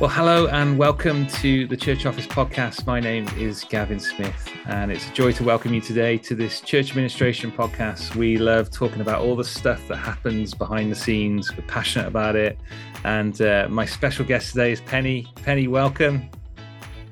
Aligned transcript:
Well, 0.00 0.10
hello 0.10 0.48
and 0.48 0.76
welcome 0.76 1.28
to 1.28 1.68
the 1.68 1.76
Church 1.76 2.04
Office 2.04 2.26
podcast. 2.26 2.84
My 2.84 2.98
name 2.98 3.28
is 3.38 3.62
Gavin 3.62 4.00
Smith, 4.00 4.50
and 4.66 4.90
it's 4.90 5.08
a 5.08 5.12
joy 5.12 5.30
to 5.30 5.44
welcome 5.44 5.72
you 5.72 5.80
today 5.80 6.18
to 6.18 6.34
this 6.34 6.60
church 6.60 6.90
administration 6.90 7.52
podcast. 7.52 8.16
We 8.16 8.36
love 8.36 8.72
talking 8.72 9.00
about 9.00 9.20
all 9.20 9.36
the 9.36 9.44
stuff 9.44 9.86
that 9.86 9.96
happens 9.96 10.52
behind 10.52 10.90
the 10.90 10.96
scenes. 10.96 11.56
We're 11.56 11.62
passionate 11.68 12.08
about 12.08 12.34
it. 12.34 12.58
And 13.04 13.40
uh, 13.40 13.68
my 13.70 13.86
special 13.86 14.24
guest 14.24 14.50
today 14.50 14.72
is 14.72 14.80
Penny. 14.80 15.28
Penny, 15.36 15.68
welcome. 15.68 16.28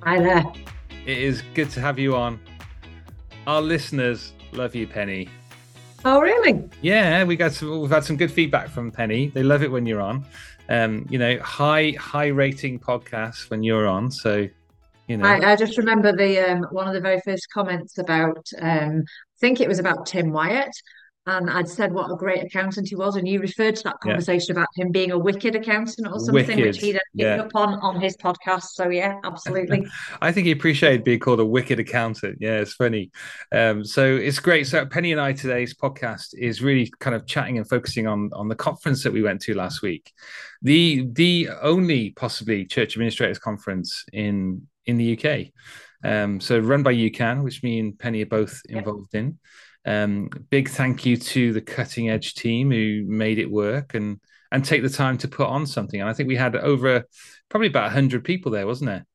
Hi 0.03 0.19
there. 0.19 0.45
It 1.07 1.19
is 1.19 1.45
good 1.55 1.71
to 1.71 1.81
have 1.81 2.01
you 2.01 2.17
on. 2.17 2.41
Our 3.47 3.63
listeners 3.63 4.33
love 4.51 4.75
you, 4.75 4.89
Penny. 4.89 5.29
Oh, 6.05 6.21
really? 6.21 6.69
Yeah, 6.81 7.23
we 7.23 7.37
got 7.37 7.53
some, 7.53 7.81
we've 7.81 7.91
had 7.91 8.03
some 8.03 8.17
good 8.17 8.33
feedback 8.33 8.69
from 8.69 8.91
Penny. 8.91 9.29
They 9.29 9.45
love 9.45 9.63
it 9.63 9.71
when 9.71 9.87
you're 9.87 10.01
on 10.01 10.27
um, 10.73 11.07
you 11.11 11.19
know, 11.19 11.39
high 11.41 11.95
high 11.99 12.29
rating 12.29 12.81
podcasts 12.81 13.51
when 13.51 13.63
you're 13.63 13.87
on. 13.87 14.11
So, 14.11 14.49
you 15.07 15.17
know, 15.19 15.27
I, 15.27 15.53
I 15.53 15.57
just 15.57 15.77
remember 15.77 16.17
the 16.17 16.39
um, 16.39 16.67
one 16.71 16.89
of 16.89 16.95
the 16.95 17.01
very 17.01 17.21
first 17.21 17.47
comments 17.53 17.99
about 17.99 18.49
um, 18.59 19.03
I 19.07 19.39
think 19.39 19.61
it 19.61 19.69
was 19.69 19.79
about 19.79 20.07
Tim 20.07 20.33
Wyatt. 20.33 20.75
And 21.27 21.49
I'd 21.49 21.69
said 21.69 21.93
what 21.93 22.11
a 22.11 22.17
great 22.17 22.43
accountant 22.43 22.89
he 22.89 22.97
was, 22.97 23.15
and 23.15 23.29
you 23.29 23.39
referred 23.41 23.77
to 23.77 23.85
that 23.85 24.01
conversation 24.01 24.57
yeah. 24.57 24.63
about 24.63 24.69
him 24.75 24.91
being 24.91 25.13
a 25.13 25.19
wicked 25.19 25.55
accountant 25.55 26.09
or 26.09 26.19
something, 26.19 26.35
wicked. 26.35 26.65
which 26.65 26.79
he 26.79 26.93
then 26.93 27.01
picked 27.17 27.27
yeah. 27.29 27.43
up 27.43 27.55
on 27.55 27.75
on 27.75 28.01
his 28.01 28.17
podcast. 28.17 28.71
So 28.73 28.89
yeah, 28.89 29.21
absolutely. 29.23 29.87
I 30.21 30.33
think 30.33 30.47
he 30.47 30.53
appreciated 30.53 31.05
being 31.05 31.21
called 31.21 31.39
a 31.39 31.47
wicked 31.47 31.79
accountant. 31.79 32.39
Yeah, 32.41 32.59
it's 32.59 32.75
funny. 32.75 33.13
Um, 33.53 33.85
so 33.85 34.05
it's 34.05 34.41
great. 34.41 34.67
So 34.67 34.85
Penny 34.85 35.13
and 35.13 35.21
I 35.21 35.33
today's 35.33 35.75
podcast 35.75 36.35
is 36.37 36.61
really 36.61 36.93
kind 36.99 37.15
of 37.15 37.25
chatting 37.27 37.57
and 37.57 37.69
focusing 37.69 38.09
on 38.09 38.31
on 38.33 38.49
the 38.49 38.57
conference 38.57 39.05
that 39.05 39.13
we 39.13 39.23
went 39.23 39.41
to 39.43 39.55
last 39.55 39.81
week, 39.81 40.13
the 40.61 41.07
the 41.13 41.51
only 41.61 42.11
possibly 42.11 42.65
church 42.65 42.97
administrators 42.97 43.39
conference 43.39 44.05
in 44.13 44.67
in 44.87 44.97
the 44.97 45.17
UK. 45.17 45.53
Um, 46.05 46.41
so 46.41 46.59
run 46.59 46.83
by 46.83 46.95
UCAN, 46.95 47.45
which 47.45 47.63
me 47.63 47.79
and 47.79 47.99
Penny 47.99 48.23
are 48.23 48.27
both 48.27 48.61
involved 48.69 49.11
yep. 49.13 49.23
in. 49.23 49.39
Um, 49.85 50.31
big 50.51 50.69
thank 50.69 51.05
you 51.05 51.17
to 51.17 51.53
the 51.53 51.61
cutting 51.61 52.09
edge 52.09 52.35
team 52.35 52.71
who 52.71 53.05
made 53.07 53.39
it 53.39 53.51
work 53.51 53.95
and 53.95 54.21
and 54.53 54.65
take 54.65 54.83
the 54.83 54.89
time 54.89 55.19
to 55.19 55.29
put 55.29 55.49
on 55.49 55.67
something. 55.67 56.01
And 56.01 56.09
I 56.09 56.13
think 56.13 56.29
we 56.29 56.37
had 56.37 56.55
over 56.55 57.05
probably 57.49 57.69
about 57.69 57.93
hundred 57.93 58.25
people 58.25 58.53
there, 58.53 58.67
wasn't 58.67 58.91
there? 58.91 59.07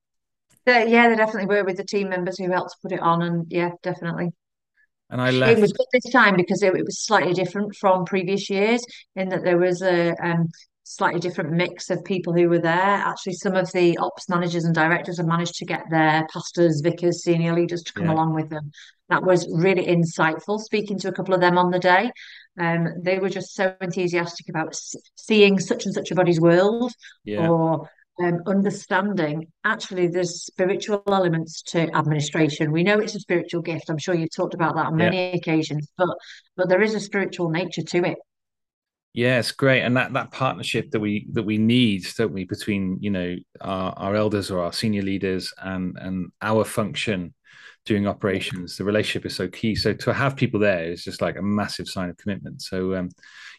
Yeah, 0.65 1.07
they 1.07 1.15
definitely 1.15 1.45
were 1.45 1.63
with 1.63 1.77
the 1.77 1.85
team 1.85 2.09
members 2.09 2.37
who 2.37 2.51
helped 2.51 2.75
put 2.81 2.91
it 2.91 2.99
on, 2.99 3.21
and 3.21 3.45
yeah, 3.49 3.71
definitely. 3.83 4.31
And 5.09 5.21
I 5.21 5.31
left. 5.31 5.57
It 5.57 5.61
was 5.61 5.71
good 5.71 5.85
this 5.93 6.11
time 6.11 6.35
because 6.35 6.61
it, 6.61 6.75
it 6.75 6.83
was 6.83 6.99
slightly 6.99 7.33
different 7.33 7.75
from 7.75 8.03
previous 8.03 8.49
years 8.49 8.83
in 9.15 9.29
that 9.29 9.43
there 9.43 9.57
was 9.57 9.81
a 9.81 10.13
um, 10.21 10.49
slightly 10.87 11.19
different 11.19 11.51
mix 11.51 11.89
of 11.89 12.03
people 12.03 12.33
who 12.33 12.49
were 12.49 12.59
there. 12.59 12.73
Actually, 12.73 13.33
some 13.33 13.55
of 13.55 13.71
the 13.71 13.97
ops 13.97 14.29
managers 14.29 14.65
and 14.65 14.73
directors 14.73 15.17
have 15.17 15.27
managed 15.27 15.55
to 15.55 15.65
get 15.65 15.83
their 15.89 16.25
pastors, 16.31 16.81
vicars, 16.81 17.23
senior 17.23 17.53
leaders 17.53 17.83
to 17.83 17.93
come 17.93 18.05
yeah. 18.05 18.13
along 18.13 18.33
with 18.33 18.49
them. 18.49 18.71
That 19.09 19.23
was 19.23 19.47
really 19.51 19.85
insightful. 19.85 20.59
Speaking 20.59 20.97
to 20.99 21.09
a 21.09 21.13
couple 21.13 21.33
of 21.33 21.41
them 21.41 21.57
on 21.57 21.71
the 21.71 21.79
day, 21.79 22.11
um, 22.59 22.87
they 23.01 23.19
were 23.19 23.29
just 23.29 23.53
so 23.53 23.75
enthusiastic 23.81 24.49
about 24.49 24.75
seeing 25.15 25.59
such 25.59 25.85
and 25.85 25.93
such 25.93 26.11
a 26.11 26.15
body's 26.15 26.41
world 26.41 26.91
yeah. 27.23 27.47
or 27.47 27.89
um, 28.19 28.41
understanding 28.47 29.47
actually 29.63 30.07
there's 30.07 30.43
spiritual 30.43 31.03
elements 31.07 31.61
to 31.61 31.81
administration. 31.95 32.71
We 32.71 32.83
know 32.83 32.99
it's 32.99 33.15
a 33.15 33.19
spiritual 33.19 33.61
gift. 33.61 33.89
I'm 33.89 33.99
sure 33.99 34.15
you've 34.15 34.35
talked 34.35 34.55
about 34.55 34.75
that 34.75 34.87
on 34.87 34.95
many 34.95 35.29
yeah. 35.29 35.35
occasions, 35.35 35.87
but 35.97 36.09
but 36.55 36.69
there 36.69 36.81
is 36.81 36.95
a 36.95 36.99
spiritual 36.99 37.49
nature 37.49 37.83
to 37.83 38.05
it. 38.05 38.17
Yeah, 39.17 39.39
it's 39.39 39.51
great, 39.51 39.81
and 39.81 39.97
that 39.97 40.13
that 40.13 40.31
partnership 40.31 40.91
that 40.91 40.99
we 40.99 41.25
that 41.31 41.41
we 41.41 41.57
need, 41.57 42.05
don't 42.19 42.31
we, 42.31 42.43
between 42.43 42.99
you 43.01 43.09
know 43.09 43.35
our, 43.61 43.91
our 43.97 44.15
elders 44.15 44.51
or 44.51 44.59
our 44.59 44.71
senior 44.71 45.01
leaders 45.01 45.51
and 45.57 45.97
and 45.99 46.31
our 46.39 46.63
function 46.63 47.33
doing 47.83 48.05
operations, 48.05 48.77
the 48.77 48.83
relationship 48.83 49.25
is 49.25 49.35
so 49.35 49.47
key. 49.47 49.73
So 49.73 49.93
to 49.93 50.13
have 50.13 50.35
people 50.35 50.59
there 50.59 50.83
is 50.83 51.03
just 51.03 51.19
like 51.23 51.35
a 51.35 51.41
massive 51.41 51.87
sign 51.87 52.11
of 52.11 52.17
commitment. 52.17 52.61
So 52.61 52.93
um, 52.93 53.09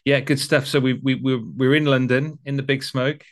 yeah, 0.05 0.21
good 0.21 0.39
stuff. 0.39 0.65
So 0.65 0.79
we 0.79 0.93
we 0.93 1.15
we're, 1.15 1.43
we're 1.43 1.75
in 1.75 1.83
London 1.83 2.39
in 2.45 2.55
the 2.55 2.63
Big 2.63 2.81
Smoke. 2.81 3.25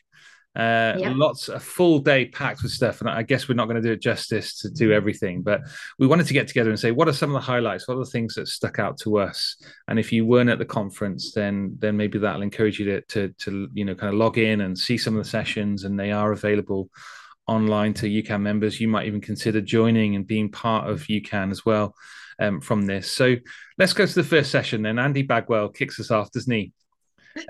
Uh, 0.58 0.98
yeah. 0.98 1.14
Lots 1.16 1.50
a 1.50 1.60
full 1.60 2.00
day 2.00 2.26
packed 2.26 2.64
with 2.64 2.72
stuff, 2.72 3.00
and 3.00 3.10
I 3.10 3.22
guess 3.22 3.48
we're 3.48 3.54
not 3.54 3.66
going 3.66 3.80
to 3.80 3.88
do 3.88 3.92
it 3.92 4.02
justice 4.02 4.60
to 4.62 4.72
do 4.72 4.92
everything. 4.92 5.44
But 5.44 5.62
we 6.00 6.08
wanted 6.08 6.26
to 6.28 6.34
get 6.34 6.48
together 6.48 6.72
and 6.72 6.80
say 6.80 6.90
what 6.90 7.08
are 7.08 7.14
some 7.14 7.30
of 7.30 7.34
the 7.36 7.46
highlights, 7.46 7.88
what 7.88 7.94
are 7.94 8.04
the 8.04 8.10
things 8.10 8.34
that 8.36 8.48
stuck 8.48 8.80
out 8.80 8.98
to 9.02 9.20
us. 9.20 9.56
And 9.88 10.00
if 10.00 10.12
you 10.12 10.26
weren't 10.26 10.50
at 10.50 10.58
the 10.58 10.66
conference, 10.66 11.32
then 11.32 11.76
then 11.78 11.96
maybe 11.96 12.18
that'll 12.18 12.42
encourage 12.42 12.80
you 12.80 12.86
to 12.86 13.02
to, 13.02 13.30
to 13.40 13.70
you 13.76 13.86
know 13.86 13.94
kind 13.94 14.12
of 14.12 14.20
log 14.20 14.40
in 14.40 14.62
and 14.62 14.78
see 14.78 14.98
some 14.98 15.16
of 15.16 15.24
the 15.24 15.30
sessions, 15.30 15.84
and 15.84 16.00
they 16.00 16.12
are 16.12 16.32
available 16.32 16.90
online 17.48 17.94
to 17.94 18.08
UCAN 18.08 18.42
members. 18.42 18.82
You 18.82 18.88
might 18.88 19.06
even 19.06 19.22
consider 19.22 19.62
joining 19.62 20.16
and 20.16 20.26
being 20.26 20.50
part 20.50 20.90
of 20.90 21.02
UCAN 21.02 21.52
as 21.52 21.66
well 21.66 21.96
um, 22.40 22.62
from 22.62 22.88
this. 22.88 23.12
So 23.12 23.36
let's 23.78 23.94
go 23.94 24.08
to 24.08 24.16
the 24.16 24.24
first 24.24 24.50
session 24.50 24.82
then. 24.82 24.98
Andy 24.98 25.22
Bagwell 25.22 25.70
kicks 25.70 26.00
us 26.00 26.10
off, 26.10 26.32
doesn't 26.32 26.52
he? 26.52 26.74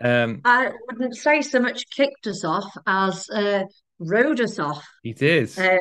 Um, 0.02 0.42
I 0.46 0.72
wouldn't 0.92 1.16
say 1.16 1.42
so 1.42 1.60
much 1.60 1.90
kicked 1.90 2.28
us 2.28 2.44
off 2.44 2.70
as 2.86 3.30
uh, 3.30 3.64
rode 4.00 4.42
us 4.42 4.60
off. 4.60 4.86
He 5.04 5.14
did. 5.14 5.58
Uh, 5.58 5.78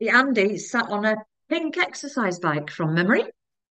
Andy 0.00 0.58
sat 0.58 0.88
on 0.88 1.04
a 1.04 1.16
pink 1.48 1.76
exercise 1.78 2.38
bike 2.38 2.70
from 2.70 2.94
memory. 2.94 3.24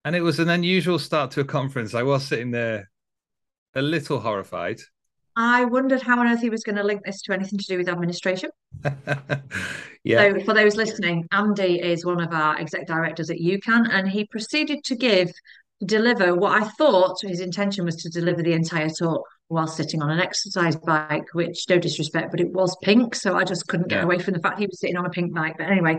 And 0.04 0.14
it 0.14 0.20
was 0.20 0.38
an 0.38 0.48
unusual 0.48 0.98
start 0.98 1.32
to 1.32 1.40
a 1.40 1.44
conference. 1.44 1.94
I 1.94 2.02
was 2.02 2.24
sitting 2.24 2.50
there 2.50 2.90
a 3.74 3.82
little 3.82 4.20
horrified. 4.20 4.78
I 5.36 5.66
wondered 5.66 6.00
how 6.00 6.18
on 6.18 6.26
earth 6.26 6.40
he 6.40 6.48
was 6.48 6.62
going 6.62 6.76
to 6.76 6.82
link 6.82 7.02
this 7.04 7.20
to 7.22 7.34
anything 7.34 7.58
to 7.58 7.64
do 7.66 7.76
with 7.76 7.88
administration. 7.90 8.48
yeah. 10.04 10.32
So, 10.32 10.40
for 10.40 10.54
those 10.54 10.76
listening, 10.76 11.26
Andy 11.30 11.80
is 11.80 12.06
one 12.06 12.22
of 12.22 12.32
our 12.32 12.56
exec 12.56 12.86
directors 12.86 13.28
at 13.28 13.36
UCAN, 13.36 13.88
and 13.90 14.08
he 14.08 14.24
proceeded 14.24 14.82
to 14.84 14.96
give, 14.96 15.30
deliver 15.84 16.34
what 16.34 16.62
I 16.62 16.66
thought 16.66 17.18
his 17.20 17.40
intention 17.40 17.84
was 17.84 17.96
to 17.96 18.08
deliver 18.08 18.42
the 18.42 18.54
entire 18.54 18.88
talk 18.88 19.24
while 19.48 19.66
sitting 19.66 20.02
on 20.02 20.10
an 20.10 20.20
exercise 20.20 20.76
bike, 20.76 21.26
which 21.32 21.66
no 21.68 21.78
disrespect, 21.78 22.30
but 22.30 22.40
it 22.40 22.52
was 22.52 22.76
pink. 22.82 23.14
So 23.14 23.36
I 23.36 23.44
just 23.44 23.66
couldn't 23.68 23.88
get 23.88 23.98
yeah. 23.98 24.04
away 24.04 24.18
from 24.18 24.34
the 24.34 24.40
fact 24.40 24.58
he 24.58 24.66
was 24.66 24.80
sitting 24.80 24.96
on 24.96 25.06
a 25.06 25.10
pink 25.10 25.34
bike. 25.34 25.56
But 25.58 25.68
anyway, 25.68 25.98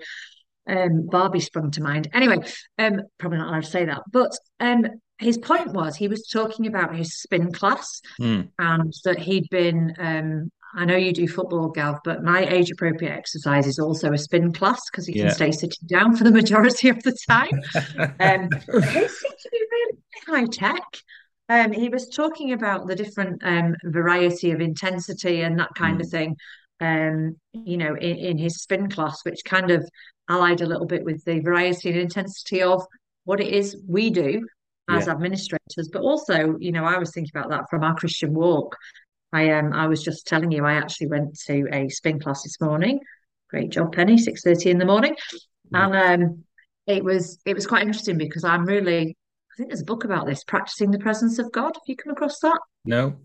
um, 0.68 1.08
Barbie 1.08 1.40
sprung 1.40 1.72
to 1.72 1.82
mind. 1.82 2.10
Anyway, 2.14 2.40
um, 2.78 3.02
probably 3.18 3.38
not 3.38 3.50
allowed 3.50 3.64
to 3.64 3.70
say 3.70 3.86
that. 3.86 4.02
But 4.12 4.38
um, 4.60 4.86
his 5.18 5.38
point 5.38 5.74
was 5.74 5.96
he 5.96 6.08
was 6.08 6.28
talking 6.28 6.68
about 6.68 6.96
his 6.96 7.20
spin 7.20 7.52
class 7.52 8.02
mm. 8.20 8.50
and 8.60 8.94
that 9.06 9.20
he'd 9.20 9.50
been 9.50 9.94
um, 9.98 10.52
I 10.76 10.86
know 10.86 10.96
you 10.96 11.14
do 11.14 11.28
football, 11.28 11.70
Gav, 11.70 12.00
but 12.04 12.24
my 12.24 12.46
age 12.46 12.70
appropriate 12.70 13.12
exercise 13.12 13.66
is 13.66 13.80
also 13.80 14.12
a 14.12 14.18
spin 14.18 14.52
class 14.52 14.80
because 14.92 15.08
you 15.08 15.16
yeah. 15.16 15.28
can 15.28 15.36
stay 15.36 15.52
sitting 15.52 15.88
down 15.88 16.16
for 16.16 16.24
the 16.24 16.32
majority 16.32 16.90
of 16.90 17.02
the 17.04 17.18
time. 17.28 17.62
um, 18.20 18.50
it 18.52 19.12
to 19.12 19.50
be 19.52 19.66
really 19.72 19.98
high 20.28 20.46
tech. 20.46 20.84
Um, 21.50 21.72
he 21.72 21.90
was 21.90 22.10
talking 22.10 22.54
about 22.54 22.88
the 22.88 22.96
different 22.96 23.42
um, 23.44 23.76
variety 23.86 24.52
of 24.52 24.60
intensity 24.60 25.42
and 25.42 25.60
that 25.60 25.74
kind 25.76 25.98
mm. 25.98 26.04
of 26.04 26.10
thing. 26.10 26.36
Um, 26.80 27.38
you 27.54 27.78
know, 27.78 27.96
in, 27.96 28.18
in 28.18 28.38
his 28.38 28.62
spin 28.62 28.90
class, 28.90 29.24
which 29.24 29.40
kind 29.46 29.72
of 29.72 29.88
allied 30.30 30.62
a 30.62 30.66
little 30.66 30.86
bit 30.86 31.04
with 31.04 31.24
the 31.26 31.40
variety 31.40 31.90
and 31.90 31.98
intensity 31.98 32.62
of 32.62 32.84
what 33.24 33.40
it 33.40 33.48
is 33.48 33.82
we 33.88 34.10
do 34.10 34.46
as 34.90 35.06
yeah. 35.06 35.14
administrators. 35.14 35.90
But 35.92 36.02
also, 36.02 36.56
you 36.60 36.72
know, 36.72 36.86
I 36.86 36.98
was 36.98 37.12
thinking 37.12 37.32
about 37.34 37.50
that 37.50 37.70
from 37.70 37.84
our 37.84 37.96
Christian 37.96 38.34
walk. 38.34 38.76
I 39.34 39.52
um 39.52 39.74
I 39.74 39.88
was 39.88 40.04
just 40.04 40.28
telling 40.28 40.52
you 40.52 40.66
I 40.66 40.74
actually 40.74 41.08
went 41.08 41.38
to 41.48 41.68
a 41.72 41.90
spin 41.90 42.20
class 42.20 42.44
this 42.44 42.62
morning. 42.62 43.00
Great 43.50 43.70
job, 43.70 43.94
Penny. 43.94 44.18
Six 44.18 44.42
thirty 44.44 44.70
in 44.70 44.78
the 44.78 44.86
morning, 44.86 45.16
mm. 45.74 45.96
and 45.96 46.24
um, 46.24 46.44
it 46.86 47.04
was 47.04 47.40
it 47.46 47.54
was 47.54 47.68
quite 47.68 47.82
interesting 47.82 48.18
because 48.18 48.44
I'm 48.44 48.66
really 48.66 49.18
think 49.58 49.70
there's 49.70 49.82
a 49.82 49.86
book 49.86 50.04
about 50.04 50.26
this, 50.26 50.44
practicing 50.44 50.92
the 50.92 51.00
presence 51.00 51.40
of 51.40 51.52
God. 51.52 51.74
Have 51.76 51.84
you 51.88 51.96
come 51.96 52.12
across 52.12 52.40
that? 52.40 52.60
No. 52.86 53.18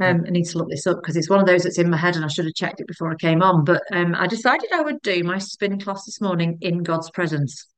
Um, 0.00 0.24
I 0.26 0.30
need 0.30 0.46
to 0.46 0.58
look 0.58 0.68
this 0.68 0.88
up 0.88 0.96
because 1.00 1.16
it's 1.16 1.30
one 1.30 1.38
of 1.38 1.46
those 1.46 1.62
that's 1.62 1.78
in 1.78 1.88
my 1.88 1.96
head 1.96 2.16
and 2.16 2.24
I 2.24 2.28
should 2.28 2.46
have 2.46 2.54
checked 2.54 2.80
it 2.80 2.88
before 2.88 3.12
I 3.12 3.14
came 3.14 3.42
on. 3.42 3.64
But 3.64 3.82
um, 3.92 4.14
I 4.16 4.26
decided 4.26 4.72
I 4.72 4.82
would 4.82 5.00
do 5.02 5.22
my 5.22 5.38
spin 5.38 5.80
class 5.80 6.04
this 6.04 6.20
morning 6.20 6.58
in 6.60 6.82
God's 6.82 7.10
presence, 7.10 7.68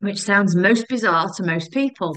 which 0.00 0.20
sounds 0.20 0.54
most 0.54 0.86
bizarre 0.88 1.32
to 1.36 1.42
most 1.42 1.72
people. 1.72 2.16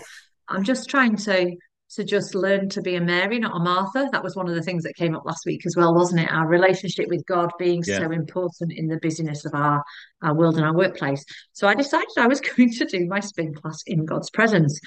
I'm 0.50 0.66
just 0.66 0.90
trying 0.90 1.16
to 1.16 1.56
to 1.96 2.04
just 2.06 2.36
learn 2.36 2.70
to 2.70 2.82
be 2.82 2.96
a 2.96 3.02
Mary, 3.02 3.38
not 3.38 3.56
a 3.56 3.60
Martha. 3.60 4.08
That 4.12 4.24
was 4.24 4.36
one 4.36 4.48
of 4.48 4.56
the 4.56 4.62
things 4.62 4.84
that 4.84 4.96
came 4.96 5.14
up 5.16 5.26
last 5.26 5.46
week 5.46 5.66
as 5.66 5.76
well, 5.76 5.94
wasn't 5.94 6.22
it? 6.22 6.32
Our 6.32 6.48
relationship 6.48 7.08
with 7.10 7.26
God 7.26 7.52
being 7.60 7.84
yeah. 7.86 7.98
so 7.98 8.12
important 8.12 8.72
in 8.72 8.88
the 8.88 8.98
busyness 9.02 9.46
of 9.46 9.54
our, 9.54 9.84
our 10.22 10.34
world 10.34 10.56
and 10.56 10.66
our 10.66 10.76
workplace. 10.76 11.24
So 11.52 11.68
I 11.68 11.76
decided 11.76 12.08
I 12.18 12.28
was 12.28 12.42
going 12.56 12.72
to 12.72 12.86
do 12.86 13.06
my 13.08 13.20
spin 13.20 13.54
class 13.54 13.80
in 13.88 14.06
God's 14.06 14.30
presence, 14.30 14.80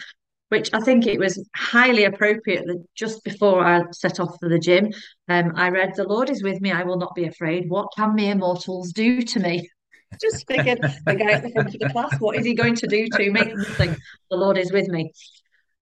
which 0.49 0.71
I 0.73 0.81
think 0.81 1.07
it 1.07 1.19
was 1.19 1.47
highly 1.55 2.05
appropriate 2.05 2.65
that 2.67 2.83
just 2.95 3.23
before 3.23 3.65
I 3.65 3.83
set 3.93 4.19
off 4.19 4.37
for 4.41 4.49
the 4.49 4.59
gym, 4.59 4.91
um, 5.29 5.53
I 5.57 5.69
read, 5.69 5.93
The 5.95 6.09
Lord 6.09 6.31
is 6.31 6.43
with 6.43 6.63
me, 6.63 6.73
I 6.73 6.85
will 6.85 6.99
not 6.99 7.15
be 7.15 7.27
afraid. 7.27 7.69
What 7.69 7.89
can 7.95 8.15
mere 8.15 8.35
mortals 8.35 8.93
do 8.93 9.21
to 9.21 9.41
me? 9.41 9.69
Just 10.21 10.47
figured 10.47 10.79
the 10.81 11.15
guy 11.17 11.33
at 11.33 11.43
the 11.43 11.51
front 11.51 11.75
of 11.75 11.81
the 11.81 11.89
class, 11.89 12.21
what 12.21 12.37
is 12.37 12.47
he 12.47 12.55
going 12.55 12.77
to 12.77 12.87
do 12.87 13.09
to 13.15 13.31
me? 13.33 13.53
Nothing. 13.53 13.97
The 14.31 14.37
Lord 14.37 14.57
is 14.59 14.71
with 14.71 14.87
me. 14.87 15.11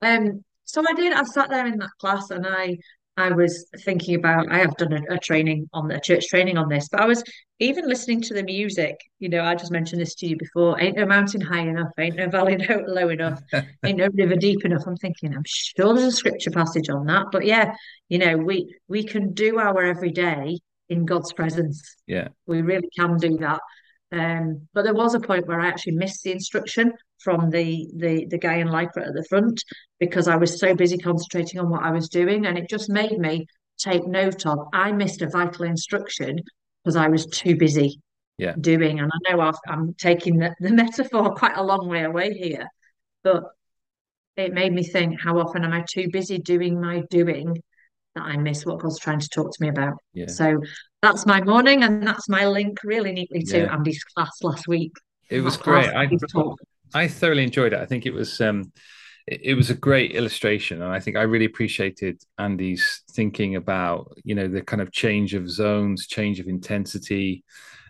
Um, 0.00 0.42
so 0.72 0.82
I 0.88 0.94
did. 0.94 1.12
I 1.12 1.22
sat 1.24 1.50
there 1.50 1.66
in 1.66 1.78
that 1.78 1.90
class 2.00 2.30
and 2.30 2.46
I 2.46 2.78
I 3.18 3.30
was 3.30 3.66
thinking 3.80 4.14
about, 4.14 4.50
I 4.50 4.58
have 4.58 4.74
done 4.78 4.94
a, 4.94 5.14
a, 5.14 5.18
training 5.18 5.68
on 5.74 5.86
the 5.86 6.00
church 6.00 6.28
training 6.28 6.56
on 6.56 6.70
this, 6.70 6.88
but 6.88 7.02
I 7.02 7.04
was 7.04 7.22
even 7.58 7.86
listening 7.86 8.22
to 8.22 8.34
the 8.34 8.42
music. 8.42 8.96
You 9.18 9.28
know, 9.28 9.44
I 9.44 9.54
just 9.54 9.70
mentioned 9.70 10.00
this 10.00 10.14
to 10.16 10.26
you 10.26 10.38
before. 10.38 10.80
Ain't 10.80 10.96
no 10.96 11.04
mountain 11.04 11.42
high 11.42 11.68
enough, 11.68 11.90
ain't 11.98 12.16
no 12.16 12.30
valley 12.30 12.56
low 12.86 13.10
enough, 13.10 13.38
ain't 13.84 13.98
no 13.98 14.08
river 14.14 14.36
deep 14.36 14.64
enough. 14.64 14.84
I'm 14.86 14.96
thinking, 14.96 15.34
I'm 15.34 15.44
sure 15.44 15.94
there's 15.94 16.14
a 16.14 16.16
scripture 16.16 16.50
passage 16.50 16.88
on 16.88 17.04
that. 17.06 17.26
But 17.30 17.44
yeah, 17.44 17.74
you 18.08 18.18
know, 18.18 18.38
we 18.38 18.74
we 18.88 19.04
can 19.04 19.34
do 19.34 19.58
our 19.58 19.82
everyday 19.82 20.58
in 20.88 21.04
God's 21.04 21.34
presence. 21.34 21.96
Yeah. 22.06 22.28
We 22.46 22.62
really 22.62 22.88
can 22.96 23.18
do 23.18 23.36
that. 23.38 23.60
Um, 24.12 24.68
but 24.74 24.82
there 24.82 24.94
was 24.94 25.14
a 25.14 25.20
point 25.20 25.46
where 25.46 25.60
I 25.60 25.68
actually 25.68 25.96
missed 25.96 26.22
the 26.22 26.32
instruction 26.32 26.92
from 27.18 27.50
the 27.50 27.88
the 27.96 28.26
the 28.26 28.38
guy 28.38 28.56
in 28.56 28.68
lycra 28.68 29.08
at 29.08 29.14
the 29.14 29.24
front 29.28 29.62
because 29.98 30.28
I 30.28 30.36
was 30.36 30.60
so 30.60 30.74
busy 30.74 30.98
concentrating 30.98 31.60
on 31.60 31.70
what 31.70 31.82
I 31.82 31.90
was 31.90 32.08
doing, 32.08 32.46
and 32.46 32.58
it 32.58 32.68
just 32.68 32.90
made 32.90 33.18
me 33.18 33.46
take 33.78 34.06
note 34.06 34.46
of. 34.46 34.68
I 34.72 34.92
missed 34.92 35.22
a 35.22 35.28
vital 35.28 35.64
instruction 35.64 36.40
because 36.84 36.96
I 36.96 37.08
was 37.08 37.26
too 37.26 37.56
busy 37.56 38.00
yeah. 38.38 38.54
doing. 38.60 39.00
And 39.00 39.10
I 39.12 39.32
know 39.32 39.40
i 39.40 39.52
am 39.72 39.94
taking 39.98 40.36
the, 40.36 40.54
the 40.60 40.70
metaphor 40.82 41.34
quite 41.34 41.56
a 41.56 41.62
long 41.62 41.88
way 41.88 42.02
away 42.04 42.34
here, 42.34 42.66
but 43.24 43.44
it 44.36 44.52
made 44.52 44.72
me 44.72 44.82
think: 44.82 45.20
how 45.20 45.38
often 45.38 45.64
am 45.64 45.72
I 45.72 45.84
too 45.88 46.08
busy 46.12 46.38
doing 46.38 46.80
my 46.80 47.02
doing 47.10 47.62
that 48.14 48.24
I 48.24 48.36
miss 48.36 48.66
what 48.66 48.80
God's 48.80 48.98
trying 48.98 49.20
to 49.20 49.28
talk 49.28 49.52
to 49.52 49.62
me 49.62 49.68
about? 49.68 49.94
Yeah. 50.12 50.26
So 50.26 50.60
that's 51.02 51.26
my 51.26 51.42
morning, 51.42 51.82
and 51.82 52.06
that's 52.06 52.28
my 52.28 52.46
link 52.46 52.78
really 52.84 53.12
neatly 53.12 53.42
to 53.42 53.58
yeah. 53.58 53.74
Andy's 53.74 54.02
class 54.04 54.42
last 54.42 54.68
week. 54.68 54.92
It 55.28 55.40
was 55.40 55.56
great. 55.56 55.88
I, 55.88 56.08
I 56.94 57.08
thoroughly 57.08 57.42
enjoyed 57.42 57.72
it. 57.72 57.80
I 57.80 57.86
think 57.86 58.06
it 58.06 58.12
was 58.12 58.40
um, 58.40 58.72
it, 59.26 59.40
it, 59.42 59.54
was 59.54 59.70
a 59.70 59.74
great 59.74 60.12
illustration, 60.12 60.80
and 60.80 60.92
I 60.92 61.00
think 61.00 61.16
I 61.16 61.22
really 61.22 61.46
appreciated 61.46 62.22
Andy's 62.38 63.02
thinking 63.12 63.56
about 63.56 64.16
you 64.24 64.34
know 64.34 64.46
the 64.46 64.62
kind 64.62 64.80
of 64.80 64.92
change 64.92 65.34
of 65.34 65.50
zones, 65.50 66.06
change 66.06 66.38
of 66.38 66.46
intensity. 66.46 67.44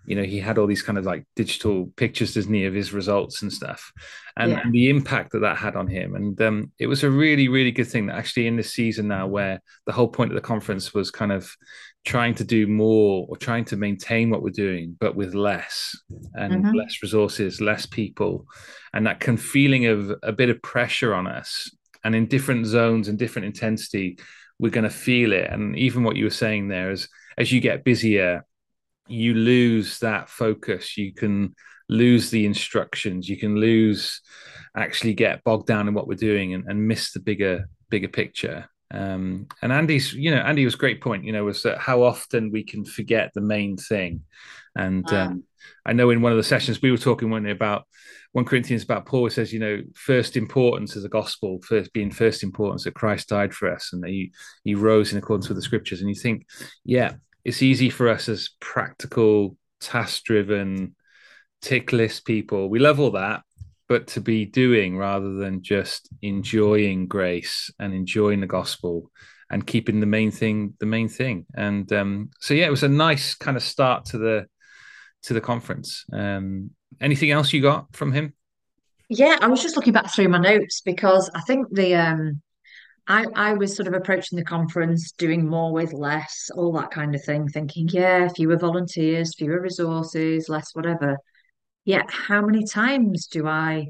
You 0.04 0.16
know, 0.16 0.24
he 0.24 0.40
had 0.40 0.58
all 0.58 0.66
these 0.66 0.82
kind 0.82 0.98
of 0.98 1.04
like 1.04 1.24
digital 1.36 1.86
pictures, 1.96 2.34
doesn't 2.34 2.52
he, 2.52 2.64
of 2.64 2.74
his 2.74 2.92
results 2.92 3.42
and 3.42 3.52
stuff, 3.52 3.92
and, 4.36 4.50
yeah. 4.50 4.60
and 4.64 4.72
the 4.72 4.88
impact 4.90 5.30
that 5.32 5.40
that 5.40 5.58
had 5.58 5.76
on 5.76 5.86
him. 5.86 6.16
And 6.16 6.40
um, 6.40 6.72
it 6.80 6.88
was 6.88 7.04
a 7.04 7.10
really, 7.10 7.46
really 7.46 7.70
good 7.70 7.86
thing 7.86 8.06
that 8.06 8.16
actually 8.16 8.48
in 8.48 8.56
this 8.56 8.72
season 8.72 9.06
now, 9.06 9.28
where 9.28 9.60
the 9.86 9.92
whole 9.92 10.08
point 10.08 10.32
of 10.32 10.34
the 10.34 10.40
conference 10.40 10.92
was 10.92 11.12
kind 11.12 11.30
of 11.30 11.54
trying 12.04 12.34
to 12.34 12.44
do 12.44 12.66
more 12.66 13.26
or 13.28 13.36
trying 13.36 13.64
to 13.64 13.76
maintain 13.76 14.28
what 14.30 14.42
we're 14.42 14.50
doing, 14.50 14.96
but 14.98 15.14
with 15.14 15.34
less 15.34 15.96
and 16.34 16.64
mm-hmm. 16.64 16.74
less 16.74 17.02
resources, 17.02 17.60
less 17.60 17.86
people, 17.86 18.46
and 18.92 19.06
that 19.06 19.20
can 19.20 19.36
feeling 19.36 19.86
of 19.86 20.12
a 20.22 20.32
bit 20.32 20.50
of 20.50 20.60
pressure 20.62 21.14
on 21.14 21.26
us. 21.26 21.70
And 22.04 22.14
in 22.14 22.26
different 22.26 22.66
zones 22.66 23.06
and 23.06 23.18
different 23.18 23.46
intensity, 23.46 24.18
we're 24.58 24.70
going 24.70 24.84
to 24.84 24.90
feel 24.90 25.32
it. 25.32 25.50
And 25.50 25.76
even 25.76 26.02
what 26.02 26.16
you 26.16 26.24
were 26.24 26.30
saying 26.30 26.68
there 26.68 26.90
is, 26.90 27.08
as 27.38 27.52
you 27.52 27.60
get 27.60 27.84
busier, 27.84 28.44
you 29.06 29.34
lose 29.34 30.00
that 30.00 30.28
focus. 30.28 30.98
You 30.98 31.14
can 31.14 31.54
lose 31.88 32.30
the 32.30 32.46
instructions. 32.46 33.28
You 33.28 33.36
can 33.36 33.56
lose, 33.56 34.20
actually 34.76 35.14
get 35.14 35.44
bogged 35.44 35.66
down 35.66 35.86
in 35.86 35.94
what 35.94 36.08
we're 36.08 36.14
doing 36.14 36.54
and, 36.54 36.64
and 36.66 36.88
miss 36.88 37.12
the 37.12 37.20
bigger 37.20 37.68
bigger 37.90 38.08
picture. 38.08 38.68
Um, 38.92 39.46
and 39.62 39.72
Andy's, 39.72 40.12
you 40.12 40.30
know, 40.30 40.40
Andy 40.42 40.64
was 40.64 40.74
great 40.74 41.00
point, 41.00 41.24
you 41.24 41.32
know, 41.32 41.44
was 41.44 41.62
that 41.62 41.78
how 41.78 42.02
often 42.02 42.50
we 42.50 42.62
can 42.62 42.84
forget 42.84 43.32
the 43.34 43.40
main 43.40 43.76
thing. 43.76 44.20
And 44.76 45.04
wow. 45.10 45.26
um, 45.26 45.44
I 45.86 45.94
know 45.94 46.10
in 46.10 46.20
one 46.20 46.32
of 46.32 46.36
the 46.36 46.44
sessions 46.44 46.82
we 46.82 46.90
were 46.90 46.98
talking 46.98 47.30
one 47.30 47.44
day 47.44 47.50
about 47.50 47.86
1 48.32 48.44
Corinthians 48.44 48.82
about 48.82 49.06
Paul 49.06 49.28
says, 49.30 49.52
you 49.52 49.60
know, 49.60 49.82
first 49.94 50.36
importance 50.36 50.96
as 50.96 51.04
a 51.04 51.08
gospel, 51.08 51.60
first 51.62 51.92
being 51.92 52.10
first 52.10 52.42
importance 52.42 52.84
that 52.84 52.94
Christ 52.94 53.28
died 53.28 53.54
for 53.54 53.70
us 53.70 53.92
and 53.92 54.02
that 54.02 54.10
he, 54.10 54.32
he 54.64 54.74
rose 54.74 55.12
in 55.12 55.18
accordance 55.18 55.48
with 55.48 55.56
the 55.56 55.62
scriptures. 55.62 56.00
And 56.00 56.08
you 56.08 56.14
think, 56.14 56.46
yeah, 56.84 57.14
it's 57.44 57.62
easy 57.62 57.90
for 57.90 58.08
us 58.08 58.28
as 58.28 58.50
practical, 58.60 59.56
task 59.80 60.24
driven, 60.24 60.96
tick 61.60 61.92
list 61.92 62.24
people. 62.24 62.68
We 62.68 62.78
love 62.78 63.00
all 63.00 63.12
that 63.12 63.42
but 63.92 64.06
to 64.06 64.22
be 64.22 64.46
doing 64.46 64.96
rather 64.96 65.34
than 65.34 65.62
just 65.62 66.08
enjoying 66.22 67.06
grace 67.06 67.70
and 67.78 67.92
enjoying 67.92 68.40
the 68.40 68.46
gospel 68.46 69.10
and 69.50 69.66
keeping 69.66 70.00
the 70.00 70.06
main 70.06 70.30
thing 70.30 70.72
the 70.80 70.86
main 70.86 71.10
thing. 71.10 71.44
And 71.54 71.92
um, 71.92 72.30
so 72.40 72.54
yeah 72.54 72.66
it 72.68 72.70
was 72.70 72.84
a 72.84 72.88
nice 72.88 73.34
kind 73.34 73.54
of 73.54 73.62
start 73.62 74.06
to 74.06 74.16
the 74.16 74.46
to 75.24 75.34
the 75.34 75.42
conference. 75.42 76.06
Um, 76.10 76.70
anything 77.02 77.30
else 77.32 77.52
you 77.52 77.60
got 77.60 77.94
from 77.94 78.12
him? 78.12 78.32
Yeah 79.10 79.36
i 79.42 79.46
was 79.46 79.60
just 79.60 79.76
looking 79.76 79.92
back 79.92 80.10
through 80.10 80.28
my 80.28 80.38
notes 80.38 80.80
because 80.80 81.28
i 81.34 81.40
think 81.42 81.68
the 81.70 81.94
um 81.94 82.40
I, 83.06 83.26
I 83.34 83.52
was 83.54 83.76
sort 83.76 83.88
of 83.88 83.94
approaching 83.94 84.38
the 84.38 84.44
conference, 84.44 85.10
doing 85.12 85.44
more 85.46 85.72
with 85.72 85.92
less, 85.92 86.50
all 86.54 86.72
that 86.74 86.92
kind 86.92 87.14
of 87.16 87.22
thing, 87.24 87.48
thinking, 87.48 87.88
yeah, 87.88 88.28
fewer 88.28 88.56
volunteers, 88.56 89.34
fewer 89.34 89.60
resources, 89.60 90.48
less 90.48 90.70
whatever. 90.72 91.18
Yet, 91.84 92.10
how 92.10 92.42
many 92.42 92.64
times 92.64 93.26
do 93.26 93.46
I 93.46 93.86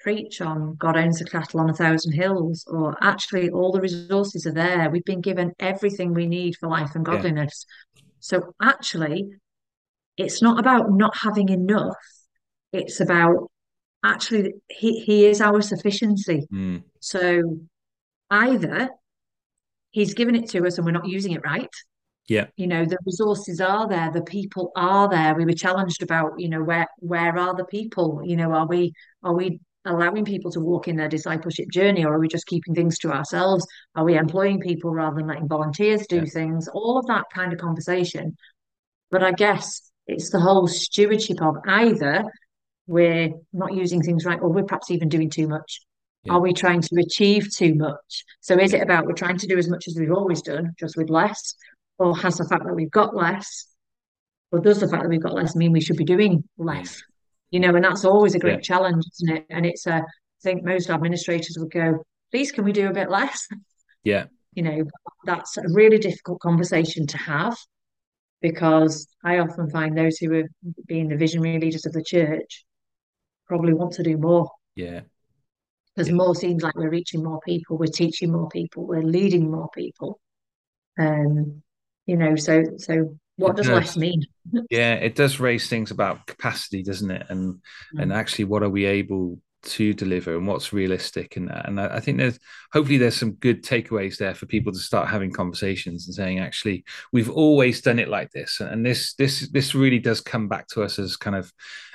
preach 0.00 0.40
on 0.40 0.74
God 0.76 0.96
owns 0.96 1.18
the 1.18 1.24
cattle 1.24 1.60
on 1.60 1.70
a 1.70 1.74
thousand 1.74 2.12
hills, 2.12 2.64
or 2.68 2.96
actually 3.00 3.50
all 3.50 3.72
the 3.72 3.80
resources 3.80 4.46
are 4.46 4.52
there? 4.52 4.88
We've 4.90 5.04
been 5.04 5.20
given 5.20 5.52
everything 5.58 6.14
we 6.14 6.26
need 6.26 6.56
for 6.56 6.68
life 6.68 6.94
and 6.94 7.04
godliness. 7.04 7.66
Yeah. 7.94 8.02
So, 8.20 8.54
actually, 8.62 9.30
it's 10.16 10.42
not 10.42 10.60
about 10.60 10.90
not 10.90 11.16
having 11.16 11.48
enough, 11.48 11.96
it's 12.72 13.00
about 13.00 13.50
actually, 14.04 14.54
He, 14.68 15.00
he 15.00 15.26
is 15.26 15.40
our 15.40 15.60
sufficiency. 15.60 16.46
Mm. 16.52 16.84
So, 17.00 17.66
either 18.30 18.90
He's 19.90 20.14
given 20.14 20.34
it 20.34 20.48
to 20.50 20.66
us 20.66 20.78
and 20.78 20.86
we're 20.86 20.92
not 20.92 21.06
using 21.06 21.32
it 21.32 21.44
right, 21.44 21.68
yeah 22.32 22.46
you 22.56 22.66
know 22.66 22.84
the 22.84 22.96
resources 23.04 23.60
are 23.60 23.86
there 23.86 24.10
the 24.10 24.22
people 24.22 24.72
are 24.74 25.08
there 25.08 25.34
we 25.34 25.44
were 25.44 25.52
challenged 25.52 26.02
about 26.02 26.32
you 26.38 26.48
know 26.48 26.62
where 26.62 26.86
where 26.98 27.36
are 27.36 27.54
the 27.54 27.64
people 27.66 28.22
you 28.24 28.36
know 28.36 28.52
are 28.52 28.66
we 28.66 28.92
are 29.22 29.34
we 29.34 29.60
allowing 29.84 30.24
people 30.24 30.50
to 30.50 30.60
walk 30.60 30.88
in 30.88 30.96
their 30.96 31.08
discipleship 31.08 31.66
journey 31.70 32.04
or 32.04 32.14
are 32.14 32.18
we 32.18 32.28
just 32.28 32.46
keeping 32.46 32.74
things 32.74 32.98
to 32.98 33.12
ourselves 33.12 33.66
are 33.94 34.04
we 34.04 34.16
employing 34.16 34.60
people 34.60 34.90
rather 34.90 35.16
than 35.16 35.26
letting 35.26 35.48
volunteers 35.48 36.06
do 36.06 36.16
yeah. 36.16 36.24
things 36.32 36.68
all 36.72 36.98
of 36.98 37.06
that 37.06 37.24
kind 37.34 37.52
of 37.52 37.58
conversation 37.58 38.34
but 39.10 39.22
i 39.22 39.32
guess 39.32 39.90
it's 40.06 40.30
the 40.30 40.40
whole 40.40 40.66
stewardship 40.66 41.42
of 41.42 41.56
either 41.66 42.24
we're 42.86 43.28
not 43.52 43.74
using 43.74 44.00
things 44.00 44.24
right 44.24 44.40
or 44.40 44.48
we're 44.48 44.64
perhaps 44.64 44.90
even 44.90 45.08
doing 45.08 45.28
too 45.28 45.48
much 45.48 45.80
yeah. 46.24 46.34
Are 46.34 46.40
we 46.40 46.52
trying 46.52 46.80
to 46.82 47.00
achieve 47.00 47.48
too 47.52 47.74
much? 47.74 48.24
So 48.40 48.58
is 48.58 48.72
it 48.72 48.82
about 48.82 49.06
we're 49.06 49.12
trying 49.12 49.38
to 49.38 49.46
do 49.46 49.58
as 49.58 49.68
much 49.68 49.88
as 49.88 49.96
we've 49.98 50.12
always 50.12 50.40
done, 50.40 50.72
just 50.78 50.96
with 50.96 51.10
less? 51.10 51.54
Or 51.98 52.16
has 52.16 52.38
the 52.38 52.48
fact 52.48 52.64
that 52.64 52.74
we've 52.74 52.90
got 52.90 53.14
less, 53.14 53.66
or 54.50 54.60
does 54.60 54.80
the 54.80 54.88
fact 54.88 55.02
that 55.02 55.08
we've 55.08 55.22
got 55.22 55.34
less 55.34 55.56
mean 55.56 55.72
we 55.72 55.80
should 55.80 55.96
be 55.96 56.04
doing 56.04 56.44
less? 56.58 57.02
You 57.50 57.60
know, 57.60 57.74
and 57.74 57.84
that's 57.84 58.04
always 58.04 58.34
a 58.34 58.38
great 58.38 58.54
yeah. 58.54 58.60
challenge, 58.60 59.04
isn't 59.14 59.36
it? 59.36 59.46
And 59.50 59.66
it's 59.66 59.86
a, 59.86 59.94
I 59.94 60.02
think 60.42 60.64
most 60.64 60.90
administrators 60.90 61.56
would 61.58 61.70
go, 61.70 62.02
please, 62.30 62.50
can 62.50 62.64
we 62.64 62.72
do 62.72 62.88
a 62.88 62.92
bit 62.92 63.10
less? 63.10 63.46
Yeah. 64.04 64.26
You 64.54 64.62
know, 64.64 64.84
that's 65.24 65.56
a 65.56 65.62
really 65.72 65.96
difficult 65.96 66.40
conversation 66.40 67.06
to 67.06 67.16
have 67.16 67.56
because 68.42 69.08
I 69.24 69.38
often 69.38 69.70
find 69.70 69.96
those 69.96 70.18
who 70.18 70.34
are 70.34 70.48
being 70.86 71.08
the 71.08 71.16
visionary 71.16 71.58
leaders 71.58 71.86
of 71.86 71.94
the 71.94 72.04
church 72.04 72.66
probably 73.46 73.72
want 73.72 73.92
to 73.94 74.02
do 74.02 74.18
more. 74.18 74.50
Yeah. 74.74 75.00
Because 75.94 76.08
yeah. 76.08 76.14
more 76.14 76.34
seems 76.34 76.62
like 76.62 76.74
we're 76.74 76.90
reaching 76.90 77.22
more 77.22 77.40
people, 77.46 77.78
we're 77.78 77.86
teaching 77.86 78.32
more 78.32 78.48
people, 78.48 78.86
we're 78.86 79.02
leading 79.02 79.50
more 79.50 79.70
people. 79.74 80.20
Um, 80.98 81.62
you 82.06 82.16
know 82.16 82.36
so 82.36 82.64
so 82.78 83.16
what 83.36 83.56
does, 83.56 83.66
does, 83.66 83.74
less 83.74 83.96
mean? 83.96 84.24
Yeah 84.70 84.94
it 84.94 85.14
does 85.14 85.40
raise 85.40 85.68
things 85.68 85.90
about 85.90 86.26
capacity 86.26 86.82
doesn't 86.82 87.10
it? 87.10 87.26
And 87.28 87.54
mm. 87.54 88.02
and 88.02 88.12
actually 88.12 88.44
what 88.44 88.62
are 88.62 88.70
we 88.70 88.84
able 88.84 89.38
to 89.62 89.94
deliver 89.94 90.36
and 90.36 90.46
what's 90.46 90.72
realistic? 90.72 91.36
And 91.36 91.50
and 91.50 91.80
I 91.80 92.00
think 92.00 92.18
there's 92.18 92.38
hopefully 92.72 92.98
there's 92.98 93.16
some 93.16 93.32
good 93.32 93.62
takeaways 93.62 94.16
there 94.16 94.34
for 94.34 94.46
people 94.46 94.72
to 94.72 94.78
start 94.78 95.08
having 95.08 95.32
conversations 95.32 96.06
and 96.06 96.14
saying 96.14 96.40
actually 96.40 96.84
we've 97.12 97.30
always 97.30 97.80
done 97.80 97.98
it 97.98 98.08
like 98.08 98.30
this. 98.32 98.60
And 98.60 98.84
this 98.84 99.14
this 99.14 99.48
this 99.50 99.74
really 99.74 99.98
does 99.98 100.20
come 100.20 100.48
back 100.48 100.68
to 100.68 100.82
us 100.82 100.98
as 100.98 101.16
kind 101.16 101.36
of 101.36 101.52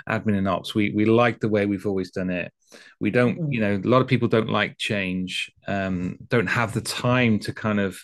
admin 0.09 0.37
and 0.37 0.47
ops. 0.47 0.73
We 0.73 0.91
we 0.91 1.05
like 1.05 1.39
the 1.39 1.49
way 1.49 1.65
we've 1.65 1.87
always 1.87 2.11
done 2.11 2.29
it. 2.29 2.51
We 2.99 3.11
don't 3.11 3.39
mm. 3.39 3.47
you 3.51 3.59
know 3.59 3.75
a 3.75 3.87
lot 3.87 4.01
of 4.01 4.07
people 4.07 4.27
don't 4.27 4.49
like 4.49 4.77
change 4.77 5.51
um 5.67 6.17
don't 6.29 6.47
have 6.47 6.73
the 6.73 6.81
time 6.81 7.39
to 7.39 7.53
kind 7.53 7.79
of 7.79 7.97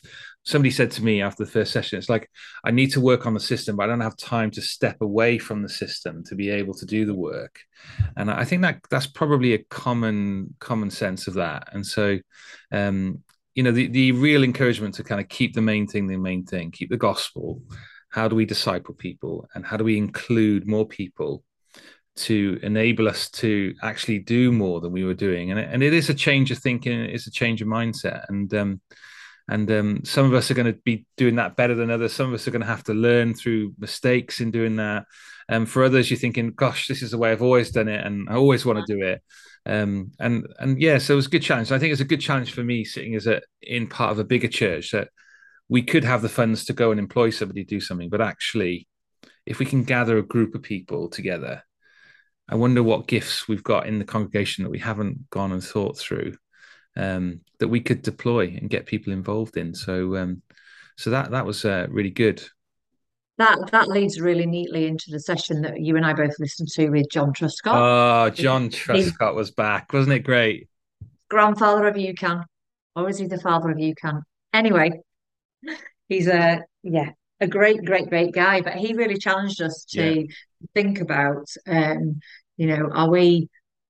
somebody 0.44 0.72
said 0.72 0.92
to 0.92 1.04
me 1.04 1.22
after 1.22 1.44
the 1.46 1.52
first 1.52 1.72
session, 1.72 1.98
it's 1.98 2.10
like, 2.10 2.30
I 2.64 2.72
need 2.72 2.92
to 2.92 3.02
work 3.02 3.26
on 3.26 3.34
the 3.34 3.40
system, 3.40 3.76
but 3.76 3.84
I 3.84 3.88
don't 3.88 4.02
have 4.02 4.18
time 4.18 4.52
to 4.52 4.62
step 4.62 5.02
away 5.02 5.38
from 5.38 5.62
the 5.62 5.70
system 5.70 6.24
to 6.26 6.36
be 6.36 6.50
able 6.50 6.74
to 6.76 6.86
do 6.86 7.06
the 7.06 7.14
work. 7.14 7.60
And 8.18 8.30
I 8.30 8.44
think 8.44 8.62
that 8.64 8.80
that's 8.90 9.08
probably 9.08 9.54
a 9.54 9.64
common 9.64 10.54
common 10.60 10.92
sense 10.92 11.28
of 11.28 11.36
that. 11.36 11.70
And 11.72 11.86
so, 11.86 12.20
um, 12.72 13.24
you 13.56 13.64
know, 13.64 13.72
the, 13.72 13.88
the 13.88 14.12
real 14.12 14.44
encouragement 14.44 14.96
to 14.96 15.04
kind 15.04 15.22
of 15.22 15.30
keep 15.30 15.54
the 15.54 15.62
main 15.62 15.88
thing 15.88 16.08
the 16.08 16.18
main 16.18 16.46
thing, 16.46 16.72
keep 16.72 16.90
the 16.90 16.98
gospel. 16.98 17.62
How 18.10 18.28
do 18.28 18.36
we 18.36 18.46
disciple 18.46 18.94
people 18.94 19.48
and 19.56 19.66
how 19.66 19.78
do 19.78 19.84
we 19.84 19.98
include 19.98 20.68
more 20.68 20.88
people 20.88 21.44
to 22.16 22.60
enable 22.62 23.08
us 23.08 23.28
to 23.32 23.74
actually 23.82 24.20
do 24.20 24.52
more 24.52 24.82
than 24.82 24.92
we 24.92 25.04
were 25.04 25.16
doing? 25.16 25.50
And 25.50 25.60
it, 25.60 25.70
and 25.72 25.82
it 25.82 25.94
is 25.94 26.10
a 26.10 26.14
change 26.14 26.52
of 26.52 26.60
thinking, 26.60 27.00
it's 27.00 27.28
a 27.28 27.32
change 27.32 27.62
of 27.62 27.68
mindset. 27.68 28.26
And 28.30 28.54
um, 28.54 28.82
and 29.50 29.70
um, 29.72 30.02
some 30.06 30.26
of 30.26 30.34
us 30.34 30.50
are 30.50 30.54
going 30.54 30.74
to 30.74 30.80
be 30.86 31.06
doing 31.18 31.36
that 31.36 31.56
better 31.56 31.76
than 31.76 31.92
others. 31.92 32.14
Some 32.14 32.28
of 32.28 32.34
us 32.34 32.48
are 32.48 32.52
going 32.52 32.62
to 32.62 32.68
have 32.68 32.84
to 32.86 32.94
learn 32.94 33.34
through 33.34 33.74
mistakes 33.78 34.40
in 34.40 34.52
doing 34.52 34.78
that. 34.78 35.06
And 35.50 35.64
um, 35.64 35.66
for 35.66 35.84
others, 35.84 36.10
you're 36.10 36.20
thinking, 36.20 36.52
"Gosh, 36.52 36.88
this 36.88 37.02
is 37.02 37.12
the 37.12 37.18
way 37.18 37.32
I've 37.32 37.42
always 37.42 37.72
done 37.72 37.90
it, 37.90 38.06
and 38.06 38.30
I 38.30 38.36
always 38.36 38.66
want 38.66 38.86
to 38.86 38.94
do 38.94 39.04
it." 39.06 39.22
Um, 39.66 40.12
and 40.20 40.48
and 40.60 40.82
yeah, 40.82 40.98
so 40.98 41.14
it 41.14 41.18
was 41.18 41.28
a 41.28 41.32
good 41.32 41.42
challenge. 41.42 41.72
I 41.72 41.80
think 41.80 41.92
it's 41.92 42.02
a 42.02 42.06
good 42.06 42.22
challenge 42.22 42.54
for 42.54 42.64
me 42.64 42.86
sitting 42.86 43.16
as 43.16 43.28
a 43.28 43.42
in 43.62 43.88
part 43.88 44.12
of 44.12 44.20
a 44.20 44.24
bigger 44.24 44.48
church 44.48 44.92
that 44.92 45.10
we 45.68 45.82
could 45.82 46.04
have 46.04 46.22
the 46.22 46.30
funds 46.30 46.66
to 46.66 46.74
go 46.74 46.92
and 46.92 47.00
employ 47.00 47.30
somebody 47.30 47.64
to 47.64 47.76
do 47.76 47.82
something, 47.82 48.10
but 48.10 48.22
actually, 48.22 48.88
if 49.46 49.60
we 49.60 49.66
can 49.66 49.84
gather 49.84 50.18
a 50.18 50.24
group 50.24 50.56
of 50.56 50.62
people 50.62 51.10
together, 51.10 51.64
I 52.48 52.56
wonder 52.56 52.84
what 52.84 53.08
gifts 53.08 53.48
we've 53.48 53.64
got 53.64 53.88
in 53.88 54.00
the 54.00 54.06
congregation 54.06 54.64
that 54.64 54.70
we 54.70 54.80
haven't 54.80 55.30
gone 55.30 55.52
and 55.52 55.64
thought 55.64 55.98
through 55.98 56.36
um, 56.96 57.42
that 57.60 57.68
we 57.68 57.80
could 57.80 58.02
deploy 58.02 58.58
and 58.60 58.70
get 58.70 58.86
people 58.86 59.14
involved 59.14 59.58
in. 59.58 59.74
So, 59.74 60.16
um, 60.18 60.42
so 60.98 61.10
that 61.10 61.32
that 61.32 61.46
was 61.46 61.66
uh, 61.66 61.88
really 61.90 62.10
good. 62.10 62.44
That 63.38 63.72
that 63.72 63.88
leads 63.88 64.20
really 64.20 64.46
neatly 64.46 64.86
into 64.86 65.06
the 65.10 65.20
session 65.20 65.62
that 65.64 65.82
you 65.82 65.96
and 65.98 66.06
I 66.06 66.14
both 66.14 66.40
listened 66.40 66.70
to 66.74 66.90
with 66.90 67.10
John 67.10 67.34
Truscott. 67.34 68.28
Oh, 68.28 68.30
John 68.30 68.70
Truscott 68.70 69.36
was 69.36 69.52
back, 69.52 69.92
wasn't 69.92 70.14
it 70.14 70.20
great? 70.20 70.70
Grandfather 71.30 71.88
of 71.88 71.96
UCAN, 71.96 72.44
or 72.96 73.10
is 73.10 73.18
he 73.18 73.26
the 73.26 73.40
father 73.40 73.72
of 73.72 73.78
UCAN? 73.78 74.22
Anyway, 74.54 75.02
he's 76.10 76.28
a 76.28 76.62
yeah 76.84 77.12
a 77.44 77.48
great, 77.48 77.84
great, 77.86 78.10
great 78.10 78.34
guy. 78.34 78.62
But 78.62 78.76
he 78.76 78.94
really 78.94 79.18
challenged 79.18 79.62
us 79.62 79.86
to 79.92 80.22
yeah. 80.22 80.26
think 80.74 81.00
about, 81.00 81.48
um, 81.68 82.20
you 82.58 82.68
know, 82.68 82.90
are 82.92 83.10
we 83.10 83.50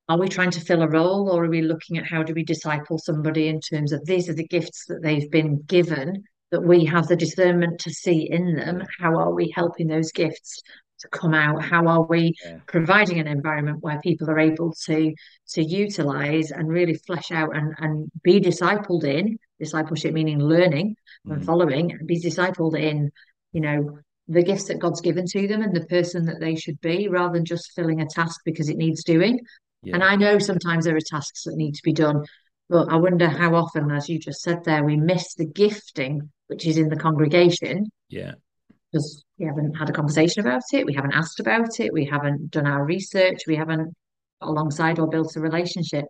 are 0.09 0.19
we 0.19 0.27
trying 0.27 0.51
to 0.51 0.59
fill 0.59 0.81
a 0.81 0.89
role 0.89 1.29
or 1.29 1.45
are 1.45 1.49
we 1.49 1.61
looking 1.61 1.97
at 1.97 2.05
how 2.05 2.23
do 2.23 2.33
we 2.33 2.43
disciple 2.43 2.97
somebody 2.97 3.47
in 3.47 3.59
terms 3.61 3.91
of 3.91 4.05
these 4.05 4.29
are 4.29 4.33
the 4.33 4.47
gifts 4.47 4.85
that 4.87 5.01
they've 5.01 5.31
been 5.31 5.61
given 5.65 6.23
that 6.51 6.63
we 6.63 6.85
have 6.85 7.07
the 7.07 7.15
discernment 7.15 7.79
to 7.79 7.89
see 7.89 8.29
in 8.29 8.55
them? 8.55 8.83
How 8.99 9.15
are 9.17 9.33
we 9.33 9.51
helping 9.55 9.87
those 9.87 10.11
gifts 10.11 10.61
to 10.99 11.07
come 11.09 11.33
out? 11.33 11.63
How 11.63 11.87
are 11.87 12.03
we 12.03 12.33
yeah. 12.43 12.59
providing 12.67 13.19
an 13.19 13.27
environment 13.27 13.79
where 13.81 13.99
people 14.01 14.29
are 14.29 14.39
able 14.39 14.73
to 14.85 15.13
to 15.49 15.63
utilize 15.63 16.51
and 16.51 16.67
really 16.67 16.95
flesh 16.95 17.31
out 17.31 17.55
and 17.55 17.73
and 17.77 18.11
be 18.23 18.41
discipled 18.41 19.05
in? 19.05 19.37
Discipleship 19.59 20.13
meaning 20.13 20.39
learning 20.39 20.95
mm. 21.25 21.33
and 21.33 21.45
following. 21.45 21.91
And 21.93 22.07
be 22.07 22.21
discipled 22.21 22.77
in 22.77 23.09
you 23.53 23.61
know 23.61 23.99
the 24.27 24.43
gifts 24.43 24.65
that 24.65 24.79
god's 24.79 25.01
given 25.01 25.25
to 25.27 25.47
them 25.47 25.61
and 25.61 25.75
the 25.75 25.85
person 25.87 26.25
that 26.25 26.39
they 26.39 26.55
should 26.55 26.79
be 26.79 27.09
rather 27.09 27.33
than 27.33 27.43
just 27.43 27.73
filling 27.73 27.99
a 27.99 28.05
task 28.05 28.39
because 28.45 28.69
it 28.69 28.77
needs 28.77 29.03
doing 29.03 29.37
yeah. 29.83 29.93
and 29.95 30.03
i 30.03 30.15
know 30.15 30.39
sometimes 30.39 30.85
there 30.85 30.95
are 30.95 31.01
tasks 31.01 31.43
that 31.43 31.55
need 31.55 31.73
to 31.73 31.83
be 31.83 31.93
done 31.93 32.23
but 32.69 32.91
i 32.91 32.95
wonder 32.95 33.27
how 33.27 33.55
often 33.55 33.91
as 33.91 34.09
you 34.09 34.19
just 34.19 34.41
said 34.41 34.63
there 34.63 34.83
we 34.83 34.97
miss 34.97 35.33
the 35.35 35.45
gifting 35.45 36.29
which 36.47 36.65
is 36.65 36.77
in 36.77 36.89
the 36.89 36.95
congregation 36.95 37.85
yeah 38.09 38.33
because 38.91 39.23
we 39.39 39.45
haven't 39.45 39.73
had 39.73 39.89
a 39.89 39.93
conversation 39.93 40.41
about 40.41 40.63
it 40.71 40.85
we 40.85 40.93
haven't 40.93 41.13
asked 41.13 41.39
about 41.39 41.79
it 41.79 41.91
we 41.93 42.05
haven't 42.05 42.51
done 42.51 42.67
our 42.67 42.85
research 42.85 43.41
we 43.47 43.55
haven't 43.55 43.93
alongside 44.41 44.99
or 44.99 45.07
built 45.07 45.35
a 45.35 45.39
relationship 45.39 46.05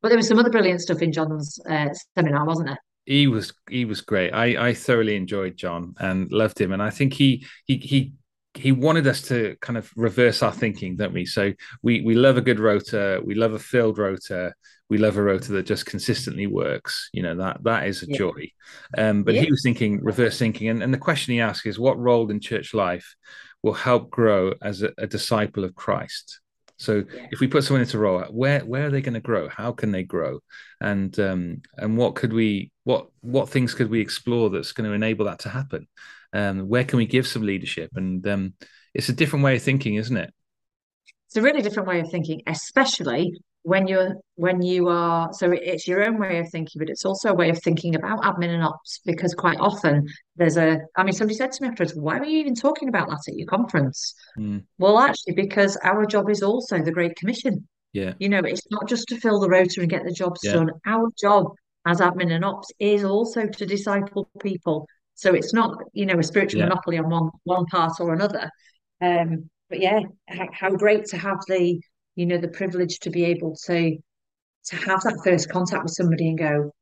but 0.00 0.08
there 0.08 0.18
was 0.18 0.28
some 0.28 0.38
other 0.38 0.50
brilliant 0.50 0.80
stuff 0.80 1.02
in 1.02 1.12
john's 1.12 1.58
uh, 1.68 1.88
seminar 2.14 2.44
wasn't 2.44 2.66
there 2.66 2.78
he 3.04 3.26
was 3.26 3.52
he 3.68 3.84
was 3.84 4.00
great. 4.00 4.30
I 4.30 4.68
I 4.68 4.74
thoroughly 4.74 5.16
enjoyed 5.16 5.56
John 5.56 5.94
and 5.98 6.30
loved 6.30 6.60
him, 6.60 6.72
and 6.72 6.82
I 6.82 6.90
think 6.90 7.14
he 7.14 7.44
he 7.64 7.78
he 7.78 8.12
he 8.54 8.72
wanted 8.72 9.06
us 9.06 9.22
to 9.22 9.56
kind 9.60 9.78
of 9.78 9.90
reverse 9.96 10.42
our 10.42 10.52
thinking, 10.52 10.96
don't 10.96 11.14
we? 11.14 11.24
So 11.24 11.52
we 11.82 12.02
we 12.02 12.14
love 12.14 12.36
a 12.36 12.42
good 12.42 12.60
rota, 12.60 13.20
we 13.24 13.34
love 13.34 13.54
a 13.54 13.58
filled 13.58 13.98
rota, 13.98 14.52
we 14.90 14.98
love 14.98 15.16
a 15.16 15.22
rota 15.22 15.52
that 15.52 15.66
just 15.66 15.86
consistently 15.86 16.46
works. 16.46 17.08
You 17.12 17.22
know 17.22 17.36
that 17.36 17.64
that 17.64 17.86
is 17.88 18.02
a 18.02 18.06
yeah. 18.08 18.18
joy. 18.18 18.50
Um, 18.96 19.22
but 19.22 19.34
yeah. 19.34 19.42
he 19.42 19.50
was 19.50 19.62
thinking 19.62 20.02
reverse 20.02 20.38
thinking, 20.38 20.68
and, 20.68 20.82
and 20.82 20.92
the 20.92 20.98
question 20.98 21.32
he 21.32 21.40
asked 21.40 21.66
is, 21.66 21.78
what 21.78 21.98
role 21.98 22.30
in 22.30 22.40
church 22.40 22.74
life 22.74 23.14
will 23.62 23.72
help 23.72 24.10
grow 24.10 24.52
as 24.60 24.82
a, 24.82 24.92
a 24.98 25.06
disciple 25.06 25.64
of 25.64 25.74
Christ? 25.74 26.40
So 26.76 27.04
yeah. 27.14 27.28
if 27.30 27.40
we 27.40 27.46
put 27.46 27.64
someone 27.64 27.82
into 27.82 27.98
role, 27.98 28.22
where 28.24 28.60
where 28.60 28.86
are 28.86 28.90
they 28.90 29.00
going 29.00 29.14
to 29.14 29.20
grow? 29.20 29.48
How 29.48 29.72
can 29.72 29.92
they 29.92 30.02
grow? 30.02 30.40
And 30.80 31.18
um, 31.20 31.62
and 31.78 31.96
what 31.96 32.16
could 32.16 32.32
we 32.32 32.70
what 32.84 33.06
what 33.20 33.48
things 33.48 33.72
could 33.72 33.88
we 33.88 34.00
explore 34.00 34.50
that's 34.50 34.72
going 34.72 34.90
to 34.90 34.94
enable 34.94 35.24
that 35.26 35.38
to 35.40 35.48
happen? 35.48 35.86
Um, 36.32 36.68
where 36.68 36.84
can 36.84 36.96
we 36.96 37.06
give 37.06 37.26
some 37.26 37.42
leadership? 37.42 37.90
And 37.94 38.26
um, 38.26 38.54
it's 38.94 39.08
a 39.08 39.12
different 39.12 39.44
way 39.44 39.56
of 39.56 39.62
thinking, 39.62 39.96
isn't 39.96 40.16
it? 40.16 40.32
It's 41.26 41.36
a 41.36 41.42
really 41.42 41.62
different 41.62 41.88
way 41.88 42.00
of 42.00 42.10
thinking, 42.10 42.42
especially 42.46 43.34
when 43.62 43.86
you're 43.86 44.16
when 44.34 44.60
you 44.60 44.88
are 44.88 45.32
so 45.32 45.52
it's 45.52 45.86
your 45.86 46.04
own 46.04 46.18
way 46.18 46.38
of 46.38 46.48
thinking 46.50 46.80
but 46.80 46.90
it's 46.90 47.04
also 47.04 47.30
a 47.30 47.34
way 47.34 47.48
of 47.48 47.62
thinking 47.62 47.94
about 47.94 48.20
admin 48.22 48.48
and 48.48 48.64
ops 48.64 49.00
because 49.04 49.34
quite 49.34 49.58
often 49.60 50.06
there's 50.36 50.56
a 50.56 50.78
i 50.96 51.02
mean 51.02 51.12
somebody 51.12 51.36
said 51.36 51.52
to 51.52 51.62
me 51.62 51.68
afterwards 51.68 51.94
why 51.94 52.18
were 52.18 52.24
you 52.24 52.38
even 52.38 52.54
talking 52.54 52.88
about 52.88 53.08
that 53.08 53.22
at 53.28 53.34
your 53.36 53.46
conference 53.46 54.14
mm. 54.38 54.62
well 54.78 54.98
actually 54.98 55.34
because 55.34 55.76
our 55.84 56.04
job 56.06 56.28
is 56.28 56.42
also 56.42 56.78
the 56.78 56.90
great 56.90 57.14
commission 57.16 57.66
yeah 57.92 58.12
you 58.18 58.28
know 58.28 58.40
it's 58.40 58.66
not 58.70 58.88
just 58.88 59.06
to 59.06 59.16
fill 59.16 59.38
the 59.38 59.48
rota 59.48 59.80
and 59.80 59.90
get 59.90 60.04
the 60.04 60.12
jobs 60.12 60.40
yeah. 60.42 60.54
done 60.54 60.70
our 60.86 61.08
job 61.20 61.46
as 61.86 62.00
admin 62.00 62.32
and 62.32 62.44
ops 62.44 62.70
is 62.80 63.04
also 63.04 63.46
to 63.46 63.64
disciple 63.64 64.28
people 64.40 64.88
so 65.22 65.32
it's 65.34 65.54
not 65.54 65.78
you 65.92 66.04
know 66.04 66.18
a 66.18 66.22
spiritual 66.22 66.58
yeah. 66.58 66.66
monopoly 66.66 66.98
on 66.98 67.08
one 67.08 67.30
one 67.44 67.64
part 67.66 67.92
or 68.00 68.12
another 68.12 68.50
um 69.00 69.48
but 69.70 69.80
yeah 69.80 70.00
how, 70.26 70.48
how 70.52 70.70
great 70.70 71.04
to 71.04 71.16
have 71.16 71.38
the 71.46 71.80
you 72.16 72.26
know 72.26 72.38
the 72.38 72.48
privilege 72.48 72.98
to 72.98 73.08
be 73.08 73.24
able 73.24 73.54
to 73.54 73.96
to 74.64 74.76
have 74.76 75.00
that 75.02 75.20
first 75.24 75.48
contact 75.48 75.84
with 75.84 75.92
somebody 75.92 76.28
and 76.28 76.38
go 76.38 76.72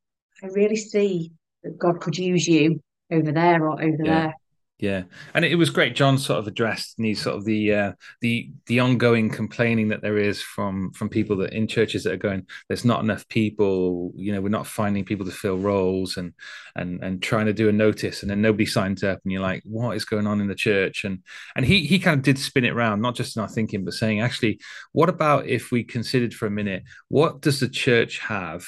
i 0.43 0.47
really 0.47 0.77
see 0.77 1.31
that 1.63 1.79
god 1.79 2.01
could 2.01 2.17
use 2.17 2.47
you 2.49 2.81
over 3.13 3.31
there 3.31 3.63
or 3.69 3.75
over 3.75 4.05
yeah. 4.05 4.21
there 4.21 4.35
yeah, 4.81 5.03
and 5.35 5.45
it 5.45 5.57
was 5.57 5.69
great. 5.69 5.95
John 5.95 6.17
sort 6.17 6.39
of 6.39 6.47
addressed 6.47 6.97
these 6.97 7.21
sort 7.21 7.37
of 7.37 7.45
the 7.45 7.75
uh, 7.75 7.93
the 8.23 8.51
the 8.65 8.81
ongoing 8.81 9.29
complaining 9.29 9.89
that 9.89 10.01
there 10.01 10.17
is 10.17 10.41
from 10.41 10.91
from 10.93 11.11
people 11.11 11.37
that 11.37 11.53
in 11.53 11.67
churches 11.67 12.05
that 12.05 12.15
are 12.15 12.17
going, 12.17 12.47
there's 12.67 12.85
not 12.85 13.05
enough 13.05 13.29
people. 13.29 14.11
You 14.17 14.33
know, 14.33 14.41
we're 14.41 14.49
not 14.49 14.67
finding 14.67 15.05
people 15.05 15.27
to 15.27 15.33
fill 15.33 15.59
roles, 15.59 16.17
and 16.17 16.33
and 16.77 17.05
and 17.05 17.23
trying 17.23 17.45
to 17.45 17.53
do 17.53 17.69
a 17.69 17.73
notice, 17.73 18.23
and 18.23 18.31
then 18.31 18.41
nobody 18.41 18.65
signs 18.65 19.05
up, 19.05 19.21
and 19.23 19.33
you're 19.33 19.43
like, 19.43 19.63
what 19.67 19.97
is 19.97 20.07
going 20.07 20.27
on 20.27 20.41
in 20.41 20.49
the 20.49 20.55
church? 20.55 21.05
And 21.05 21.19
and 21.55 21.67
he 21.67 21.81
he 21.85 21.99
kind 21.99 22.17
of 22.17 22.25
did 22.25 22.39
spin 22.39 22.65
it 22.65 22.73
around, 22.73 23.03
not 23.03 23.15
just 23.15 23.37
in 23.37 23.43
our 23.43 23.49
thinking, 23.49 23.85
but 23.85 23.93
saying, 23.93 24.23
actually, 24.23 24.61
what 24.93 25.11
about 25.11 25.47
if 25.47 25.71
we 25.71 25.85
considered 25.85 26.33
for 26.33 26.47
a 26.47 26.51
minute, 26.51 26.85
what 27.09 27.43
does 27.43 27.61
the 27.61 27.69
church 27.69 28.19
have 28.21 28.65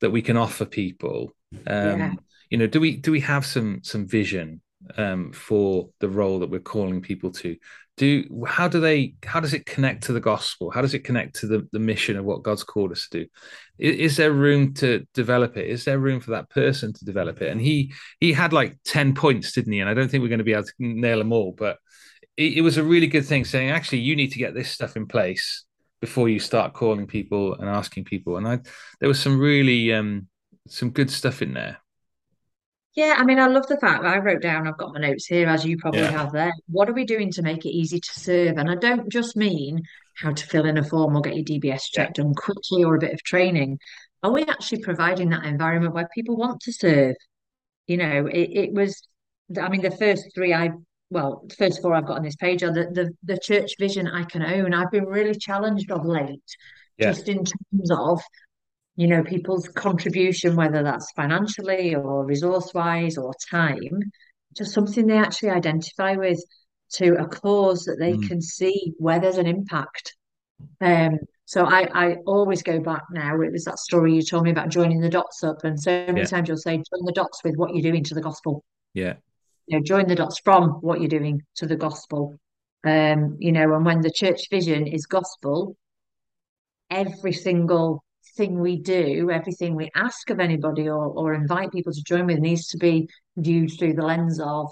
that 0.00 0.10
we 0.10 0.22
can 0.22 0.38
offer 0.38 0.64
people? 0.64 1.36
Um, 1.66 1.98
yeah. 1.98 2.12
You 2.48 2.58
know, 2.58 2.66
do 2.66 2.80
we 2.80 2.96
do 2.96 3.12
we 3.12 3.20
have 3.20 3.44
some 3.44 3.80
some 3.82 4.06
vision? 4.06 4.62
Um, 4.96 5.32
for 5.32 5.90
the 6.00 6.08
role 6.08 6.40
that 6.40 6.50
we're 6.50 6.60
calling 6.60 7.00
people 7.00 7.30
to. 7.32 7.56
Do 7.96 8.24
how 8.44 8.66
do 8.66 8.80
they 8.80 9.14
how 9.24 9.38
does 9.38 9.54
it 9.54 9.66
connect 9.66 10.04
to 10.04 10.12
the 10.12 10.20
gospel? 10.20 10.70
How 10.70 10.82
does 10.82 10.94
it 10.94 11.04
connect 11.04 11.36
to 11.36 11.46
the, 11.46 11.68
the 11.70 11.78
mission 11.78 12.16
of 12.16 12.24
what 12.24 12.42
god's 12.42 12.64
called 12.64 12.90
us 12.90 13.08
to 13.08 13.20
do? 13.20 13.26
Is, 13.78 13.96
is, 13.96 14.16
there 14.16 14.32
room 14.32 14.74
to 14.74 15.06
develop 15.14 15.56
it? 15.56 15.68
Is 15.68 15.84
there 15.84 16.00
room 16.00 16.18
for 16.18 16.32
that 16.32 16.50
person 16.50 16.92
to 16.92 17.04
develop 17.04 17.40
it? 17.40 17.52
And 17.52 17.60
he 17.60 17.92
he 18.18 18.32
had 18.32 18.52
like 18.52 18.76
10 18.84 19.14
points 19.14 19.52
didn't 19.52 19.72
he? 19.72 19.78
And 19.78 19.88
i 19.88 19.94
don't 19.94 20.10
think 20.10 20.22
we're 20.22 20.28
going 20.28 20.38
to 20.38 20.44
be 20.44 20.54
able 20.54 20.64
to 20.64 20.72
nail 20.78 21.18
them 21.18 21.32
all 21.32 21.52
but 21.56 21.78
it, 22.36 22.58
it 22.58 22.60
was 22.62 22.78
a 22.78 22.82
really 22.82 23.06
good 23.06 23.24
thing 23.24 23.44
saying 23.44 23.70
actually 23.70 23.98
you 23.98 24.16
need 24.16 24.32
to 24.32 24.38
get 24.38 24.54
this 24.54 24.70
stuff 24.70 24.96
in 24.96 25.06
place 25.06 25.64
before 26.00 26.28
you 26.28 26.38
start 26.38 26.74
calling 26.74 27.06
people 27.06 27.54
and 27.54 27.68
asking 27.68 28.04
people. 28.04 28.36
And 28.36 28.46
i 28.46 28.58
there 29.00 29.08
was 29.08 29.20
some 29.20 29.38
really 29.38 29.92
um 29.92 30.28
some 30.68 30.90
good 30.90 31.10
stuff 31.10 31.42
in 31.42 31.54
there 31.54 31.78
yeah, 32.94 33.16
I 33.18 33.24
mean, 33.24 33.40
I 33.40 33.48
love 33.48 33.66
the 33.66 33.76
fact 33.78 34.02
that 34.02 34.14
I 34.14 34.18
wrote 34.18 34.40
down, 34.40 34.68
I've 34.68 34.76
got 34.76 34.94
my 34.94 35.00
notes 35.00 35.26
here, 35.26 35.48
as 35.48 35.64
you 35.64 35.76
probably 35.76 36.02
yeah. 36.02 36.12
have 36.12 36.32
there. 36.32 36.52
What 36.68 36.88
are 36.88 36.92
we 36.92 37.04
doing 37.04 37.32
to 37.32 37.42
make 37.42 37.66
it 37.66 37.70
easy 37.70 37.98
to 37.98 38.10
serve? 38.10 38.56
And 38.56 38.70
I 38.70 38.76
don't 38.76 39.10
just 39.10 39.36
mean 39.36 39.82
how 40.16 40.32
to 40.32 40.46
fill 40.46 40.64
in 40.64 40.78
a 40.78 40.84
form 40.84 41.16
or 41.16 41.20
get 41.20 41.34
your 41.34 41.44
DBS 41.44 41.82
check 41.92 42.10
yeah. 42.10 42.22
done 42.22 42.34
quickly 42.34 42.84
or 42.84 42.94
a 42.94 43.00
bit 43.00 43.12
of 43.12 43.22
training. 43.24 43.80
Are 44.22 44.32
we 44.32 44.44
actually 44.44 44.82
providing 44.82 45.30
that 45.30 45.44
environment 45.44 45.92
where 45.92 46.08
people 46.14 46.36
want 46.36 46.60
to 46.60 46.72
serve? 46.72 47.16
You 47.88 47.96
know, 47.96 48.26
it, 48.26 48.50
it 48.52 48.72
was, 48.72 49.02
I 49.60 49.68
mean, 49.68 49.82
the 49.82 49.90
first 49.90 50.28
three 50.32 50.54
I, 50.54 50.70
well, 51.10 51.42
the 51.48 51.56
first 51.56 51.82
four 51.82 51.94
I've 51.94 52.06
got 52.06 52.18
on 52.18 52.22
this 52.22 52.36
page 52.36 52.62
are 52.62 52.72
the, 52.72 52.86
the, 52.92 53.10
the 53.24 53.38
church 53.38 53.72
vision 53.76 54.06
I 54.06 54.22
can 54.22 54.42
own. 54.42 54.72
I've 54.72 54.92
been 54.92 55.06
really 55.06 55.34
challenged 55.34 55.90
of 55.90 56.06
late, 56.06 56.40
yeah. 56.96 57.10
just 57.10 57.28
in 57.28 57.38
terms 57.38 57.90
of 57.90 58.20
you 58.96 59.08
know, 59.08 59.22
people's 59.22 59.68
contribution, 59.68 60.56
whether 60.56 60.82
that's 60.82 61.10
financially 61.12 61.94
or 61.94 62.24
resource 62.24 62.72
wise 62.74 63.18
or 63.18 63.34
time, 63.50 64.00
just 64.56 64.72
something 64.72 65.06
they 65.06 65.18
actually 65.18 65.50
identify 65.50 66.14
with 66.14 66.42
to 66.92 67.14
a 67.14 67.26
cause 67.26 67.84
that 67.84 67.96
they 67.98 68.12
mm. 68.12 68.28
can 68.28 68.40
see 68.40 68.94
where 68.98 69.18
there's 69.18 69.38
an 69.38 69.46
impact. 69.46 70.14
Um, 70.80 71.18
so 71.44 71.64
I, 71.64 71.88
I 71.92 72.14
always 72.26 72.62
go 72.62 72.80
back 72.80 73.02
now. 73.10 73.40
It 73.40 73.52
was 73.52 73.64
that 73.64 73.78
story 73.78 74.14
you 74.14 74.22
told 74.22 74.44
me 74.44 74.50
about 74.50 74.68
joining 74.68 75.00
the 75.00 75.10
dots 75.10 75.42
up, 75.42 75.64
and 75.64 75.80
so 75.80 75.90
many 76.06 76.20
yeah. 76.20 76.26
times 76.26 76.48
you'll 76.48 76.56
say 76.56 76.76
join 76.76 77.04
the 77.04 77.12
dots 77.12 77.42
with 77.44 77.56
what 77.56 77.74
you're 77.74 77.82
doing 77.82 78.04
to 78.04 78.14
the 78.14 78.22
gospel. 78.22 78.64
Yeah, 78.94 79.14
you 79.66 79.78
know, 79.78 79.84
join 79.84 80.06
the 80.06 80.14
dots 80.14 80.38
from 80.38 80.70
what 80.80 81.00
you're 81.00 81.08
doing 81.08 81.42
to 81.56 81.66
the 81.66 81.76
gospel. 81.76 82.38
Um, 82.86 83.36
you 83.40 83.52
know, 83.52 83.74
and 83.74 83.84
when 83.84 84.00
the 84.00 84.10
church 84.10 84.48
vision 84.50 84.86
is 84.86 85.06
gospel, 85.06 85.76
every 86.90 87.32
single 87.32 88.04
everything 88.34 88.58
we 88.58 88.76
do, 88.76 89.30
everything 89.30 89.74
we 89.74 89.90
ask 89.94 90.30
of 90.30 90.40
anybody 90.40 90.88
or, 90.88 91.06
or 91.06 91.34
invite 91.34 91.70
people 91.70 91.92
to 91.92 92.02
join 92.02 92.26
with 92.26 92.38
needs 92.38 92.66
to 92.68 92.78
be 92.78 93.08
viewed 93.36 93.70
through 93.78 93.94
the 93.94 94.02
lens 94.02 94.40
of 94.40 94.70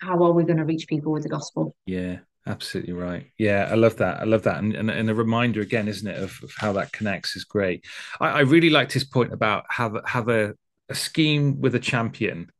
how 0.00 0.22
are 0.22 0.32
we 0.32 0.44
going 0.44 0.56
to 0.56 0.64
reach 0.64 0.88
people 0.88 1.12
with 1.12 1.22
the 1.22 1.28
gospel? 1.28 1.76
Yeah, 1.86 2.18
absolutely 2.46 2.92
right. 2.92 3.26
Yeah, 3.38 3.68
I 3.70 3.74
love 3.74 3.96
that. 3.98 4.20
I 4.20 4.24
love 4.24 4.42
that. 4.42 4.58
And, 4.58 4.74
and, 4.74 4.90
and 4.90 5.08
a 5.08 5.14
reminder 5.14 5.60
again, 5.60 5.86
isn't 5.86 6.08
it, 6.08 6.20
of, 6.20 6.38
of 6.42 6.52
how 6.56 6.72
that 6.72 6.92
connects 6.92 7.36
is 7.36 7.44
great. 7.44 7.84
I, 8.20 8.28
I, 8.28 8.40
really 8.40 8.70
liked 8.70 8.92
his 8.92 9.04
point 9.04 9.32
about 9.32 9.64
have 9.68 9.96
have 10.06 10.28
a, 10.28 10.54
a 10.88 10.94
scheme 10.94 11.60
with 11.60 11.76
a 11.76 11.80
champion. 11.80 12.50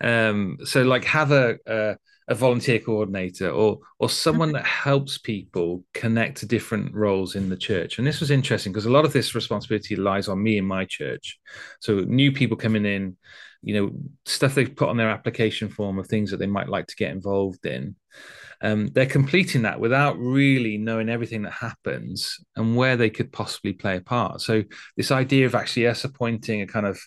Um, 0.00 0.58
so 0.64 0.82
like 0.82 1.04
have 1.04 1.30
a, 1.30 1.58
a 1.66 1.96
a 2.30 2.34
volunteer 2.34 2.78
coordinator 2.78 3.50
or 3.50 3.80
or 3.98 4.08
someone 4.08 4.48
mm-hmm. 4.48 4.56
that 4.56 4.66
helps 4.66 5.18
people 5.18 5.84
connect 5.92 6.38
to 6.38 6.46
different 6.46 6.94
roles 6.94 7.34
in 7.34 7.48
the 7.50 7.56
church. 7.56 7.98
And 7.98 8.06
this 8.06 8.20
was 8.20 8.30
interesting 8.30 8.72
because 8.72 8.86
a 8.86 8.90
lot 8.90 9.04
of 9.04 9.12
this 9.12 9.34
responsibility 9.34 9.96
lies 9.96 10.28
on 10.28 10.42
me 10.42 10.56
in 10.56 10.64
my 10.64 10.84
church. 10.84 11.38
So 11.80 12.00
new 12.00 12.32
people 12.32 12.56
coming 12.56 12.86
in 12.86 13.16
you 13.62 13.74
know 13.74 13.90
stuff 14.24 14.54
they've 14.54 14.74
put 14.74 14.88
on 14.88 14.96
their 14.96 15.10
application 15.10 15.68
form 15.68 15.98
of 15.98 16.06
things 16.06 16.30
that 16.30 16.38
they 16.38 16.46
might 16.46 16.68
like 16.68 16.86
to 16.86 16.96
get 16.96 17.10
involved 17.10 17.66
in 17.66 17.94
um, 18.62 18.88
they're 18.88 19.06
completing 19.06 19.62
that 19.62 19.80
without 19.80 20.18
really 20.18 20.76
knowing 20.76 21.08
everything 21.08 21.42
that 21.42 21.52
happens 21.52 22.38
and 22.56 22.76
where 22.76 22.96
they 22.96 23.10
could 23.10 23.32
possibly 23.32 23.72
play 23.72 23.96
a 23.96 24.00
part 24.00 24.40
so 24.40 24.62
this 24.96 25.10
idea 25.10 25.46
of 25.46 25.54
actually 25.54 25.86
us 25.86 26.04
appointing 26.04 26.62
a 26.62 26.66
kind 26.66 26.86
of 26.86 26.98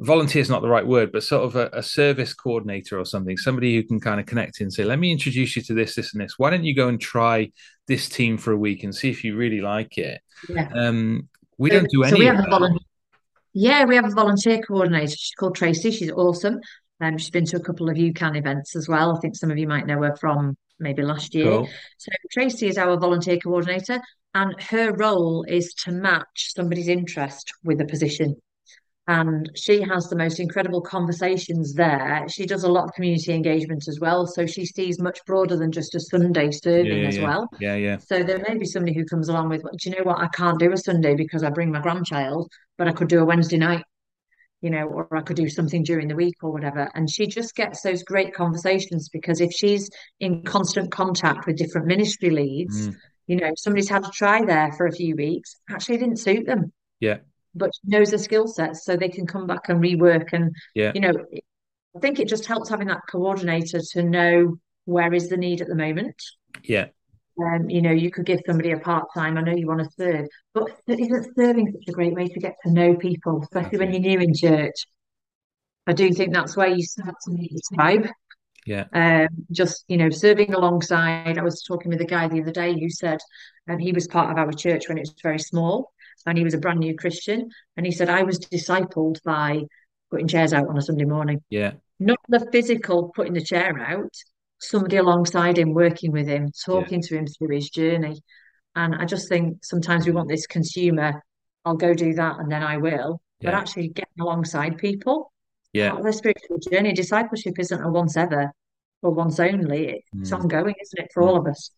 volunteer 0.00 0.42
is 0.42 0.50
not 0.50 0.62
the 0.62 0.68
right 0.68 0.86
word, 0.86 1.12
but 1.12 1.22
sort 1.22 1.44
of 1.44 1.56
a, 1.56 1.70
a, 1.72 1.82
service 1.82 2.34
coordinator 2.34 2.98
or 2.98 3.04
something, 3.04 3.36
somebody 3.36 3.74
who 3.74 3.82
can 3.82 4.00
kind 4.00 4.20
of 4.20 4.26
connect 4.26 4.60
and 4.60 4.72
say, 4.72 4.84
let 4.84 4.98
me 4.98 5.10
introduce 5.10 5.56
you 5.56 5.62
to 5.62 5.74
this, 5.74 5.94
this, 5.94 6.12
and 6.12 6.22
this. 6.22 6.34
Why 6.38 6.50
don't 6.50 6.64
you 6.64 6.74
go 6.74 6.88
and 6.88 7.00
try 7.00 7.50
this 7.86 8.08
team 8.08 8.36
for 8.36 8.52
a 8.52 8.56
week 8.56 8.84
and 8.84 8.94
see 8.94 9.10
if 9.10 9.24
you 9.24 9.36
really 9.36 9.60
like 9.60 9.96
it? 9.98 10.20
Yeah. 10.48 10.68
Um, 10.74 11.28
we 11.58 11.70
so, 11.70 11.80
don't 11.80 11.90
do 11.90 12.02
any. 12.02 12.12
So 12.12 12.18
we 12.18 12.26
have 12.26 12.40
a 12.40 12.50
volunteer. 12.50 12.80
Yeah, 13.54 13.84
we 13.86 13.96
have 13.96 14.04
a 14.04 14.10
volunteer 14.10 14.60
coordinator. 14.60 15.16
She's 15.16 15.34
called 15.34 15.54
Tracy. 15.54 15.90
She's 15.90 16.12
awesome. 16.12 16.60
Um, 17.00 17.18
she's 17.18 17.30
been 17.30 17.44
to 17.46 17.56
a 17.56 17.62
couple 17.62 17.88
of 17.90 17.96
UCAN 17.96 18.36
events 18.36 18.74
as 18.74 18.88
well. 18.88 19.16
I 19.16 19.20
think 19.20 19.36
some 19.36 19.50
of 19.50 19.58
you 19.58 19.68
might 19.68 19.86
know 19.86 20.02
her 20.02 20.16
from 20.16 20.56
maybe 20.78 21.02
last 21.02 21.34
year. 21.34 21.46
Cool. 21.46 21.68
So 21.98 22.12
Tracy 22.32 22.68
is 22.68 22.78
our 22.78 22.98
volunteer 22.98 23.38
coordinator, 23.38 24.00
and 24.34 24.60
her 24.62 24.92
role 24.94 25.44
is 25.48 25.72
to 25.84 25.92
match 25.92 26.52
somebody's 26.54 26.88
interest 26.88 27.52
with 27.64 27.80
a 27.80 27.86
position 27.86 28.36
and 29.08 29.50
she 29.54 29.82
has 29.82 30.08
the 30.08 30.16
most 30.16 30.40
incredible 30.40 30.80
conversations 30.80 31.74
there. 31.74 32.26
She 32.28 32.44
does 32.44 32.64
a 32.64 32.68
lot 32.68 32.84
of 32.84 32.92
community 32.94 33.32
engagement 33.32 33.86
as 33.88 34.00
well, 34.00 34.26
so 34.26 34.46
she 34.46 34.66
sees 34.66 35.00
much 35.00 35.20
broader 35.26 35.56
than 35.56 35.70
just 35.70 35.94
a 35.94 36.00
Sunday 36.00 36.50
serving 36.50 36.86
yeah, 36.86 37.02
yeah, 37.02 37.08
as 37.08 37.18
well. 37.20 37.48
Yeah, 37.60 37.76
yeah. 37.76 37.98
So 37.98 38.24
there 38.24 38.44
may 38.48 38.58
be 38.58 38.64
somebody 38.64 38.94
who 38.94 39.04
comes 39.04 39.28
along 39.28 39.48
with, 39.48 39.62
do 39.62 39.90
you 39.90 39.96
know 39.96 40.02
what? 40.02 40.18
I 40.18 40.28
can't 40.28 40.58
do 40.58 40.72
a 40.72 40.76
Sunday 40.76 41.14
because 41.14 41.44
I 41.44 41.50
bring 41.50 41.70
my 41.70 41.80
grandchild, 41.80 42.50
but 42.78 42.88
I 42.88 42.92
could 42.92 43.08
do 43.08 43.20
a 43.20 43.24
Wednesday 43.24 43.58
night, 43.58 43.84
you 44.62 44.70
know, 44.70 44.86
or 44.86 45.16
I 45.16 45.22
could 45.22 45.36
do 45.36 45.48
something 45.48 45.82
during 45.82 46.08
the 46.08 46.16
week 46.16 46.36
or 46.42 46.50
whatever. 46.50 46.90
And 46.94 47.10
she 47.10 47.26
just 47.26 47.54
gets 47.54 47.82
those 47.82 48.02
great 48.02 48.34
conversations 48.34 49.08
because 49.08 49.40
if 49.40 49.52
she's 49.52 49.90
in 50.20 50.42
constant 50.42 50.90
contact 50.90 51.46
with 51.46 51.56
different 51.56 51.86
ministry 51.86 52.30
leads, 52.30 52.88
mm. 52.88 52.96
you 53.26 53.36
know, 53.36 53.50
somebody's 53.56 53.88
had 53.88 54.04
to 54.04 54.10
try 54.10 54.44
there 54.44 54.72
for 54.72 54.86
a 54.86 54.92
few 54.92 55.14
weeks, 55.16 55.56
actually 55.70 55.98
didn't 55.98 56.18
suit 56.18 56.46
them. 56.46 56.72
Yeah 57.00 57.18
but 57.56 57.70
knows 57.84 58.10
the 58.10 58.18
skill 58.18 58.46
sets 58.46 58.84
so 58.84 58.96
they 58.96 59.08
can 59.08 59.26
come 59.26 59.46
back 59.46 59.68
and 59.68 59.82
rework 59.82 60.28
and 60.32 60.54
yeah 60.74 60.92
you 60.94 61.00
know 61.00 61.12
i 61.96 61.98
think 62.00 62.20
it 62.20 62.28
just 62.28 62.46
helps 62.46 62.68
having 62.68 62.88
that 62.88 63.00
coordinator 63.10 63.80
to 63.80 64.02
know 64.02 64.56
where 64.84 65.12
is 65.12 65.28
the 65.28 65.36
need 65.36 65.60
at 65.60 65.68
the 65.68 65.74
moment 65.74 66.14
yeah 66.62 66.86
um, 67.42 67.68
you 67.68 67.82
know, 67.82 67.90
you 67.90 68.10
could 68.10 68.26
give 68.26 68.40
somebody 68.46 68.72
a 68.72 68.78
part 68.78 69.06
time. 69.14 69.36
I 69.36 69.42
know 69.42 69.54
you 69.54 69.66
want 69.66 69.80
to 69.80 69.90
serve, 69.96 70.26
but 70.54 70.70
isn't 70.86 71.34
serving 71.36 71.72
such 71.72 71.88
a 71.88 71.92
great 71.92 72.14
way 72.14 72.28
to 72.28 72.40
get 72.40 72.56
to 72.64 72.70
know 72.70 72.96
people, 72.96 73.42
especially 73.42 73.78
when 73.78 73.92
you're 73.92 74.00
new 74.00 74.20
in 74.20 74.34
church? 74.34 74.86
I 75.86 75.92
do 75.92 76.12
think 76.12 76.32
that's 76.32 76.56
where 76.56 76.68
you 76.68 76.82
start 76.82 77.14
to 77.24 77.30
meet 77.30 77.52
the 77.52 77.76
tribe. 77.76 78.08
Yeah. 78.66 78.84
Um, 78.92 79.28
just 79.52 79.84
you 79.86 79.96
know, 79.96 80.10
serving 80.10 80.52
alongside. 80.52 81.38
I 81.38 81.42
was 81.42 81.62
talking 81.62 81.90
with 81.90 82.00
a 82.00 82.06
guy 82.06 82.26
the 82.26 82.40
other 82.40 82.50
day 82.50 82.78
who 82.78 82.90
said, 82.90 83.18
and 83.68 83.76
um, 83.76 83.78
he 83.78 83.92
was 83.92 84.08
part 84.08 84.30
of 84.30 84.38
our 84.38 84.52
church 84.52 84.88
when 84.88 84.98
it 84.98 85.02
was 85.02 85.14
very 85.22 85.38
small, 85.38 85.92
and 86.26 86.36
he 86.36 86.44
was 86.44 86.54
a 86.54 86.58
brand 86.58 86.80
new 86.80 86.96
Christian. 86.96 87.50
And 87.76 87.86
he 87.86 87.92
said, 87.92 88.08
I 88.08 88.24
was 88.24 88.40
discipled 88.40 89.22
by 89.22 89.62
putting 90.10 90.26
chairs 90.26 90.52
out 90.52 90.68
on 90.68 90.76
a 90.76 90.82
Sunday 90.82 91.04
morning. 91.04 91.42
Yeah. 91.48 91.72
Not 92.00 92.18
the 92.28 92.48
physical 92.50 93.12
putting 93.14 93.34
the 93.34 93.40
chair 93.40 93.78
out, 93.78 94.12
somebody 94.58 94.96
alongside 94.96 95.58
him, 95.58 95.74
working 95.74 96.12
with 96.12 96.26
him, 96.26 96.50
talking 96.64 97.00
yeah. 97.00 97.08
to 97.08 97.18
him 97.18 97.26
through 97.26 97.54
his 97.54 97.70
journey. 97.70 98.20
And 98.74 98.94
I 98.94 99.04
just 99.04 99.28
think 99.28 99.64
sometimes 99.64 100.06
we 100.06 100.12
want 100.12 100.28
this 100.28 100.46
consumer, 100.46 101.22
I'll 101.64 101.76
go 101.76 101.94
do 101.94 102.14
that 102.14 102.38
and 102.38 102.50
then 102.50 102.62
I 102.62 102.76
will, 102.76 103.20
yeah. 103.40 103.50
but 103.50 103.54
actually 103.54 103.88
getting 103.88 104.20
alongside 104.20 104.78
people. 104.78 105.32
Yeah. 105.72 105.90
Part 105.90 106.00
of 106.00 106.06
the 106.06 106.12
spiritual 106.12 106.58
journey, 106.70 106.92
discipleship 106.92 107.58
isn't 107.58 107.82
a 107.82 107.90
once 107.90 108.16
ever 108.16 108.50
or 109.02 109.10
once 109.10 109.40
only. 109.40 110.02
It's 110.20 110.30
mm. 110.30 110.38
ongoing, 110.38 110.74
isn't 110.80 111.04
it, 111.04 111.10
for 111.12 111.22
mm. 111.22 111.26
all 111.26 111.36
of 111.38 111.46
us? 111.46 111.70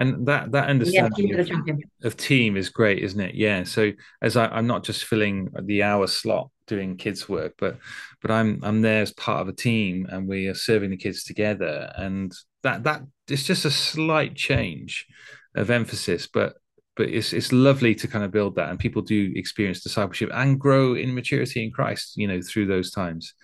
and 0.00 0.26
that 0.26 0.52
that 0.52 0.68
understanding 0.68 1.28
yeah, 1.28 1.38
of, 1.38 1.82
of, 2.02 2.16
team 2.16 2.56
is 2.56 2.68
great 2.68 3.02
isn't 3.02 3.20
it 3.20 3.34
yeah 3.34 3.62
so 3.62 3.92
as 4.22 4.36
I, 4.36 4.46
i'm 4.46 4.66
not 4.66 4.84
just 4.84 5.04
filling 5.04 5.48
the 5.62 5.82
hour 5.82 6.06
slot 6.06 6.50
doing 6.66 6.96
kids 6.96 7.28
work 7.28 7.54
but 7.58 7.78
but 8.22 8.30
i'm 8.30 8.60
i'm 8.62 8.80
there 8.82 9.02
as 9.02 9.12
part 9.12 9.40
of 9.40 9.48
a 9.48 9.52
team 9.52 10.06
and 10.10 10.28
we 10.28 10.46
are 10.46 10.54
serving 10.54 10.90
the 10.90 10.96
kids 10.96 11.24
together 11.24 11.92
and 11.96 12.32
that 12.62 12.84
that 12.84 13.02
it's 13.28 13.44
just 13.44 13.64
a 13.64 13.70
slight 13.70 14.34
change 14.34 15.06
of 15.54 15.70
emphasis 15.70 16.26
but 16.26 16.54
but 16.96 17.08
it's 17.08 17.32
it's 17.32 17.52
lovely 17.52 17.94
to 17.94 18.08
kind 18.08 18.24
of 18.24 18.30
build 18.30 18.54
that 18.54 18.70
and 18.70 18.78
people 18.78 19.02
do 19.02 19.32
experience 19.36 19.82
discipleship 19.82 20.30
and 20.32 20.60
grow 20.60 20.94
in 20.94 21.14
maturity 21.14 21.64
in 21.64 21.70
christ 21.70 22.12
you 22.16 22.26
know 22.26 22.40
through 22.40 22.66
those 22.66 22.90
times 22.90 23.34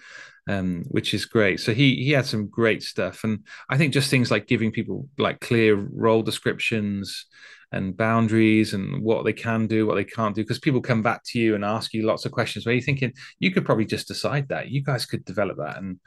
um, 0.48 0.84
which 0.88 1.14
is 1.14 1.26
great. 1.26 1.60
So 1.60 1.72
he 1.72 1.96
he 1.96 2.10
had 2.10 2.26
some 2.26 2.48
great 2.48 2.82
stuff, 2.82 3.24
and 3.24 3.40
I 3.68 3.76
think 3.76 3.92
just 3.92 4.10
things 4.10 4.30
like 4.30 4.46
giving 4.46 4.72
people 4.72 5.08
like 5.18 5.40
clear 5.40 5.76
role 5.76 6.22
descriptions 6.22 7.26
and 7.72 7.96
boundaries 7.96 8.74
and 8.74 9.02
what 9.02 9.24
they 9.24 9.32
can 9.32 9.66
do, 9.66 9.86
what 9.86 9.94
they 9.94 10.04
can't 10.04 10.34
do, 10.34 10.42
because 10.42 10.58
people 10.58 10.80
come 10.80 11.02
back 11.02 11.22
to 11.24 11.38
you 11.38 11.54
and 11.54 11.64
ask 11.64 11.92
you 11.92 12.02
lots 12.04 12.24
of 12.24 12.32
questions 12.32 12.66
where 12.66 12.74
you're 12.74 12.82
thinking 12.82 13.12
you 13.38 13.52
could 13.52 13.64
probably 13.64 13.84
just 13.84 14.08
decide 14.08 14.48
that 14.48 14.70
you 14.70 14.82
guys 14.82 15.06
could 15.06 15.24
develop 15.24 15.56
that 15.58 15.78
and 15.78 16.00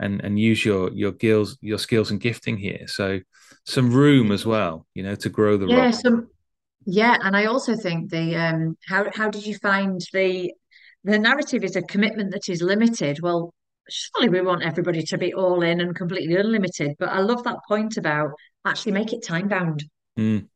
and 0.00 0.20
and 0.22 0.38
use 0.38 0.64
your 0.64 0.90
your 0.92 1.12
skills 1.12 1.58
your 1.60 1.78
skills 1.78 2.10
and 2.10 2.20
gifting 2.20 2.56
here. 2.56 2.86
So 2.86 3.20
some 3.66 3.92
room 3.92 4.32
as 4.32 4.46
well, 4.46 4.86
you 4.94 5.02
know, 5.02 5.14
to 5.16 5.28
grow 5.28 5.56
the 5.56 5.66
yeah, 5.66 5.84
role. 5.84 5.92
some 5.92 6.28
yeah, 6.84 7.16
and 7.22 7.36
I 7.36 7.46
also 7.46 7.76
think 7.76 8.10
the 8.10 8.36
um 8.36 8.76
how 8.86 9.06
how 9.14 9.28
did 9.28 9.46
you 9.46 9.56
find 9.56 10.00
the 10.12 10.52
the 11.04 11.18
narrative 11.18 11.64
is 11.64 11.76
a 11.76 11.82
commitment 11.82 12.32
that 12.32 12.48
is 12.48 12.62
limited. 12.62 13.20
Well, 13.22 13.52
surely 13.88 14.28
we 14.28 14.40
want 14.40 14.62
everybody 14.62 15.02
to 15.02 15.18
be 15.18 15.34
all 15.34 15.62
in 15.62 15.80
and 15.80 15.94
completely 15.94 16.36
unlimited. 16.36 16.96
But 16.98 17.10
I 17.10 17.20
love 17.20 17.44
that 17.44 17.58
point 17.66 17.96
about 17.96 18.30
actually 18.64 18.92
make 18.92 19.12
it 19.12 19.24
time 19.24 19.48
bound. 19.48 19.84
Mm. 20.18 20.48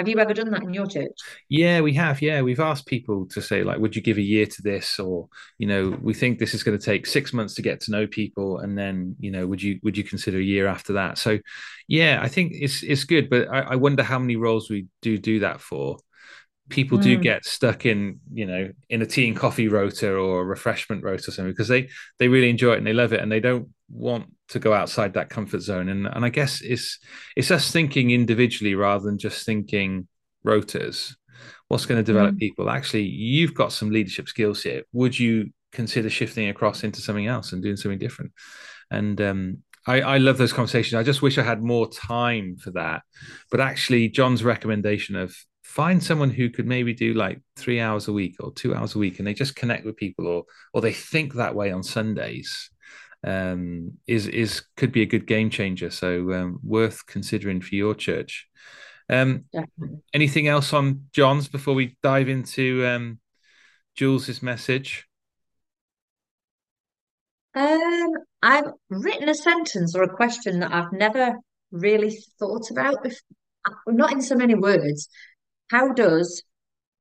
Have 0.00 0.08
you 0.08 0.18
ever 0.18 0.32
done 0.32 0.50
that 0.52 0.62
in 0.62 0.72
your 0.72 0.86
church? 0.86 1.12
Yeah, 1.50 1.82
we 1.82 1.92
have. 1.92 2.22
Yeah, 2.22 2.40
we've 2.40 2.58
asked 2.58 2.86
people 2.86 3.26
to 3.26 3.42
say, 3.42 3.62
like, 3.62 3.78
would 3.78 3.94
you 3.94 4.00
give 4.00 4.16
a 4.16 4.22
year 4.22 4.46
to 4.46 4.62
this? 4.62 4.98
Or, 4.98 5.28
you 5.58 5.66
know, 5.66 5.94
we 6.00 6.14
think 6.14 6.38
this 6.38 6.54
is 6.54 6.62
going 6.62 6.78
to 6.78 6.82
take 6.82 7.04
six 7.04 7.34
months 7.34 7.52
to 7.56 7.62
get 7.62 7.82
to 7.82 7.90
know 7.90 8.06
people, 8.06 8.60
and 8.60 8.78
then, 8.78 9.14
you 9.20 9.30
know, 9.30 9.46
would 9.46 9.62
you 9.62 9.78
would 9.82 9.98
you 9.98 10.02
consider 10.02 10.38
a 10.38 10.42
year 10.42 10.66
after 10.66 10.94
that? 10.94 11.18
So, 11.18 11.38
yeah, 11.86 12.18
I 12.22 12.28
think 12.28 12.52
it's 12.54 12.82
it's 12.82 13.04
good, 13.04 13.28
but 13.28 13.48
I, 13.52 13.60
I 13.60 13.76
wonder 13.76 14.02
how 14.02 14.18
many 14.18 14.36
roles 14.36 14.70
we 14.70 14.86
do 15.02 15.18
do 15.18 15.40
that 15.40 15.60
for 15.60 15.98
people 16.70 16.98
mm. 16.98 17.02
do 17.02 17.18
get 17.18 17.44
stuck 17.44 17.84
in 17.84 18.20
you 18.32 18.46
know 18.46 18.70
in 18.88 19.02
a 19.02 19.06
tea 19.06 19.26
and 19.26 19.36
coffee 19.36 19.66
rota 19.66 20.08
or 20.14 20.40
a 20.40 20.44
refreshment 20.44 21.02
rota 21.02 21.28
or 21.28 21.32
something 21.32 21.52
because 21.52 21.66
they 21.66 21.88
they 22.20 22.28
really 22.28 22.48
enjoy 22.48 22.74
it 22.74 22.78
and 22.78 22.86
they 22.86 22.92
love 22.92 23.12
it 23.12 23.20
and 23.20 23.30
they 23.30 23.40
don't 23.40 23.68
want 23.90 24.26
to 24.48 24.58
go 24.58 24.72
outside 24.72 25.14
that 25.14 25.30
comfort 25.30 25.60
zone 25.60 25.88
and 25.88 26.06
and 26.06 26.24
I 26.24 26.28
guess 26.28 26.60
it's 26.60 26.98
it's 27.36 27.50
us 27.50 27.70
thinking 27.70 28.10
individually 28.10 28.74
rather 28.74 29.04
than 29.04 29.18
just 29.18 29.44
thinking 29.44 30.06
rotas 30.46 31.14
what's 31.68 31.86
going 31.86 31.98
to 31.98 32.12
develop 32.12 32.34
mm. 32.34 32.38
people 32.38 32.70
actually 32.70 33.02
you've 33.02 33.54
got 33.54 33.72
some 33.72 33.90
leadership 33.90 34.28
skills 34.28 34.62
here 34.62 34.82
would 34.92 35.18
you 35.18 35.50
consider 35.72 36.10
shifting 36.10 36.48
across 36.48 36.84
into 36.84 37.00
something 37.00 37.26
else 37.26 37.52
and 37.52 37.62
doing 37.62 37.76
something 37.76 37.98
different 37.98 38.32
and 38.90 39.20
um 39.20 39.58
I, 39.86 40.02
I 40.02 40.18
love 40.18 40.36
those 40.36 40.52
conversations. 40.52 40.94
I 40.94 41.02
just 41.02 41.22
wish 41.22 41.38
I 41.38 41.42
had 41.42 41.62
more 41.62 41.90
time 41.90 42.56
for 42.58 42.70
that. 42.72 43.00
But 43.50 43.60
actually, 43.60 44.10
John's 44.10 44.44
recommendation 44.44 45.16
of 45.16 45.34
find 45.70 46.02
someone 46.02 46.30
who 46.30 46.50
could 46.50 46.66
maybe 46.66 46.92
do 46.92 47.14
like 47.14 47.40
three 47.54 47.80
hours 47.80 48.08
a 48.08 48.12
week 48.12 48.34
or 48.40 48.52
two 48.52 48.74
hours 48.74 48.96
a 48.96 48.98
week 48.98 49.18
and 49.18 49.26
they 49.26 49.32
just 49.32 49.54
connect 49.54 49.84
with 49.84 49.96
people 49.96 50.26
or 50.26 50.44
or 50.74 50.80
they 50.80 50.92
think 50.92 51.34
that 51.34 51.54
way 51.54 51.70
on 51.70 51.80
sundays 51.80 52.70
um, 53.24 53.92
is 54.06 54.26
is 54.26 54.62
could 54.76 54.92
be 54.92 55.02
a 55.02 55.06
good 55.06 55.26
game 55.26 55.50
changer. 55.50 55.90
So 55.90 56.32
um, 56.32 56.60
worth 56.62 57.06
considering 57.06 57.60
for 57.60 57.74
your 57.74 57.94
church. 57.94 58.46
Um, 59.08 59.46
anything 60.14 60.46
else 60.46 60.72
on 60.72 61.06
john's 61.12 61.48
before 61.48 61.74
we 61.74 61.96
dive 62.00 62.28
into 62.28 62.86
um, 62.86 63.18
jules's 63.94 64.42
message? 64.42 65.06
Um 67.54 68.12
i've 68.42 68.70
written 68.88 69.28
a 69.28 69.34
sentence 69.34 69.96
or 69.96 70.04
a 70.04 70.16
question 70.16 70.60
that 70.60 70.72
i've 70.72 70.92
never 70.92 71.34
really 71.72 72.16
thought 72.38 72.70
about 72.70 73.02
before 73.02 73.18
not 73.88 74.12
in 74.12 74.22
so 74.22 74.36
many 74.36 74.54
words. 74.54 75.08
How 75.70 75.92
does 75.92 76.42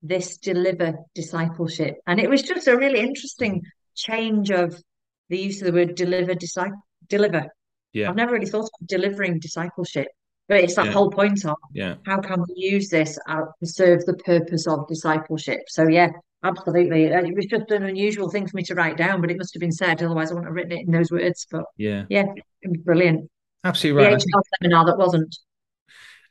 this 0.01 0.38
deliver 0.38 0.95
discipleship. 1.13 1.97
And 2.08 2.19
it 2.19 2.29
was 2.29 2.41
just 2.41 2.67
a 2.67 2.77
really 2.77 2.99
interesting 2.99 3.63
change 3.95 4.49
of 4.51 4.82
the 5.29 5.37
use 5.37 5.61
of 5.61 5.67
the 5.67 5.73
word 5.73 5.95
deliver 5.95 6.33
disciple 6.33 6.77
deliver. 7.07 7.45
Yeah. 7.93 8.09
I've 8.09 8.15
never 8.15 8.33
really 8.33 8.45
thought 8.45 8.69
of 8.81 8.87
delivering 8.87 9.39
discipleship, 9.39 10.07
but 10.47 10.57
it's 10.59 10.75
that 10.75 10.87
Yeah. 10.87 10.91
whole 10.91 11.09
point 11.09 11.43
of 11.45 11.55
Yeah. 11.73 11.95
how 12.05 12.19
can 12.21 12.41
we 12.41 12.53
use 12.55 12.89
this 12.89 13.17
to 13.27 13.45
serve 13.63 14.05
the 14.05 14.15
purpose 14.25 14.67
of 14.67 14.87
discipleship. 14.87 15.61
So 15.69 15.87
yeah, 15.87 16.09
absolutely. 16.43 17.11
Uh, 17.11 17.23
It 17.23 17.35
was 17.35 17.45
just 17.47 17.71
an 17.71 17.83
unusual 17.83 18.29
thing 18.29 18.47
for 18.47 18.57
me 18.57 18.63
to 18.63 18.75
write 18.75 18.97
down, 18.97 19.21
but 19.21 19.31
it 19.31 19.37
must 19.37 19.53
have 19.55 19.61
been 19.61 19.71
said. 19.71 20.03
Otherwise, 20.03 20.29
I 20.31 20.35
wouldn't 20.35 20.47
have 20.49 20.55
written 20.55 20.73
it 20.73 20.85
in 20.85 20.91
those 20.91 21.11
words. 21.11 21.47
But 21.49 21.65
Yeah. 21.77 22.05
yeah, 22.09 22.25
it 22.61 22.69
was 22.69 22.81
brilliant. 22.83 23.29
Absolutely 23.63 24.03
right. 24.03 24.11
Think- 24.11 24.35
HL 24.35 24.41
seminar 24.61 24.85
that 24.85 24.97
wasn't. 24.97 25.35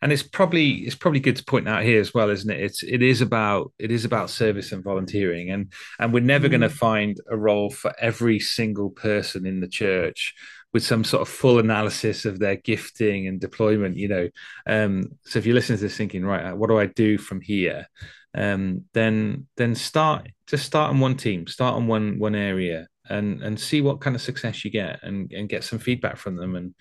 And 0.01 0.13
it's 0.13 0.23
probably 0.23 0.71
it's 0.87 0.95
probably 0.95 1.21
good 1.21 1.37
to 1.37 1.45
point 1.45 1.69
out 1.69 1.83
here 1.83 2.01
as 2.01 2.15
well 2.15 2.31
isn't 2.31 2.51
it? 2.51 2.61
It's 2.61 2.83
it 2.83 3.03
is 3.03 3.21
about 3.21 3.73
it 3.79 3.91
is 3.91 4.05
about 4.05 4.31
service 4.31 4.73
and 4.73 4.85
volunteering. 4.85 5.51
And 5.51 5.73
and 5.99 6.13
we're 6.13 6.21
never 6.23 6.49
going 6.49 6.61
to 6.61 6.71
find 6.71 7.21
a 7.31 7.37
role 7.37 7.71
for 7.71 7.93
every 7.99 8.39
single 8.39 8.91
person 8.91 9.47
in 9.47 9.61
the 9.61 9.69
church 9.69 10.35
with 10.73 10.85
some 10.85 11.03
sort 11.03 11.23
of 11.23 11.29
full 11.29 11.59
analysis 11.59 12.27
of 12.27 12.39
their 12.39 12.57
gifting 12.57 13.27
and 13.27 13.41
deployment 13.41 13.97
you 13.97 14.09
know? 14.09 14.29
Um 14.67 15.19
so 15.25 15.39
if 15.39 15.47
you 15.47 15.55
listen 15.55 15.77
to 15.77 15.83
this 15.83 15.97
thinking 15.97 16.25
right 16.25 16.57
what 16.57 16.69
do 16.69 16.79
i 16.79 16.87
do 16.87 17.19
from 17.19 17.41
here? 17.41 17.87
Um 18.35 18.85
then 18.95 19.47
then 19.57 19.75
start 19.75 20.29
just 20.47 20.65
start 20.65 20.91
on 20.91 21.01
one 21.01 21.17
team 21.17 21.47
start 21.47 21.75
on 21.75 21.87
one 21.87 22.19
one 22.19 22.35
area 22.35 22.87
and 23.09 23.43
and 23.43 23.59
see 23.59 23.81
what 23.81 24.01
kind 24.01 24.17
of 24.17 24.23
success 24.23 24.65
you 24.65 24.71
get 24.71 25.01
and 25.03 25.33
and 25.33 25.49
get 25.49 25.65
some 25.65 25.79
feedback 25.79 26.17
from 26.17 26.37
them. 26.37 26.57
And 26.57 26.75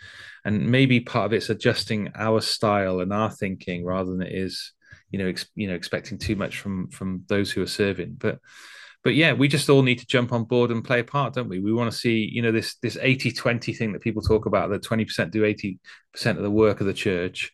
and 0.46 0.70
maybe 0.70 1.00
part 1.00 1.28
of 1.28 1.34
it's 1.34 1.50
adjusting 1.50 2.12
our 2.16 2.42
style 2.42 3.00
and 3.00 3.14
our 3.14 3.32
thinking 3.32 3.86
rather 3.86 4.12
than 4.12 4.22
it 4.22 4.34
is 4.34 4.74
you 5.12 5.20
know 5.20 5.28
ex, 5.28 5.48
you 5.56 5.68
know 5.68 5.76
expecting 5.76 6.18
too 6.18 6.36
much 6.36 6.60
from 6.60 6.90
from 6.90 7.24
those 7.28 7.52
who 7.52 7.62
are 7.62 7.68
serving. 7.68 8.16
But 8.18 8.40
but 9.04 9.16
yeah 9.16 9.34
we 9.34 9.48
just 9.48 9.70
all 9.70 9.84
need 9.84 10.00
to 10.00 10.08
jump 10.08 10.34
on 10.34 10.44
board 10.44 10.72
and 10.72 10.84
play 10.84 11.00
a 11.00 11.04
part 11.04 11.34
don't 11.34 11.50
we? 11.50 11.60
We 11.60 11.74
want 11.74 11.92
to 11.92 11.98
see 11.98 12.30
you 12.32 12.42
know 12.42 12.52
this 12.52 12.76
this 12.78 12.98
80 13.00 13.32
20 13.32 13.74
thing 13.74 13.94
that 13.94 14.02
people 14.02 14.22
talk 14.22 14.46
about 14.46 14.70
that 14.70 14.84
20% 14.84 15.32
do 15.32 15.44
80% 15.44 15.80
of 16.26 16.44
the 16.44 16.52
work 16.52 16.82
of 16.82 16.88
the 16.88 16.94
church. 16.94 17.52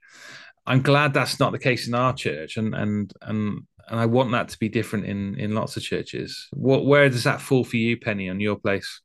I'm 0.65 0.81
glad 0.81 1.13
that's 1.13 1.39
not 1.39 1.51
the 1.51 1.59
case 1.59 1.87
in 1.87 1.93
our 1.93 2.13
church. 2.13 2.57
And 2.57 2.73
and 2.73 3.13
and 3.21 3.63
and 3.87 3.99
I 3.99 4.05
want 4.05 4.31
that 4.31 4.49
to 4.49 4.59
be 4.59 4.69
different 4.69 5.05
in 5.05 5.35
in 5.39 5.55
lots 5.55 5.77
of 5.77 5.83
churches. 5.83 6.47
What 6.51 6.85
where 6.85 7.09
does 7.09 7.23
that 7.23 7.41
fall 7.41 7.63
for 7.63 7.77
you, 7.77 7.97
Penny, 7.97 8.29
on 8.29 8.39
your 8.39 8.55
place? 8.55 9.01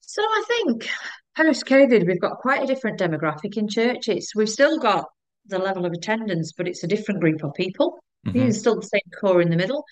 So 0.00 0.22
I 0.22 0.44
think 0.46 0.88
post 1.36 1.66
COVID, 1.66 2.06
we've 2.06 2.20
got 2.20 2.38
quite 2.38 2.62
a 2.62 2.66
different 2.66 3.00
demographic 3.00 3.56
in 3.56 3.68
church. 3.68 4.08
It's 4.08 4.34
we've 4.34 4.48
still 4.48 4.78
got 4.78 5.06
the 5.46 5.58
level 5.58 5.84
of 5.84 5.92
attendance, 5.92 6.52
but 6.52 6.68
it's 6.68 6.84
a 6.84 6.88
different 6.88 7.20
group 7.20 7.42
of 7.42 7.54
people. 7.54 7.98
Mm-hmm. 8.26 8.48
It's 8.48 8.58
still 8.58 8.76
the 8.76 8.86
same 8.86 9.10
core 9.20 9.42
in 9.42 9.50
the 9.50 9.56
middle. 9.56 9.84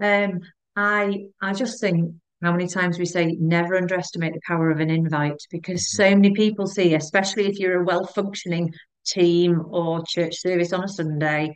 Um, 0.00 0.40
I 0.76 1.26
I 1.40 1.52
just 1.52 1.80
think 1.80 2.14
how 2.42 2.52
many 2.52 2.68
times 2.68 2.98
we 2.98 3.04
say 3.04 3.36
never 3.38 3.76
underestimate 3.76 4.32
the 4.32 4.40
power 4.46 4.70
of 4.70 4.80
an 4.80 4.90
invite 4.90 5.42
because 5.50 5.90
so 5.90 6.10
many 6.10 6.32
people 6.32 6.66
see, 6.66 6.94
especially 6.94 7.46
if 7.46 7.58
you're 7.58 7.82
a 7.82 7.84
well 7.84 8.06
functioning 8.06 8.72
team 9.06 9.62
or 9.68 10.02
church 10.06 10.36
service 10.36 10.72
on 10.72 10.84
a 10.84 10.88
Sunday, 10.88 11.54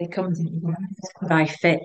they 0.00 0.06
come 0.08 0.34
by 1.28 1.46
fit. 1.46 1.82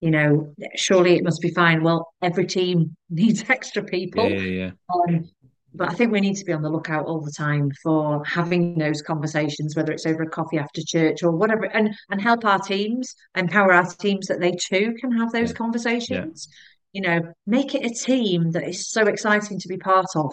You 0.00 0.10
know, 0.10 0.54
surely 0.76 1.16
it 1.16 1.24
must 1.24 1.40
be 1.40 1.50
fine. 1.50 1.82
Well, 1.82 2.08
every 2.22 2.46
team 2.46 2.96
needs 3.10 3.44
extra 3.48 3.82
people. 3.82 4.28
Yeah, 4.28 4.36
yeah, 4.40 4.40
yeah. 4.44 4.70
Um, 4.92 5.30
but 5.74 5.88
I 5.88 5.94
think 5.94 6.12
we 6.12 6.20
need 6.20 6.36
to 6.36 6.44
be 6.44 6.52
on 6.52 6.62
the 6.62 6.70
lookout 6.70 7.06
all 7.06 7.20
the 7.20 7.32
time 7.36 7.70
for 7.82 8.22
having 8.24 8.78
those 8.78 9.02
conversations, 9.02 9.74
whether 9.74 9.92
it's 9.92 10.06
over 10.06 10.22
a 10.22 10.28
coffee 10.28 10.58
after 10.58 10.82
church 10.86 11.22
or 11.22 11.32
whatever, 11.32 11.64
and 11.64 11.94
and 12.10 12.20
help 12.20 12.44
our 12.44 12.60
teams, 12.60 13.14
empower 13.34 13.72
our 13.72 13.86
teams 13.86 14.26
that 14.28 14.40
they 14.40 14.52
too 14.52 14.94
can 15.00 15.10
have 15.12 15.32
those 15.32 15.50
Yeah. 15.50 15.56
conversations. 15.56 16.48
You 16.92 17.00
know, 17.02 17.20
make 17.46 17.74
it 17.74 17.84
a 17.84 17.90
team 17.94 18.52
that 18.52 18.68
is 18.68 18.88
so 18.88 19.06
exciting 19.06 19.58
to 19.58 19.68
be 19.68 19.78
part 19.78 20.06
of. 20.14 20.32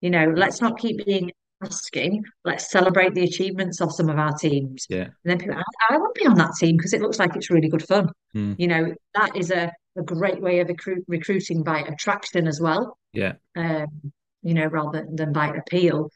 You 0.00 0.10
know, 0.10 0.32
let's 0.34 0.60
not 0.62 0.78
keep 0.78 1.04
being 1.04 1.32
asking. 1.62 2.24
Let's 2.44 2.70
celebrate 2.70 3.14
the 3.14 3.24
achievements 3.24 3.80
of 3.80 3.92
some 3.92 4.08
of 4.08 4.18
our 4.18 4.32
teams. 4.32 4.86
Yeah. 4.88 5.04
And 5.04 5.14
then 5.24 5.38
people, 5.38 5.56
I, 5.56 5.94
I 5.94 5.96
to 5.96 6.10
be 6.14 6.26
on 6.26 6.36
that 6.36 6.54
team 6.58 6.76
because 6.76 6.92
it 6.92 7.00
looks 7.00 7.18
like 7.18 7.36
it's 7.36 7.50
really 7.50 7.68
good 7.68 7.86
fun. 7.86 8.10
Mm. 8.34 8.56
You 8.58 8.68
know, 8.68 8.94
that 9.14 9.36
is 9.36 9.50
a, 9.50 9.72
a 9.96 10.02
great 10.02 10.40
way 10.40 10.60
of 10.60 10.68
recruit, 10.68 11.04
recruiting 11.08 11.62
by 11.62 11.80
attraction 11.80 12.46
as 12.46 12.60
well 12.60 12.96
Yeah. 13.12 13.34
um, 13.56 14.12
you 14.42 14.54
know, 14.54 14.66
rather 14.66 15.06
than 15.12 15.32
by 15.32 15.48
appeal. 15.48 16.10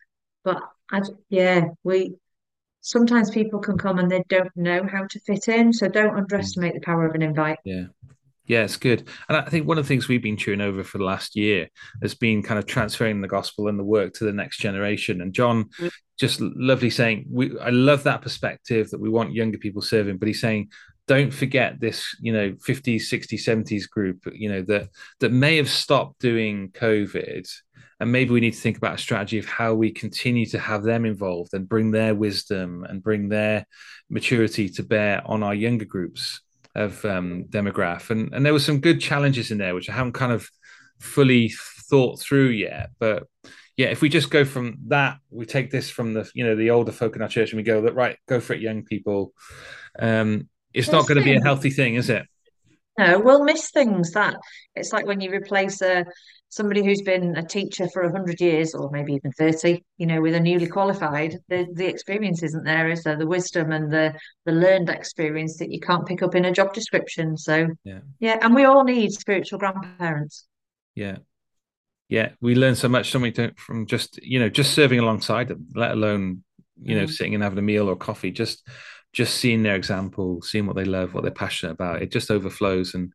But 0.45 0.63
I, 0.91 1.01
yeah, 1.29 1.67
we 1.83 2.15
sometimes 2.81 3.31
people 3.31 3.61
can 3.61 3.79
come 3.79 3.99
and 3.99 4.11
they 4.11 4.23
don't 4.29 4.55
know 4.57 4.87
how 4.91 5.07
to 5.07 5.21
fit 5.21 5.49
in, 5.49 5.73
so 5.73 5.89
don't 5.89 6.17
underestimate 6.17 6.75
the 6.75 6.81
power 6.81 7.07
of 7.07 7.15
an 7.15 7.23
invite. 7.23 7.59
Yeah. 7.65 7.87
Yeah, 8.47 8.65
it's 8.65 8.77
good. 8.77 9.09
And 9.29 9.39
I 9.39 9.43
think 9.49 9.67
one 9.67 9.79
of 9.79 9.85
the 9.85 9.89
things 9.89 10.07
we've 10.07 10.23
been 10.23 10.37
chewing 10.37 10.61
over 10.61 10.85
for 10.85 10.99
the 10.99 11.05
last 11.05 11.35
year 11.35 11.69
has 12.03 12.15
been 12.15 12.43
kind 12.43 12.59
of 12.59 12.67
transferring 12.67 13.21
the 13.21 13.29
gospel 13.29 13.69
and 13.69 13.79
the 13.79 13.85
work 13.85 14.13
to 14.15 14.25
the 14.25 14.33
next 14.33 14.59
generation. 14.59 15.21
And 15.21 15.33
John 15.33 15.65
Mm. 15.81 15.91
just 16.19 16.41
lovely 16.41 16.91
saying, 16.91 17.27
we 17.31 17.59
I 17.59 17.71
love 17.71 18.03
that 18.05 18.23
perspective 18.23 18.91
that 18.91 19.01
we 19.01 19.09
want 19.09 19.33
younger 19.33 19.59
people 19.59 19.83
serving, 19.83 20.19
but 20.19 20.29
he's 20.29 20.41
saying, 20.41 20.71
don't 21.07 21.33
forget 21.33 21.81
this, 21.81 22.17
you 22.21 22.33
know, 22.33 22.53
50s, 22.53 23.09
60s, 23.09 23.45
70s 23.45 23.89
group, 23.89 24.23
you 24.33 24.49
know, 24.49 24.63
that 24.63 24.89
that 25.21 25.33
may 25.33 25.57
have 25.57 25.69
stopped 25.69 26.21
doing 26.21 26.71
COVID. 26.71 27.49
And 28.01 28.13
maybe 28.13 28.31
we 28.33 28.41
need 28.41 28.55
to 28.55 28.61
think 28.61 28.77
about 28.77 28.97
a 28.97 28.99
strategy 28.99 29.39
of 29.39 29.47
how 29.47 29.73
we 29.75 29.91
continue 29.91 30.47
to 30.47 30.59
have 30.59 30.83
them 30.83 31.05
involved 31.05 31.55
and 31.55 31.69
bring 31.69 31.93
their 31.93 32.15
wisdom 32.15 32.85
and 32.85 33.03
bring 33.03 33.29
their 33.29 33.67
maturity 34.11 34.69
to 34.71 34.83
bear 34.83 35.23
on 35.25 35.43
our 35.43 35.55
younger 35.55 35.85
groups 35.85 36.41
of 36.75 37.05
um, 37.05 37.45
demograph, 37.49 38.11
and 38.11 38.33
and 38.35 38.45
there 38.45 38.53
were 38.53 38.59
some 38.59 38.81
good 38.81 39.01
challenges 39.01 39.51
in 39.51 39.59
there 39.59 39.75
which 39.75 39.89
I 39.89 39.93
haven't 39.93 40.13
kind 40.13 40.33
of 40.33 40.49
fully 40.99 41.53
thought 41.89 42.21
through 42.21 42.49
yet. 42.49 42.91
But 42.99 43.25
yeah, 43.77 43.89
if 43.89 44.01
we 44.01 44.09
just 44.09 44.31
go 44.31 44.45
from 44.45 44.79
that, 44.89 45.19
we 45.31 45.47
take 45.47 45.71
this 45.71 45.91
from 45.91 46.15
the 46.15 46.31
you 46.35 46.45
know 46.45 46.57
the 46.57 46.71
older 46.71 46.93
folk 46.93 47.17
in 47.17 47.23
our 47.23 47.29
church, 47.29 47.51
and 47.51 47.57
we 47.57 47.63
go 47.63 47.83
that 47.83 47.95
right, 47.95 48.17
go 48.29 48.41
for 48.41 48.55
it, 48.55 48.61
young 48.61 48.85
people. 48.85 49.33
Um, 49.99 50.49
it's 50.73 50.91
not 50.91 51.07
going 51.07 51.19
to 51.19 51.25
be 51.25 51.37
a 51.37 51.41
healthy 51.41 51.71
thing, 51.71 51.95
is 51.95 52.11
it? 52.11 52.27
No, 52.99 53.19
we'll 53.19 53.45
miss 53.45 53.71
things 53.71 54.13
that 54.13 54.37
it's 54.75 54.93
like 54.93 55.07
when 55.07 55.21
you 55.21 55.31
replace 55.31 55.83
a 55.83 56.05
somebody 56.55 56.85
who's 56.85 57.03
been 57.03 57.37
a 57.37 57.45
teacher 57.45 57.89
for 57.93 58.03
100 58.05 58.41
years 58.41 58.75
or 58.75 58.91
maybe 58.91 59.13
even 59.15 59.33
30 59.33 59.83
you 59.99 60.07
know 60.07 60.21
with 60.21 60.35
a 60.35 60.41
newly 60.41 60.67
qualified 60.67 61.37
the 61.49 61.67
the 61.75 61.87
experience 61.87 62.43
isn't 62.43 62.65
there 62.65 62.89
is 62.91 63.03
there 63.03 63.17
the 63.17 63.27
wisdom 63.27 63.73
and 63.73 63.93
the 63.93 64.15
the 64.47 64.53
learned 64.53 64.89
experience 64.89 65.59
that 65.59 65.71
you 65.73 65.81
can't 65.81 66.07
pick 66.07 66.23
up 66.23 66.35
in 66.35 66.45
a 66.45 66.53
job 66.53 66.73
description 66.73 67.37
so 67.37 67.69
Yeah. 67.85 68.01
yeah 68.21 68.39
and 68.43 68.55
we 68.55 68.65
all 68.65 68.85
need 68.85 69.13
spiritual 69.13 69.59
grandparents 69.59 70.47
Yeah. 70.95 71.19
Yeah, 72.09 72.29
we 72.41 72.55
learn 72.55 72.77
so 72.77 72.89
much, 72.89 73.11
from 73.11 73.87
just 73.87 74.23
you 74.23 74.39
know 74.39 74.51
just 74.51 74.75
serving 74.75 75.01
alongside 75.01 75.49
them, 75.49 75.67
let 75.75 75.93
alone 75.93 76.45
you 76.81 76.95
know 76.97 77.05
Mm. 77.07 77.11
sitting 77.11 77.35
and 77.35 77.43
having 77.43 77.59
a 77.59 77.63
meal 77.63 77.89
or 77.89 77.97
coffee. 77.97 78.31
Just 78.31 78.69
just 79.13 79.35
seeing 79.37 79.63
their 79.63 79.75
example, 79.77 80.43
seeing 80.43 80.67
what 80.67 80.77
they 80.77 80.85
love, 80.85 81.15
what 81.15 81.23
they're 81.23 81.33
passionate 81.45 81.73
about, 81.73 82.03
it 82.03 82.13
just 82.13 82.31
overflows. 82.31 82.95
And 82.95 83.13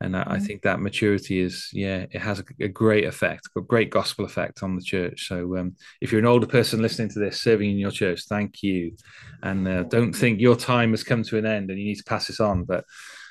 and 0.00 0.16
I, 0.16 0.22
I 0.26 0.36
Mm. 0.38 0.46
think 0.46 0.62
that 0.62 0.80
maturity 0.80 1.40
is 1.40 1.68
yeah, 1.72 2.06
it 2.10 2.20
has 2.20 2.40
a, 2.40 2.44
a 2.60 2.68
great 2.68 3.04
effect, 3.04 3.48
a 3.56 3.60
great 3.60 3.90
gospel 3.90 4.24
effect 4.24 4.62
on 4.62 4.76
the 4.76 4.82
church. 4.82 5.28
So 5.28 5.56
um, 5.56 5.76
if 6.00 6.10
you're 6.12 6.20
an 6.20 6.26
older 6.26 6.46
person 6.46 6.82
listening 6.82 7.10
to 7.10 7.18
this, 7.20 7.40
serving 7.40 7.70
in 7.70 7.78
your 7.78 7.90
church, 7.90 8.24
thank 8.28 8.62
you, 8.62 8.96
and 9.42 9.66
uh, 9.68 9.82
don't 9.84 10.12
think 10.12 10.40
your 10.40 10.56
time 10.56 10.90
has 10.90 11.04
come 11.04 11.22
to 11.24 11.38
an 11.38 11.46
end 11.46 11.70
and 11.70 11.78
you 11.78 11.86
need 11.86 11.96
to 11.98 12.04
pass 12.04 12.26
this 12.26 12.40
on, 12.40 12.64
but 12.64 12.84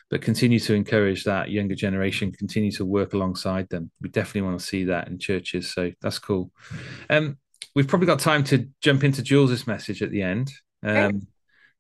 but 0.10 0.22
continue 0.22 0.60
to 0.60 0.76
encourage 0.76 1.24
that 1.24 1.50
younger 1.50 1.74
generation, 1.74 2.32
continue 2.32 2.72
to 2.72 2.86
work 2.86 3.14
alongside 3.14 3.68
them. 3.70 3.90
We 4.00 4.10
definitely 4.10 4.42
want 4.48 4.60
to 4.60 4.66
see 4.66 4.84
that 4.86 5.08
in 5.08 5.18
churches. 5.18 5.74
So 5.74 5.92
that's 6.02 6.20
cool. 6.20 6.52
Um, 7.10 7.38
we've 7.74 7.88
probably 7.88 8.06
got 8.06 8.20
time 8.20 8.44
to 8.46 8.70
jump 8.80 9.04
into 9.04 9.24
Jules's 9.24 9.66
message 9.66 10.04
at 10.04 10.12
the 10.12 10.22
end. 10.22 10.52
Um, 10.84 11.28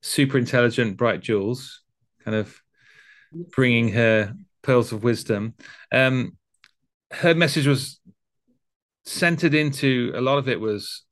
super 0.01 0.39
intelligent, 0.39 0.97
bright 0.97 1.21
Jules, 1.21 1.81
kind 2.25 2.35
of 2.35 2.59
bringing 3.51 3.89
her 3.89 4.33
pearls 4.63 4.91
of 4.91 5.03
wisdom. 5.03 5.53
Um, 5.91 6.37
her 7.11 7.35
message 7.35 7.67
was 7.67 7.99
centered 9.05 9.53
into 9.53 10.11
a 10.15 10.21
lot 10.21 10.37
of 10.37 10.47
it 10.47 10.59
was 10.59 11.03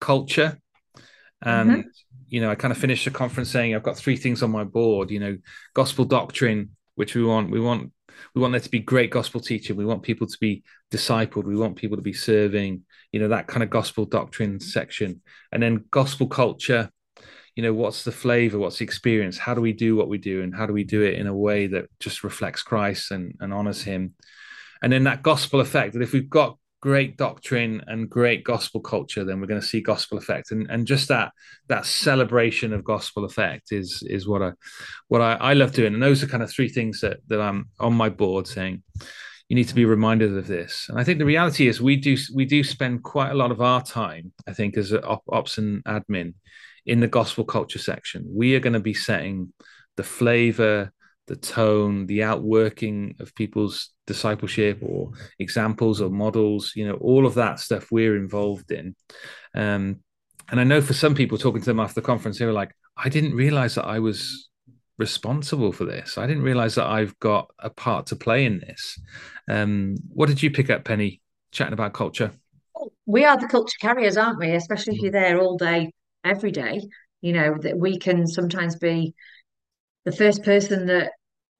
culture 0.00 0.58
and 1.42 1.70
Mhm. 1.70 1.84
you 2.28 2.40
know 2.40 2.50
i 2.50 2.54
kind 2.54 2.72
of 2.72 2.78
finished 2.78 3.04
the 3.04 3.10
conference 3.10 3.50
saying 3.50 3.74
i've 3.74 3.82
got 3.82 3.96
three 3.98 4.16
things 4.16 4.42
on 4.42 4.50
my 4.50 4.64
board 4.64 5.10
you 5.10 5.20
know 5.20 5.36
gospel 5.74 6.06
doctrine 6.06 6.70
which 6.94 7.14
we 7.14 7.22
want 7.22 7.50
we 7.50 7.60
want 7.60 7.92
we 8.34 8.40
want 8.40 8.52
there 8.52 8.60
to 8.60 8.70
be 8.70 8.78
great 8.80 9.10
gospel 9.10 9.40
teaching 9.40 9.76
we 9.76 9.84
want 9.84 10.02
people 10.02 10.26
to 10.26 10.38
be 10.40 10.62
discipled 10.90 11.44
we 11.44 11.56
want 11.56 11.76
people 11.76 11.96
to 11.96 12.02
be 12.02 12.12
serving 12.14 12.82
you 13.12 13.20
know 13.20 13.28
that 13.28 13.46
kind 13.46 13.62
of 13.62 13.68
gospel 13.68 14.06
doctrine 14.06 14.58
section 14.58 15.20
and 15.52 15.62
then 15.62 15.84
gospel 15.90 16.26
culture 16.26 16.90
you 17.56 17.62
know 17.62 17.74
what's 17.74 18.04
the 18.04 18.12
flavor 18.12 18.58
what's 18.58 18.78
the 18.78 18.84
experience 18.84 19.38
how 19.38 19.54
do 19.54 19.60
we 19.60 19.72
do 19.72 19.96
what 19.96 20.08
we 20.08 20.18
do 20.18 20.42
and 20.42 20.54
how 20.54 20.66
do 20.66 20.72
we 20.72 20.84
do 20.84 21.02
it 21.02 21.14
in 21.14 21.26
a 21.26 21.34
way 21.34 21.66
that 21.66 21.86
just 21.98 22.24
reflects 22.24 22.62
christ 22.62 23.10
and, 23.10 23.34
and 23.40 23.52
honors 23.52 23.82
him 23.82 24.14
and 24.82 24.92
then 24.92 25.04
that 25.04 25.22
gospel 25.22 25.60
effect 25.60 25.94
that 25.94 26.02
if 26.02 26.12
we've 26.12 26.30
got 26.30 26.56
great 26.80 27.18
doctrine 27.18 27.82
and 27.86 28.08
great 28.08 28.42
gospel 28.42 28.80
culture, 28.80 29.24
then 29.24 29.40
we're 29.40 29.46
going 29.46 29.60
to 29.60 29.66
see 29.66 29.80
gospel 29.80 30.18
effect. 30.18 30.50
And 30.50 30.68
and 30.70 30.86
just 30.86 31.08
that 31.08 31.32
that 31.68 31.86
celebration 31.86 32.72
of 32.72 32.84
gospel 32.84 33.24
effect 33.24 33.72
is 33.72 34.02
is 34.06 34.26
what 34.26 34.42
I 34.42 34.52
what 35.08 35.20
I, 35.20 35.34
I 35.34 35.52
love 35.54 35.72
doing. 35.72 35.94
And 35.94 36.02
those 36.02 36.22
are 36.22 36.26
kind 36.26 36.42
of 36.42 36.50
three 36.50 36.68
things 36.68 37.00
that 37.00 37.18
that 37.28 37.40
I'm 37.40 37.68
on 37.78 37.94
my 37.94 38.08
board 38.08 38.46
saying 38.46 38.82
you 39.48 39.56
need 39.56 39.68
to 39.68 39.74
be 39.74 39.84
reminded 39.84 40.36
of 40.36 40.46
this. 40.46 40.86
And 40.88 40.98
I 40.98 41.04
think 41.04 41.18
the 41.18 41.24
reality 41.24 41.68
is 41.68 41.80
we 41.80 41.96
do 41.96 42.16
we 42.34 42.44
do 42.44 42.64
spend 42.64 43.02
quite 43.02 43.30
a 43.30 43.34
lot 43.34 43.50
of 43.50 43.60
our 43.60 43.82
time, 43.82 44.32
I 44.46 44.52
think, 44.52 44.76
as 44.76 44.92
op, 44.92 45.22
ops 45.28 45.58
and 45.58 45.84
admin 45.84 46.34
in 46.86 47.00
the 47.00 47.08
gospel 47.08 47.44
culture 47.44 47.78
section. 47.78 48.26
We 48.28 48.54
are 48.54 48.60
going 48.60 48.72
to 48.74 48.80
be 48.80 48.94
setting 48.94 49.52
the 49.96 50.04
flavor 50.04 50.92
the 51.30 51.36
tone, 51.36 52.06
the 52.06 52.24
outworking 52.24 53.14
of 53.20 53.32
people's 53.36 53.90
discipleship 54.04 54.80
or 54.82 55.12
examples 55.38 56.00
or 56.00 56.10
models, 56.10 56.72
you 56.74 56.84
know, 56.84 56.94
all 56.94 57.24
of 57.24 57.34
that 57.34 57.60
stuff 57.60 57.86
we're 57.92 58.16
involved 58.16 58.72
in. 58.72 58.96
Um, 59.54 60.00
and 60.48 60.58
I 60.58 60.64
know 60.64 60.82
for 60.82 60.92
some 60.92 61.14
people 61.14 61.38
talking 61.38 61.60
to 61.60 61.66
them 61.66 61.78
after 61.78 62.00
the 62.00 62.06
conference, 62.06 62.40
they 62.40 62.46
were 62.46 62.52
like, 62.52 62.74
I 62.96 63.08
didn't 63.08 63.34
realize 63.34 63.76
that 63.76 63.86
I 63.86 64.00
was 64.00 64.48
responsible 64.98 65.70
for 65.70 65.84
this. 65.84 66.18
I 66.18 66.26
didn't 66.26 66.42
realize 66.42 66.74
that 66.74 66.88
I've 66.88 67.16
got 67.20 67.48
a 67.60 67.70
part 67.70 68.06
to 68.06 68.16
play 68.16 68.44
in 68.44 68.58
this. 68.58 68.98
Um, 69.48 69.98
what 70.08 70.28
did 70.28 70.42
you 70.42 70.50
pick 70.50 70.68
up, 70.68 70.84
Penny, 70.84 71.20
chatting 71.52 71.74
about 71.74 71.94
culture? 71.94 72.32
We 73.06 73.24
are 73.24 73.38
the 73.38 73.46
culture 73.46 73.78
carriers, 73.80 74.16
aren't 74.16 74.40
we? 74.40 74.50
Especially 74.50 74.96
if 74.96 75.02
you're 75.02 75.12
there 75.12 75.40
all 75.40 75.56
day, 75.56 75.92
every 76.24 76.50
day. 76.50 76.80
You 77.20 77.34
know, 77.34 77.56
that 77.60 77.78
we 77.78 77.98
can 77.98 78.26
sometimes 78.26 78.76
be 78.76 79.14
the 80.04 80.12
first 80.12 80.42
person 80.42 80.86
that 80.86 81.12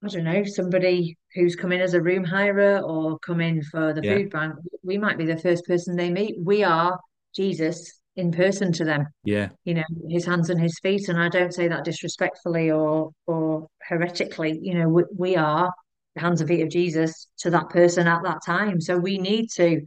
I 0.03 0.09
don't 0.09 0.25
know, 0.25 0.45
somebody 0.45 1.19
who's 1.35 1.57
come 1.57 1.73
in 1.73 1.81
as 1.81 1.93
a 1.93 2.01
room 2.01 2.25
hirer 2.25 2.83
or 2.83 3.19
come 3.19 3.41
in 3.41 3.63
for 3.63 3.93
the 3.93 4.01
yeah. 4.03 4.17
food 4.17 4.31
bank, 4.31 4.55
we 4.83 4.97
might 4.97 5.19
be 5.19 5.27
the 5.27 5.37
first 5.37 5.67
person 5.67 5.95
they 5.95 6.11
meet. 6.11 6.37
We 6.43 6.65
are 6.65 6.99
Jesus 7.35 8.01
in 8.17 8.33
person 8.33 8.73
to 8.73 8.85
them. 8.85 9.07
Yeah. 9.25 9.51
You 9.65 9.75
know, 9.75 9.85
his 10.09 10.25
hands 10.25 10.49
and 10.49 10.61
his 10.61 10.79
feet. 10.81 11.09
And 11.09 11.21
I 11.21 11.29
don't 11.29 11.53
say 11.53 11.69
that 11.69 11.85
disrespectfully 11.85 12.71
or 12.71 13.11
or 13.27 13.69
heretically. 13.83 14.59
You 14.63 14.79
know, 14.79 14.89
we, 14.89 15.03
we 15.15 15.37
are 15.37 15.71
the 16.15 16.21
hands 16.23 16.41
and 16.41 16.49
feet 16.49 16.63
of 16.63 16.71
Jesus 16.71 17.29
to 17.41 17.51
that 17.51 17.69
person 17.69 18.09
at 18.09 18.23
that 18.23 18.39
time. 18.45 18.81
So 18.81 18.97
we 18.97 19.19
need 19.19 19.51
to 19.57 19.83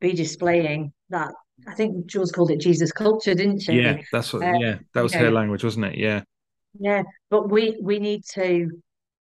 be 0.00 0.12
displaying 0.12 0.92
that. 1.08 1.32
I 1.66 1.74
think 1.74 2.06
Jules 2.06 2.32
called 2.32 2.50
it 2.50 2.60
Jesus 2.60 2.92
culture, 2.92 3.34
didn't 3.34 3.60
she? 3.60 3.74
Yeah, 3.74 3.98
that's 4.12 4.32
what. 4.32 4.42
Uh, 4.42 4.58
yeah, 4.58 4.78
that 4.94 5.02
was 5.02 5.14
her 5.14 5.24
know, 5.24 5.30
language, 5.30 5.64
wasn't 5.64 5.86
it? 5.86 5.96
Yeah. 5.96 6.22
Yeah, 6.78 7.02
but 7.30 7.50
we 7.50 7.78
we 7.80 7.98
need 7.98 8.24
to 8.34 8.70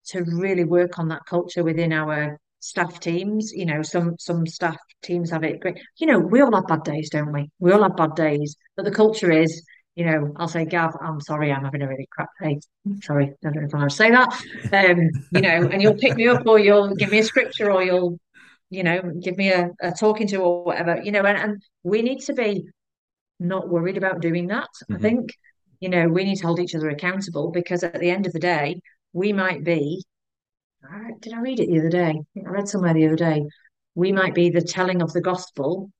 to 0.06 0.22
really 0.22 0.64
work 0.64 0.98
on 0.98 1.08
that 1.08 1.24
culture 1.28 1.62
within 1.62 1.92
our 1.92 2.38
staff 2.60 3.00
teams. 3.00 3.52
You 3.52 3.66
know, 3.66 3.82
some 3.82 4.16
some 4.18 4.46
staff 4.46 4.76
teams 5.02 5.30
have 5.30 5.44
it 5.44 5.60
great. 5.60 5.78
You 5.98 6.06
know, 6.06 6.18
we 6.18 6.40
all 6.40 6.54
have 6.54 6.66
bad 6.66 6.84
days, 6.84 7.10
don't 7.10 7.32
we? 7.32 7.50
We 7.58 7.72
all 7.72 7.82
have 7.82 7.96
bad 7.96 8.14
days, 8.14 8.56
but 8.76 8.84
the 8.84 8.90
culture 8.90 9.30
is, 9.30 9.64
you 9.94 10.06
know, 10.06 10.32
I'll 10.36 10.48
say, 10.48 10.64
Gav, 10.64 10.94
I'm 11.00 11.20
sorry, 11.20 11.52
I'm 11.52 11.64
having 11.64 11.82
a 11.82 11.88
really 11.88 12.08
crap 12.10 12.30
day. 12.42 12.60
Sorry, 13.02 13.26
I 13.26 13.34
don't 13.42 13.56
know 13.56 13.66
if 13.66 13.74
I 13.74 13.84
to 13.84 13.90
say 13.90 14.10
that. 14.10 14.32
Um, 14.72 15.10
you 15.32 15.40
know, 15.42 15.68
and 15.68 15.82
you'll 15.82 15.94
pick 15.94 16.16
me 16.16 16.28
up, 16.28 16.46
or 16.46 16.58
you'll 16.58 16.94
give 16.94 17.10
me 17.10 17.18
a 17.18 17.24
scripture, 17.24 17.70
or 17.70 17.82
you'll, 17.82 18.18
you 18.72 18.82
know, 18.82 19.00
give 19.22 19.36
me 19.36 19.52
a, 19.52 19.70
a 19.80 19.92
talking 19.92 20.26
to, 20.28 20.36
or 20.36 20.64
whatever. 20.64 21.00
You 21.02 21.12
know, 21.12 21.24
and, 21.24 21.38
and 21.38 21.62
we 21.82 22.00
need 22.00 22.20
to 22.22 22.32
be 22.32 22.64
not 23.38 23.68
worried 23.68 23.98
about 23.98 24.22
doing 24.22 24.46
that. 24.48 24.68
Mm-hmm. 24.84 24.94
I 24.94 24.98
think, 24.98 25.32
you 25.80 25.90
know, 25.90 26.08
we 26.08 26.24
need 26.24 26.36
to 26.36 26.46
hold 26.46 26.58
each 26.58 26.74
other 26.74 26.88
accountable 26.88 27.50
because 27.50 27.84
at 27.84 28.00
the 28.00 28.10
end 28.10 28.26
of 28.26 28.32
the 28.32 28.38
day, 28.38 28.80
we 29.12 29.32
might 29.32 29.62
be, 29.62 30.02
did 31.20 31.34
I 31.34 31.40
read 31.40 31.60
it 31.60 31.68
the 31.68 31.78
other 31.80 31.90
day? 31.90 32.14
I 32.36 32.48
read 32.48 32.68
somewhere 32.68 32.94
the 32.94 33.06
other 33.06 33.16
day. 33.16 33.44
We 33.94 34.10
might 34.10 34.34
be 34.34 34.48
the 34.48 34.62
telling 34.62 35.02
of 35.02 35.12
the 35.12 35.20
gospel, 35.20 35.90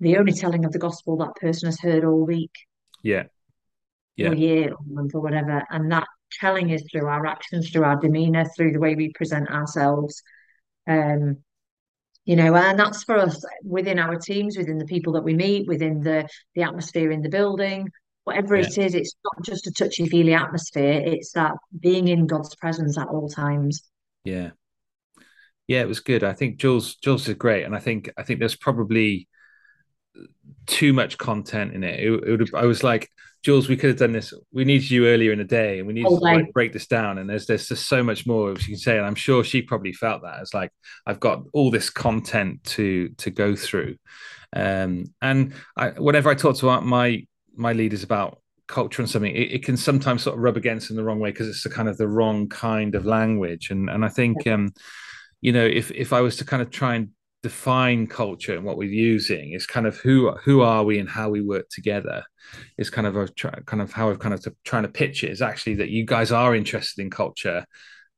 the 0.00 0.16
only 0.16 0.32
telling 0.32 0.64
of 0.64 0.72
the 0.72 0.78
gospel 0.78 1.18
that 1.18 1.36
person 1.36 1.66
has 1.66 1.78
heard 1.78 2.04
all 2.04 2.24
week. 2.24 2.54
Yeah. 3.02 3.24
Yeah. 4.16 4.30
Or 4.30 4.34
year 4.34 4.72
or 4.72 4.78
month 4.86 5.14
or 5.14 5.20
whatever. 5.20 5.62
And 5.70 5.92
that 5.92 6.08
telling 6.40 6.70
is 6.70 6.82
through 6.90 7.06
our 7.06 7.26
actions, 7.26 7.70
through 7.70 7.84
our 7.84 8.00
demeanor, 8.00 8.46
through 8.56 8.72
the 8.72 8.80
way 8.80 8.94
we 8.94 9.12
present 9.12 9.50
ourselves. 9.50 10.22
Um, 10.86 11.38
you 12.28 12.36
know, 12.36 12.54
and 12.54 12.78
that's 12.78 13.04
for 13.04 13.16
us 13.16 13.42
within 13.64 13.98
our 13.98 14.16
teams, 14.16 14.58
within 14.58 14.76
the 14.76 14.84
people 14.84 15.14
that 15.14 15.24
we 15.24 15.32
meet, 15.32 15.66
within 15.66 16.02
the 16.02 16.28
the 16.54 16.62
atmosphere 16.62 17.10
in 17.10 17.22
the 17.22 17.30
building, 17.30 17.88
whatever 18.24 18.54
yeah. 18.54 18.66
it 18.66 18.76
is, 18.76 18.94
it's 18.94 19.14
not 19.24 19.42
just 19.46 19.66
a 19.66 19.72
touchy 19.72 20.06
feely 20.06 20.34
atmosphere. 20.34 21.02
It's 21.06 21.32
that 21.32 21.54
being 21.80 22.06
in 22.08 22.26
God's 22.26 22.54
presence 22.56 22.98
at 22.98 23.08
all 23.08 23.30
times. 23.30 23.82
Yeah, 24.24 24.50
yeah, 25.68 25.80
it 25.80 25.88
was 25.88 26.00
good. 26.00 26.22
I 26.22 26.34
think 26.34 26.58
Jules 26.58 26.96
Jules 26.96 27.26
is 27.26 27.34
great, 27.36 27.64
and 27.64 27.74
I 27.74 27.78
think 27.78 28.10
I 28.18 28.24
think 28.24 28.40
there's 28.40 28.56
probably 28.56 29.26
too 30.66 30.92
much 30.92 31.16
content 31.16 31.72
in 31.72 31.82
it. 31.82 31.98
It, 31.98 32.12
it 32.12 32.30
would 32.30 32.54
I 32.54 32.66
was 32.66 32.84
like, 32.84 33.08
Jules, 33.42 33.68
we 33.68 33.76
could 33.76 33.90
have 33.90 33.98
done 33.98 34.12
this. 34.12 34.32
We 34.52 34.64
needed 34.64 34.90
you 34.90 35.06
earlier 35.06 35.32
in 35.32 35.38
the 35.38 35.44
day, 35.44 35.78
and 35.78 35.86
we 35.86 35.94
need 35.94 36.02
to 36.02 36.08
like, 36.08 36.52
break 36.52 36.72
this 36.72 36.86
down. 36.86 37.18
And 37.18 37.30
there's 37.30 37.46
there's 37.46 37.68
just 37.68 37.88
so 37.88 38.02
much 38.02 38.26
more 38.26 38.50
you 38.50 38.56
can 38.56 38.76
say, 38.76 38.96
and 38.96 39.06
I'm 39.06 39.14
sure 39.14 39.44
she 39.44 39.62
probably 39.62 39.92
felt 39.92 40.22
that. 40.22 40.40
It's 40.40 40.54
like 40.54 40.72
I've 41.06 41.20
got 41.20 41.44
all 41.52 41.70
this 41.70 41.90
content 41.90 42.64
to 42.64 43.10
to 43.18 43.30
go 43.30 43.54
through, 43.54 43.96
um, 44.54 45.04
and 45.22 45.54
I, 45.76 45.90
whenever 45.90 46.30
I 46.30 46.34
talk 46.34 46.56
to 46.58 46.80
my 46.80 47.26
my 47.54 47.72
leaders 47.72 48.02
about 48.02 48.40
culture 48.66 49.02
and 49.02 49.10
something, 49.10 49.34
it, 49.34 49.52
it, 49.52 49.64
can 49.64 49.76
sometimes 49.76 50.22
sort 50.22 50.36
of 50.36 50.42
rub 50.42 50.56
against 50.56 50.90
in 50.90 50.96
the 50.96 51.02
wrong 51.02 51.18
way 51.18 51.30
because 51.30 51.48
it's 51.48 51.62
the 51.62 51.70
kind 51.70 51.88
of 51.88 51.96
the 51.96 52.06
wrong 52.06 52.48
kind 52.48 52.94
of 52.94 53.06
language. 53.06 53.70
And 53.70 53.88
and 53.88 54.04
I 54.04 54.08
think 54.08 54.46
um, 54.46 54.72
you 55.40 55.52
know, 55.52 55.64
if 55.64 55.90
if 55.92 56.12
I 56.12 56.20
was 56.20 56.36
to 56.36 56.44
kind 56.44 56.62
of 56.62 56.70
try 56.70 56.96
and 56.96 57.10
define 57.42 58.06
culture 58.06 58.56
and 58.56 58.64
what 58.64 58.76
we're 58.76 58.90
using 58.90 59.52
is 59.52 59.64
kind 59.64 59.86
of 59.86 59.96
who 59.98 60.32
who 60.44 60.60
are 60.60 60.82
we 60.82 60.98
and 60.98 61.08
how 61.08 61.28
we 61.28 61.40
work 61.40 61.68
together 61.70 62.24
is 62.76 62.90
kind 62.90 63.06
of 63.06 63.16
a 63.16 63.28
kind 63.66 63.80
of 63.80 63.92
how 63.92 64.10
I've 64.10 64.18
kind 64.18 64.34
of 64.34 64.44
trying 64.64 64.82
to 64.82 64.88
pitch 64.88 65.22
it 65.22 65.30
is 65.30 65.42
actually 65.42 65.76
that 65.76 65.90
you 65.90 66.04
guys 66.04 66.32
are 66.32 66.54
interested 66.54 67.00
in 67.00 67.10
culture, 67.10 67.64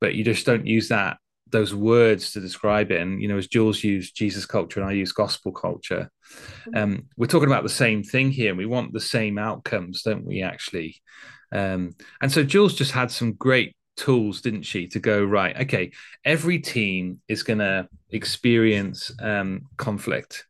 but 0.00 0.14
you 0.14 0.24
just 0.24 0.46
don't 0.46 0.66
use 0.66 0.88
that 0.88 1.18
those 1.50 1.74
words 1.74 2.32
to 2.32 2.40
describe 2.40 2.90
it. 2.90 3.00
And 3.00 3.20
you 3.20 3.28
know, 3.28 3.36
as 3.36 3.48
Jules 3.48 3.82
used 3.82 4.16
Jesus 4.16 4.46
culture 4.46 4.80
and 4.80 4.88
I 4.88 4.92
use 4.92 5.12
gospel 5.12 5.52
culture, 5.52 6.10
mm-hmm. 6.68 6.76
um, 6.76 7.06
we're 7.16 7.26
talking 7.26 7.48
about 7.48 7.62
the 7.62 7.68
same 7.68 8.02
thing 8.02 8.30
here, 8.30 8.50
and 8.50 8.58
we 8.58 8.66
want 8.66 8.92
the 8.92 9.00
same 9.00 9.38
outcomes, 9.38 10.02
don't 10.02 10.24
we? 10.24 10.42
Actually, 10.42 11.00
um, 11.52 11.94
and 12.22 12.30
so 12.30 12.42
Jules 12.42 12.74
just 12.74 12.92
had 12.92 13.10
some 13.10 13.32
great 13.32 13.74
tools, 14.00 14.40
didn't 14.40 14.62
she, 14.62 14.86
to 14.88 14.98
go 14.98 15.22
right? 15.24 15.56
Okay, 15.60 15.92
every 16.24 16.58
team 16.58 17.20
is 17.28 17.42
going 17.42 17.60
to 17.60 17.88
experience 18.10 19.12
um, 19.20 19.62
conflict 19.76 20.46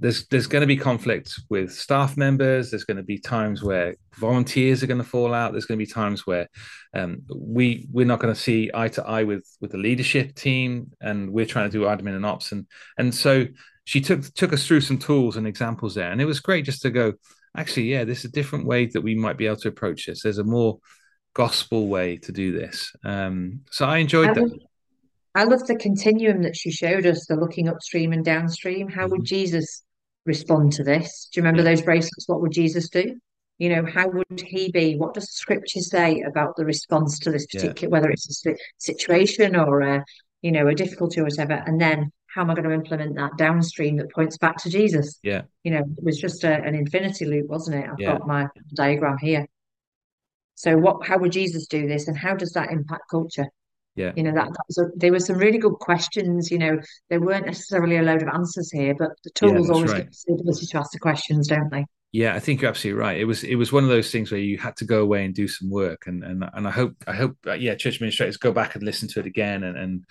there's 0.00 0.26
there's 0.28 0.46
going 0.46 0.60
to 0.60 0.66
be 0.66 0.76
conflict 0.76 1.40
with 1.48 1.72
staff 1.72 2.16
members. 2.16 2.70
There's 2.70 2.84
going 2.84 2.98
to 2.98 3.02
be 3.02 3.18
times 3.18 3.62
where 3.62 3.96
volunteers 4.14 4.82
are 4.82 4.86
going 4.86 5.02
to 5.02 5.04
fall 5.04 5.34
out. 5.34 5.52
There's 5.52 5.66
going 5.66 5.78
to 5.78 5.84
be 5.84 5.90
times 5.90 6.26
where 6.26 6.48
um, 6.94 7.22
we 7.34 7.88
we're 7.90 8.06
not 8.06 8.20
going 8.20 8.34
to 8.34 8.40
see 8.40 8.70
eye 8.74 8.88
to 8.88 9.04
eye 9.04 9.24
with 9.24 9.44
with 9.60 9.72
the 9.72 9.78
leadership 9.78 10.34
team, 10.34 10.92
and 11.00 11.30
we're 11.32 11.46
trying 11.46 11.70
to 11.70 11.78
do 11.78 11.84
admin 11.84 12.16
and 12.16 12.26
ops, 12.26 12.52
and 12.52 12.66
and 12.96 13.14
so 13.14 13.46
she 13.84 14.00
took 14.00 14.22
took 14.34 14.52
us 14.52 14.66
through 14.66 14.82
some 14.82 14.98
tools 14.98 15.36
and 15.36 15.46
examples 15.46 15.94
there, 15.94 16.10
and 16.10 16.20
it 16.20 16.26
was 16.26 16.40
great 16.40 16.64
just 16.64 16.82
to 16.82 16.90
go. 16.90 17.14
Actually, 17.56 17.86
yeah, 17.86 18.04
there's 18.04 18.24
a 18.24 18.30
different 18.30 18.66
way 18.66 18.86
that 18.86 19.00
we 19.00 19.14
might 19.14 19.36
be 19.36 19.46
able 19.46 19.56
to 19.56 19.68
approach 19.68 20.06
this. 20.06 20.22
There's 20.22 20.38
a 20.38 20.44
more 20.44 20.78
gospel 21.34 21.88
way 21.88 22.16
to 22.18 22.32
do 22.32 22.52
this. 22.52 22.92
Um, 23.04 23.60
so 23.70 23.86
I 23.86 23.98
enjoyed 23.98 24.30
I 24.30 24.34
that. 24.34 24.58
I 25.34 25.44
love 25.44 25.66
the 25.66 25.76
continuum 25.76 26.42
that 26.42 26.56
she 26.56 26.70
showed 26.70 27.06
us, 27.06 27.26
the 27.26 27.36
looking 27.36 27.68
upstream 27.68 28.12
and 28.12 28.24
downstream. 28.24 28.88
How 28.88 29.02
mm-hmm. 29.02 29.12
would 29.12 29.24
Jesus 29.24 29.84
respond 30.26 30.72
to 30.72 30.84
this? 30.84 31.28
Do 31.32 31.38
you 31.38 31.44
remember 31.44 31.62
those 31.62 31.82
bracelets? 31.82 32.28
What 32.28 32.40
would 32.40 32.52
Jesus 32.52 32.88
do? 32.88 33.16
You 33.58 33.68
know, 33.70 33.86
how 33.86 34.08
would 34.08 34.40
he 34.40 34.70
be? 34.70 34.96
What 34.96 35.14
does 35.14 35.24
the 35.24 35.32
scripture 35.32 35.80
say 35.80 36.22
about 36.22 36.56
the 36.56 36.64
response 36.64 37.18
to 37.20 37.30
this 37.30 37.46
particular, 37.46 37.88
yeah. 37.88 37.92
whether 37.92 38.10
it's 38.10 38.46
a 38.46 38.54
situation 38.78 39.56
or 39.56 39.80
a, 39.80 40.04
you 40.42 40.52
know, 40.52 40.68
a 40.68 40.74
difficulty 40.74 41.20
or 41.20 41.24
whatever? 41.24 41.62
And 41.66 41.80
then 41.80 42.12
how 42.26 42.42
am 42.42 42.50
I 42.50 42.54
going 42.54 42.68
to 42.68 42.74
implement 42.74 43.16
that 43.16 43.36
downstream 43.36 43.96
that 43.96 44.12
points 44.12 44.38
back 44.38 44.58
to 44.58 44.70
Jesus? 44.70 45.18
Yeah. 45.22 45.42
You 45.64 45.72
know, 45.72 45.84
it 45.96 46.04
was 46.04 46.18
just 46.20 46.44
a, 46.44 46.54
an 46.62 46.74
infinity 46.74 47.24
loop, 47.24 47.46
wasn't 47.48 47.84
it? 47.84 47.90
I've 47.90 47.98
yeah. 47.98 48.12
got 48.12 48.26
my 48.26 48.46
diagram 48.74 49.18
here. 49.20 49.46
So 50.58 50.76
what 50.76 51.06
how 51.06 51.18
would 51.18 51.30
Jesus 51.30 51.68
do 51.68 51.86
this 51.86 52.08
and 52.08 52.18
how 52.18 52.34
does 52.34 52.50
that 52.54 52.72
impact 52.72 53.04
culture? 53.08 53.46
Yeah. 53.94 54.12
You 54.16 54.24
know, 54.24 54.32
that, 54.32 54.48
that 54.48 54.64
was 54.66 54.78
a, 54.78 54.86
there 54.96 55.12
were 55.12 55.20
some 55.20 55.38
really 55.38 55.58
good 55.58 55.74
questions. 55.74 56.50
You 56.50 56.58
know, 56.58 56.80
there 57.10 57.20
weren't 57.20 57.46
necessarily 57.46 57.96
a 57.96 58.02
load 58.02 58.22
of 58.22 58.28
answers 58.28 58.72
here, 58.72 58.92
but 58.98 59.10
the 59.22 59.30
tools 59.30 59.68
yeah, 59.68 59.74
always 59.74 59.92
right. 59.92 60.04
give 60.04 60.12
the 60.26 60.34
ability 60.34 60.66
to 60.66 60.78
ask 60.78 60.90
the 60.90 60.98
questions, 60.98 61.46
don't 61.46 61.70
they? 61.70 61.86
Yeah, 62.10 62.34
I 62.34 62.40
think 62.40 62.60
you're 62.60 62.70
absolutely 62.70 63.00
right. 63.00 63.20
It 63.20 63.24
was 63.24 63.44
it 63.44 63.54
was 63.54 63.70
one 63.70 63.84
of 63.84 63.88
those 63.88 64.10
things 64.10 64.32
where 64.32 64.40
you 64.40 64.58
had 64.58 64.74
to 64.78 64.84
go 64.84 65.00
away 65.00 65.24
and 65.24 65.32
do 65.32 65.46
some 65.46 65.70
work, 65.70 66.08
and 66.08 66.24
and 66.24 66.44
and 66.52 66.66
I 66.66 66.72
hope 66.72 66.96
I 67.06 67.12
hope 67.12 67.36
uh, 67.46 67.52
yeah, 67.52 67.76
church 67.76 67.94
administrators 67.94 68.36
go 68.36 68.50
back 68.50 68.74
and 68.74 68.82
listen 68.82 69.06
to 69.10 69.20
it 69.20 69.26
again 69.26 69.62
and 69.62 69.78
and 69.78 70.04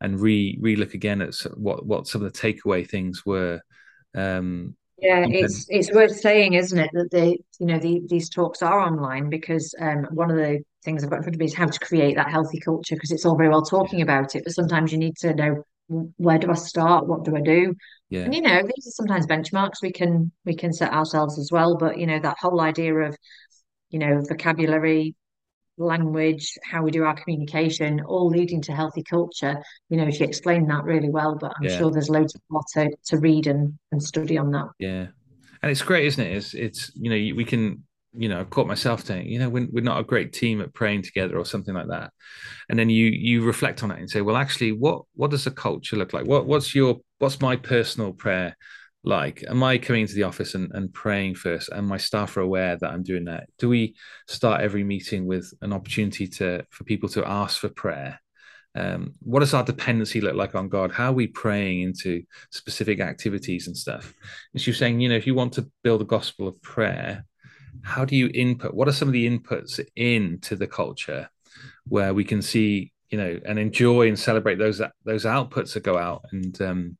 and 0.00 0.20
re 0.20 0.56
re 0.60 0.76
look 0.76 0.94
again 0.94 1.22
at 1.22 1.34
what 1.56 1.84
what 1.84 2.06
some 2.06 2.22
of 2.22 2.32
the 2.32 2.38
takeaway 2.38 2.88
things 2.88 3.26
were. 3.26 3.60
Um, 4.14 4.76
yeah, 5.00 5.24
it's 5.28 5.66
it's 5.68 5.92
worth 5.92 6.18
saying, 6.18 6.54
isn't 6.54 6.78
it, 6.78 6.90
that 6.92 7.10
the 7.10 7.38
you 7.60 7.66
know 7.66 7.78
the, 7.78 8.02
these 8.08 8.28
talks 8.28 8.62
are 8.62 8.80
online 8.80 9.30
because 9.30 9.74
um, 9.80 10.06
one 10.10 10.30
of 10.30 10.36
the 10.36 10.60
things 10.84 11.04
I've 11.04 11.10
got 11.10 11.18
in 11.18 11.22
front 11.22 11.36
of 11.36 11.40
me 11.40 11.46
is 11.46 11.54
how 11.54 11.66
to 11.66 11.78
create 11.78 12.16
that 12.16 12.30
healthy 12.30 12.58
culture 12.58 12.96
because 12.96 13.10
it's 13.10 13.24
all 13.24 13.36
very 13.36 13.48
well 13.48 13.62
talking 13.62 14.02
about 14.02 14.34
it, 14.34 14.44
but 14.44 14.54
sometimes 14.54 14.92
you 14.92 14.98
need 14.98 15.16
to 15.18 15.34
know 15.34 15.62
where 15.88 16.38
do 16.38 16.50
I 16.50 16.54
start? 16.54 17.06
What 17.06 17.24
do 17.24 17.36
I 17.36 17.40
do? 17.40 17.74
Yeah. 18.10 18.22
And 18.22 18.34
you 18.34 18.42
know, 18.42 18.62
these 18.62 18.86
are 18.86 18.90
sometimes 18.90 19.26
benchmarks 19.26 19.82
we 19.82 19.92
can 19.92 20.32
we 20.44 20.54
can 20.54 20.72
set 20.72 20.92
ourselves 20.92 21.38
as 21.38 21.50
well. 21.52 21.76
But 21.76 21.98
you 21.98 22.06
know, 22.06 22.18
that 22.18 22.36
whole 22.40 22.60
idea 22.60 22.94
of, 22.94 23.16
you 23.90 23.98
know, 23.98 24.20
vocabulary, 24.28 25.14
language, 25.78 26.52
how 26.64 26.82
we 26.82 26.90
do 26.90 27.04
our 27.04 27.14
communication, 27.14 28.00
all 28.00 28.28
leading 28.28 28.60
to 28.62 28.72
healthy 28.74 29.02
culture. 29.02 29.62
You 29.88 29.96
know, 29.98 30.10
she 30.10 30.24
explained 30.24 30.70
that 30.70 30.84
really 30.84 31.10
well, 31.10 31.36
but 31.36 31.52
I'm 31.58 31.66
Yeah. 31.66 31.78
sure 31.78 31.90
there's 31.90 32.10
loads 32.10 32.36
more 32.50 32.62
to, 32.74 32.90
to 33.06 33.18
read 33.18 33.46
and, 33.46 33.78
and 33.92 34.02
study 34.02 34.38
on 34.38 34.50
that. 34.52 34.68
Yeah. 34.78 35.08
And 35.62 35.70
it's 35.70 35.82
great, 35.82 36.06
isn't 36.06 36.24
it? 36.24 36.36
It's 36.36 36.54
it's 36.54 36.92
you 36.94 37.10
know, 37.10 37.36
we 37.36 37.44
can 37.44 37.84
you 38.16 38.28
know, 38.28 38.40
I've 38.40 38.50
caught 38.50 38.66
myself 38.66 39.04
saying, 39.04 39.28
you 39.28 39.38
know, 39.38 39.48
we're, 39.50 39.68
we're 39.70 39.84
not 39.84 40.00
a 40.00 40.04
great 40.04 40.32
team 40.32 40.60
at 40.62 40.72
praying 40.72 41.02
together 41.02 41.36
or 41.36 41.44
something 41.44 41.74
like 41.74 41.88
that. 41.88 42.10
And 42.68 42.78
then 42.78 42.90
you 42.90 43.06
you 43.06 43.44
reflect 43.44 43.82
on 43.82 43.90
it 43.90 43.98
and 43.98 44.10
say, 44.10 44.20
well, 44.20 44.36
actually, 44.36 44.72
what 44.72 45.02
what 45.14 45.30
does 45.30 45.46
a 45.46 45.50
culture 45.50 45.96
look 45.96 46.12
like? 46.12 46.26
What 46.26 46.46
what's 46.46 46.74
your 46.74 46.98
what's 47.18 47.40
my 47.40 47.56
personal 47.56 48.12
prayer 48.12 48.56
like? 49.04 49.44
Am 49.48 49.62
I 49.62 49.78
coming 49.78 50.02
into 50.02 50.14
the 50.14 50.24
office 50.24 50.54
and, 50.54 50.70
and 50.74 50.92
praying 50.92 51.36
first? 51.36 51.68
And 51.70 51.86
my 51.86 51.96
staff 51.96 52.36
are 52.36 52.40
aware 52.40 52.76
that 52.76 52.90
I'm 52.90 53.02
doing 53.02 53.24
that? 53.24 53.48
Do 53.58 53.68
we 53.68 53.94
start 54.26 54.60
every 54.60 54.84
meeting 54.84 55.26
with 55.26 55.52
an 55.62 55.72
opportunity 55.72 56.26
to 56.26 56.64
for 56.70 56.84
people 56.84 57.08
to 57.10 57.28
ask 57.28 57.60
for 57.60 57.68
prayer? 57.68 58.20
Um, 58.74 59.14
what 59.20 59.40
does 59.40 59.54
our 59.54 59.64
dependency 59.64 60.20
look 60.20 60.36
like 60.36 60.54
on 60.54 60.68
God? 60.68 60.92
How 60.92 61.06
are 61.06 61.12
we 61.12 61.26
praying 61.26 61.80
into 61.80 62.22
specific 62.50 63.00
activities 63.00 63.66
and 63.66 63.76
stuff? 63.76 64.12
And 64.52 64.62
she 64.62 64.70
was 64.70 64.78
saying, 64.78 65.00
you 65.00 65.08
know, 65.08 65.16
if 65.16 65.26
you 65.26 65.34
want 65.34 65.54
to 65.54 65.70
build 65.82 66.02
a 66.02 66.04
gospel 66.04 66.46
of 66.46 66.60
prayer, 66.62 67.24
how 67.82 68.04
do 68.04 68.14
you 68.14 68.30
input? 68.34 68.74
What 68.74 68.88
are 68.88 68.92
some 68.92 69.08
of 69.08 69.12
the 69.12 69.28
inputs 69.28 69.80
into 69.96 70.54
the 70.54 70.66
culture 70.66 71.28
where 71.86 72.14
we 72.14 72.24
can 72.24 72.42
see, 72.42 72.92
you 73.10 73.18
know, 73.18 73.40
and 73.44 73.58
enjoy 73.58 74.08
and 74.08 74.18
celebrate 74.18 74.58
those 74.58 74.80
those 75.04 75.24
outputs 75.24 75.74
that 75.74 75.82
go 75.82 75.96
out 75.96 76.24
and 76.32 76.60
um, 76.60 76.96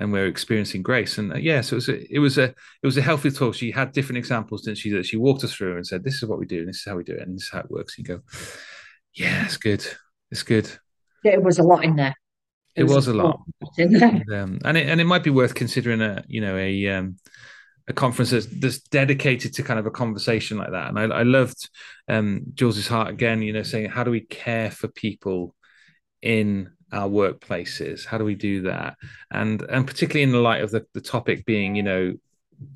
and 0.00 0.12
we're 0.12 0.26
experiencing 0.26 0.82
grace. 0.82 1.18
And 1.18 1.34
uh, 1.34 1.36
yeah, 1.36 1.60
so 1.60 1.74
it 1.74 1.76
was 1.76 1.88
a, 1.88 2.14
it 2.14 2.18
was 2.18 2.38
a 2.38 2.44
it 2.44 2.86
was 2.86 2.96
a 2.96 3.02
healthy 3.02 3.30
talk. 3.30 3.54
She 3.54 3.70
had 3.70 3.92
different 3.92 4.18
examples, 4.18 4.62
didn't 4.62 4.78
she? 4.78 4.90
That 4.90 5.06
she 5.06 5.16
walked 5.16 5.44
us 5.44 5.52
through 5.52 5.76
and 5.76 5.86
said, 5.86 6.02
"This 6.02 6.22
is 6.22 6.24
what 6.24 6.38
we 6.38 6.46
do, 6.46 6.58
and 6.58 6.68
this 6.68 6.78
is 6.78 6.84
how 6.86 6.96
we 6.96 7.04
do 7.04 7.12
it, 7.12 7.22
and 7.22 7.36
this 7.36 7.44
is 7.44 7.50
how 7.50 7.60
it 7.60 7.70
works." 7.70 7.98
You 7.98 8.04
go, 8.04 8.20
"Yeah, 9.14 9.44
it's 9.44 9.58
good. 9.58 9.86
It's 10.30 10.42
good." 10.42 10.70
It 11.22 11.42
was 11.42 11.58
a 11.58 11.62
lot 11.62 11.84
in 11.84 11.96
there. 11.96 12.14
It, 12.74 12.82
it 12.82 12.84
was, 12.84 12.94
was, 12.94 13.08
a 13.08 13.14
lot, 13.14 13.40
lot 13.60 13.70
in 13.78 13.92
there, 13.92 14.08
and, 14.08 14.32
um, 14.32 14.58
and 14.64 14.76
it 14.78 14.88
and 14.88 15.00
it 15.00 15.04
might 15.04 15.22
be 15.22 15.30
worth 15.30 15.54
considering 15.54 16.00
a 16.00 16.24
you 16.26 16.40
know 16.40 16.56
a 16.56 16.88
um, 16.88 17.16
a 17.86 17.92
conference 17.92 18.30
that's, 18.30 18.46
that's, 18.46 18.80
dedicated 18.80 19.52
to 19.54 19.62
kind 19.62 19.78
of 19.78 19.84
a 19.84 19.90
conversation 19.90 20.56
like 20.56 20.70
that. 20.70 20.88
And 20.88 20.98
I, 20.98 21.02
I 21.02 21.22
loved 21.24 21.68
um, 22.08 22.42
Jules's 22.54 22.86
heart 22.86 23.08
again, 23.08 23.42
you 23.42 23.52
know, 23.52 23.64
saying 23.64 23.90
how 23.90 24.04
do 24.04 24.12
we 24.12 24.20
care 24.20 24.70
for 24.70 24.86
people 24.86 25.56
in 26.22 26.70
our 26.92 27.08
workplaces? 27.08 28.04
How 28.04 28.18
do 28.18 28.24
we 28.24 28.34
do 28.34 28.62
that? 28.62 28.96
And 29.30 29.62
and 29.62 29.86
particularly 29.86 30.22
in 30.22 30.32
the 30.32 30.38
light 30.38 30.62
of 30.62 30.70
the, 30.70 30.86
the 30.94 31.00
topic 31.00 31.44
being, 31.44 31.74
you 31.74 31.82
know, 31.82 32.14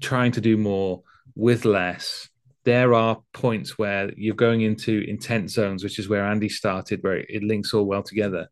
trying 0.01 0.33
to 0.33 0.41
do 0.41 0.57
more 0.57 1.03
with 1.35 1.65
less. 1.65 2.29
There 2.65 2.95
are 2.95 3.21
points 3.33 3.77
where 3.77 4.11
you're 4.17 4.35
going 4.35 4.63
into 4.63 5.05
intense 5.07 5.53
zones, 5.53 5.85
which 5.85 5.99
is 5.99 6.09
where 6.09 6.25
Andy 6.25 6.49
started, 6.49 7.03
where 7.03 7.19
it 7.19 7.43
links 7.43 7.75
all 7.75 7.85
well 7.85 8.03
together, 8.03 8.49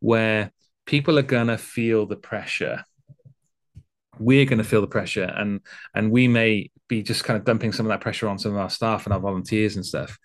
where 0.00 0.50
people 0.86 1.18
are 1.18 1.22
gonna 1.22 1.58
feel 1.58 2.06
the 2.06 2.16
pressure 2.16 2.84
we're 4.18 4.44
going 4.44 4.58
to 4.58 4.64
feel 4.64 4.80
the 4.80 4.86
pressure 4.86 5.24
and 5.24 5.60
and 5.94 6.10
we 6.10 6.28
may 6.28 6.70
be 6.92 7.02
just 7.02 7.24
kind 7.24 7.38
of 7.38 7.44
dumping 7.44 7.72
some 7.72 7.86
of 7.86 7.90
that 7.90 8.02
pressure 8.02 8.28
on 8.28 8.38
some 8.38 8.52
of 8.52 8.58
our 8.58 8.68
staff 8.68 9.06
and 9.06 9.14
our 9.14 9.20
volunteers 9.20 9.76
and 9.76 9.84
stuff. 9.84 10.18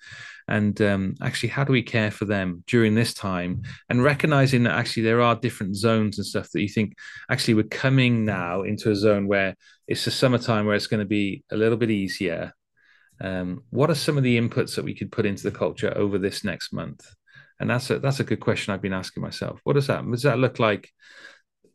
And 0.49 0.81
um, 0.81 1.15
actually 1.21 1.49
how 1.49 1.63
do 1.63 1.71
we 1.71 1.81
care 1.81 2.11
for 2.11 2.25
them 2.25 2.63
during 2.67 2.93
this 2.93 3.13
time? 3.13 3.61
And 3.89 4.03
recognizing 4.03 4.63
that 4.63 4.75
actually 4.75 5.03
there 5.03 5.21
are 5.21 5.35
different 5.35 5.75
zones 5.75 6.17
and 6.17 6.25
stuff 6.25 6.49
that 6.51 6.61
you 6.61 6.69
think 6.69 6.93
actually 7.29 7.53
we're 7.53 7.63
coming 7.63 8.25
now 8.25 8.63
into 8.63 8.91
a 8.91 8.95
zone 8.95 9.27
where 9.27 9.55
it's 9.87 10.03
the 10.05 10.11
summertime 10.11 10.65
where 10.65 10.75
it's 10.75 10.87
going 10.87 10.99
to 10.99 11.15
be 11.21 11.43
a 11.51 11.57
little 11.57 11.77
bit 11.77 11.91
easier. 11.91 12.53
Um, 13.19 13.63
what 13.69 13.89
are 13.89 13.95
some 13.95 14.17
of 14.17 14.23
the 14.23 14.37
inputs 14.37 14.75
that 14.75 14.85
we 14.85 14.93
could 14.93 15.11
put 15.11 15.25
into 15.25 15.43
the 15.43 15.57
culture 15.57 15.93
over 15.97 16.17
this 16.17 16.43
next 16.43 16.73
month? 16.73 17.05
And 17.59 17.69
that's 17.69 17.89
a 17.89 17.99
that's 17.99 18.19
a 18.19 18.23
good 18.23 18.39
question 18.39 18.71
i've 18.71 18.83
been 18.83 18.93
asking 18.93 19.23
myself. 19.23 19.59
What 19.63 19.73
does 19.73 19.87
that 19.87 20.05
does 20.11 20.23
that 20.23 20.37
look 20.37 20.59
like? 20.59 20.91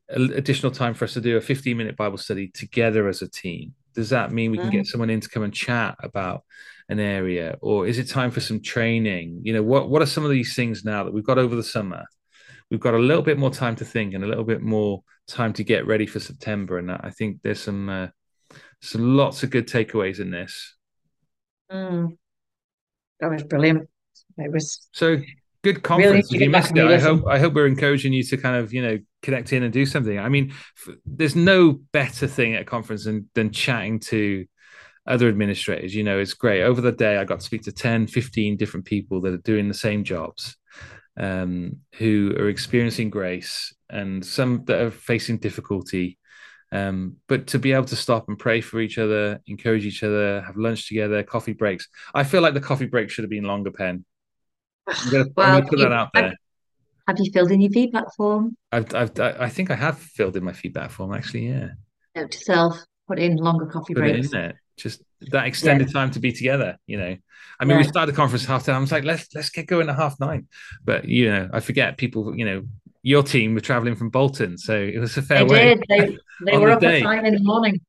Additional 0.09 0.71
time 0.71 0.95
for 0.95 1.07
us 1.07 1.15
to 1.15 1.21
do 1.21 1.37
a 1.37 1.41
15 1.41 1.77
minute 1.77 1.97
Bible 1.97 2.19
study 2.19 2.49
together 2.49 3.09
as 3.09 3.23
a 3.23 3.29
team? 3.29 3.75
Does 3.95 4.11
that 4.11 4.33
mean 4.33 4.51
we 4.51 4.59
can 4.59 4.71
get 4.71 4.87
someone 4.87 5.11
in 5.11 5.21
to 5.21 5.29
come 5.29 5.43
and 5.43 5.53
chat 5.53 5.97
about 6.03 6.45
an 6.89 7.01
area, 7.01 7.57
or 7.61 7.87
is 7.87 7.99
it 7.99 8.09
time 8.09 8.31
for 8.31 8.41
some 8.41 8.61
training? 8.61 9.41
You 9.45 9.53
know, 9.55 9.63
what 9.63 9.89
what 9.89 10.03
are 10.03 10.07
some 10.07 10.25
of 10.25 10.31
these 10.31 10.55
things 10.55 10.85
now 10.85 11.05
that 11.05 11.13
we've 11.13 11.25
got 11.25 11.39
over 11.39 11.55
the 11.55 11.63
summer? 11.63 12.05
We've 12.71 12.81
got 12.81 12.95
a 12.95 12.99
little 12.99 13.23
bit 13.23 13.39
more 13.39 13.51
time 13.51 13.77
to 13.77 13.85
think 13.85 14.15
and 14.15 14.25
a 14.25 14.27
little 14.27 14.45
bit 14.45 14.63
more 14.63 15.03
time 15.27 15.53
to 15.55 15.65
get 15.65 15.87
ready 15.87 16.07
for 16.07 16.21
September, 16.21 16.79
and 16.79 16.91
I 16.91 17.11
think 17.17 17.41
there's 17.43 17.61
some 17.61 17.89
uh, 17.89 18.09
some 18.81 19.17
lots 19.17 19.43
of 19.43 19.51
good 19.51 19.69
takeaways 19.69 20.21
in 20.21 20.31
this. 20.31 20.75
Mm. 21.71 22.17
That 23.21 23.31
was 23.31 23.43
brilliant. 23.45 23.89
It 24.39 24.51
was 24.51 24.89
so 24.93 25.19
good 25.63 25.83
conference. 25.83 26.31
Really 26.33 26.45
if 26.45 26.49
you 26.49 26.51
missed 26.51 26.77
it, 26.77 26.85
I 26.85 26.99
hope 26.99 27.27
I 27.27 27.39
hope 27.39 27.55
we're 27.55 27.67
encouraging 27.67 28.13
you 28.13 28.23
to 28.25 28.37
kind 28.37 28.57
of 28.57 28.73
you 28.73 28.83
know 28.83 28.99
connect 29.23 29.53
in 29.53 29.63
and 29.63 29.73
do 29.73 29.87
something. 29.87 30.19
I 30.19 30.29
mean, 30.29 30.53
f- 30.87 30.95
there's 31.07 31.37
no 31.37 31.73
better 31.93 32.27
thing 32.27 32.55
at 32.55 32.63
a 32.63 32.65
conference 32.65 33.05
than 33.05 33.29
than 33.35 33.51
chatting 33.51 34.01
to 34.01 34.47
other 35.07 35.29
administrators. 35.29 35.95
You 35.95 36.05
know, 36.05 36.19
it's 36.19 36.35
great. 36.35 36.63
Over 36.63 36.81
the 36.81 36.93
day, 36.93 37.17
I 37.17 37.25
got 37.25 37.41
to 37.41 37.47
speak 37.47 37.63
to 37.63 37.73
10, 37.73 38.07
15 38.07 38.57
different 38.57 38.87
people 38.87 39.21
that 39.23 39.33
are 39.33 39.39
doing 39.39 39.69
the 39.69 39.75
same 39.75 40.05
jobs, 40.05 40.57
um, 41.17 41.79
who 41.95 42.35
are 42.39 42.49
experiencing 42.49 43.11
grace, 43.11 43.75
and 43.91 44.25
some 44.25 44.65
that 44.67 44.81
are 44.81 44.91
facing 44.91 45.39
difficulty. 45.39 46.19
Um, 46.71 47.17
but 47.29 47.49
to 47.49 47.59
be 47.59 47.73
able 47.73 47.85
to 47.87 47.97
stop 47.97 48.29
and 48.29 48.39
pray 48.39 48.63
for 48.63 48.81
each 48.81 48.97
other, 48.97 49.41
encourage 49.47 49.85
each 49.85 50.03
other, 50.03 50.41
have 50.41 50.57
lunch 50.57 50.89
together, 50.89 51.23
coffee 51.23 51.53
breaks. 51.53 51.87
I 52.15 52.25
feel 52.25 52.41
like 52.41 52.55
the 52.55 52.61
coffee 52.61 52.87
break 52.87 53.11
should 53.11 53.25
have 53.25 53.31
been 53.31 53.45
longer, 53.45 53.71
Pen. 53.71 54.07
I'm 54.87 55.11
to 55.11 55.33
well, 55.37 55.63
put 55.63 55.79
that 55.79 55.93
out 55.93 56.11
there. 56.15 56.35
Have 57.09 57.19
you 57.19 57.31
filled 57.33 57.51
in 57.51 57.61
your 57.61 57.71
feedback 57.71 58.15
form? 58.17 58.57
I've, 58.71 58.95
I've, 58.95 59.19
I 59.19 59.49
think 59.49 59.71
I 59.71 59.75
have 59.75 59.99
filled 59.99 60.37
in 60.37 60.45
my 60.45 60.53
feedback 60.53 60.91
form 60.91 61.13
actually. 61.13 61.49
Yeah. 61.49 61.71
Note 62.15 62.31
to 62.31 62.39
self: 62.39 62.79
put 63.09 63.19
in 63.19 63.37
longer 63.37 63.67
coffee 63.67 63.95
put 63.95 64.01
breaks. 64.01 64.19
It 64.19 64.25
in 64.27 64.31
there. 64.31 64.61
Just 64.77 65.03
that 65.31 65.47
extended 65.47 65.89
yeah. 65.89 65.93
time 65.93 66.11
to 66.13 66.21
be 66.21 66.33
together. 66.33 66.79
You 66.87 66.99
know, 66.99 67.17
I 67.61 67.65
mean, 67.65 67.77
yeah. 67.77 67.79
we 67.79 67.85
started 67.85 68.13
the 68.13 68.17
conference 68.17 68.45
half 68.45 68.65
time. 68.65 68.77
I 68.77 68.79
was 68.79 68.93
like, 68.93 69.05
let's 69.05 69.29
let's 69.35 69.51
get 69.51 69.67
going 69.67 69.89
at 69.89 69.97
half 69.97 70.19
nine, 70.21 70.49
but 70.85 71.07
you 71.07 71.31
know, 71.31 71.51
I 71.53 71.61
forget 71.61 71.97
people. 71.97 72.37
You 72.37 72.45
know, 72.45 72.63
your 73.03 73.23
team 73.23 73.55
were 73.55 73.61
traveling 73.61 73.97
from 73.97 74.11
Bolton, 74.11 74.57
so 74.57 74.75
it 74.75 74.99
was 74.99 75.17
a 75.17 75.23
fair 75.23 75.45
they 75.45 75.53
way. 75.53 75.75
Did. 75.75 75.85
They 75.89 76.19
they 76.53 76.59
were 76.59 76.69
the 76.69 76.75
up 76.75 76.81
day. 76.81 76.99
at 76.99 77.05
nine 77.05 77.27
in 77.27 77.35
the 77.35 77.43
morning. 77.43 77.81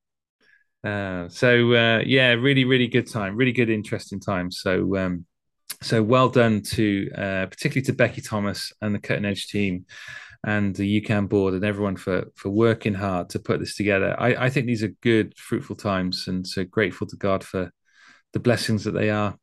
Uh, 0.83 1.29
so 1.29 1.73
uh, 1.73 2.01
yeah, 2.05 2.31
really, 2.31 2.65
really 2.65 2.87
good 2.87 3.09
time, 3.09 3.35
really 3.35 3.53
good, 3.53 3.69
interesting 3.69 4.19
time. 4.19 4.51
So 4.51 4.97
um, 4.97 5.25
so 5.83 6.01
well 6.01 6.29
done 6.29 6.61
to 6.61 7.09
uh, 7.15 7.45
particularly 7.47 7.85
to 7.85 7.93
Becky 7.93 8.21
Thomas 8.21 8.73
and 8.81 8.95
the 8.95 8.99
Cutting 8.99 9.25
Edge 9.25 9.47
team 9.47 9.85
and 10.45 10.75
the 10.75 11.01
UCAN 11.01 11.29
board 11.29 11.53
and 11.53 11.63
everyone 11.63 11.95
for 11.95 12.25
for 12.35 12.49
working 12.49 12.93
hard 12.93 13.29
to 13.29 13.39
put 13.39 13.59
this 13.59 13.75
together. 13.75 14.15
I, 14.19 14.45
I 14.45 14.49
think 14.49 14.65
these 14.65 14.83
are 14.83 14.89
good, 15.01 15.37
fruitful 15.37 15.75
times, 15.75 16.27
and 16.27 16.45
so 16.45 16.63
grateful 16.63 17.07
to 17.07 17.15
God 17.15 17.43
for 17.43 17.71
the 18.33 18.39
blessings 18.39 18.83
that 18.83 18.91
they 18.91 19.09
are. 19.09 19.37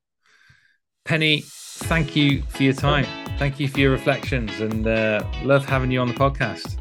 Penny, 1.05 1.43
thank 1.47 2.15
you 2.15 2.43
for 2.43 2.63
your 2.63 2.75
time. 2.75 3.07
Thank 3.39 3.59
you 3.59 3.69
for 3.69 3.81
your 3.81 3.91
reflections, 3.91 4.61
and 4.61 4.87
uh, 4.87 5.25
love 5.43 5.65
having 5.65 5.91
you 5.91 6.01
on 6.01 6.09
the 6.09 6.15
podcast. 6.15 6.77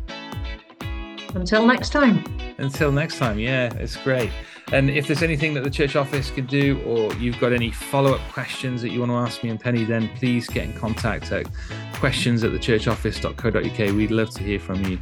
Until 1.35 1.65
next 1.65 1.91
time. 1.91 2.23
Until 2.57 2.91
next 2.91 3.17
time, 3.17 3.39
yeah, 3.39 3.73
it's 3.75 3.95
great. 3.95 4.31
And 4.71 4.89
if 4.91 5.07
there's 5.07 5.23
anything 5.23 5.55
that 5.55 5.63
the 5.63 5.69
church 5.69 5.95
office 5.95 6.29
could 6.29 6.47
do, 6.47 6.79
or 6.85 7.11
you've 7.15 7.39
got 7.39 7.53
any 7.53 7.71
follow 7.71 8.13
up 8.13 8.21
questions 8.31 8.81
that 8.83 8.89
you 8.89 8.99
want 8.99 9.11
to 9.11 9.15
ask 9.15 9.43
me 9.43 9.49
and 9.49 9.59
Penny, 9.59 9.83
then 9.83 10.09
please 10.15 10.47
get 10.47 10.65
in 10.65 10.73
contact 10.73 11.31
at 11.31 11.47
questions 11.95 12.43
at 12.43 12.51
thechurchoffice.co.uk. 12.51 13.95
We'd 13.95 14.11
love 14.11 14.29
to 14.31 14.43
hear 14.43 14.59
from 14.59 14.85
you. 14.85 14.99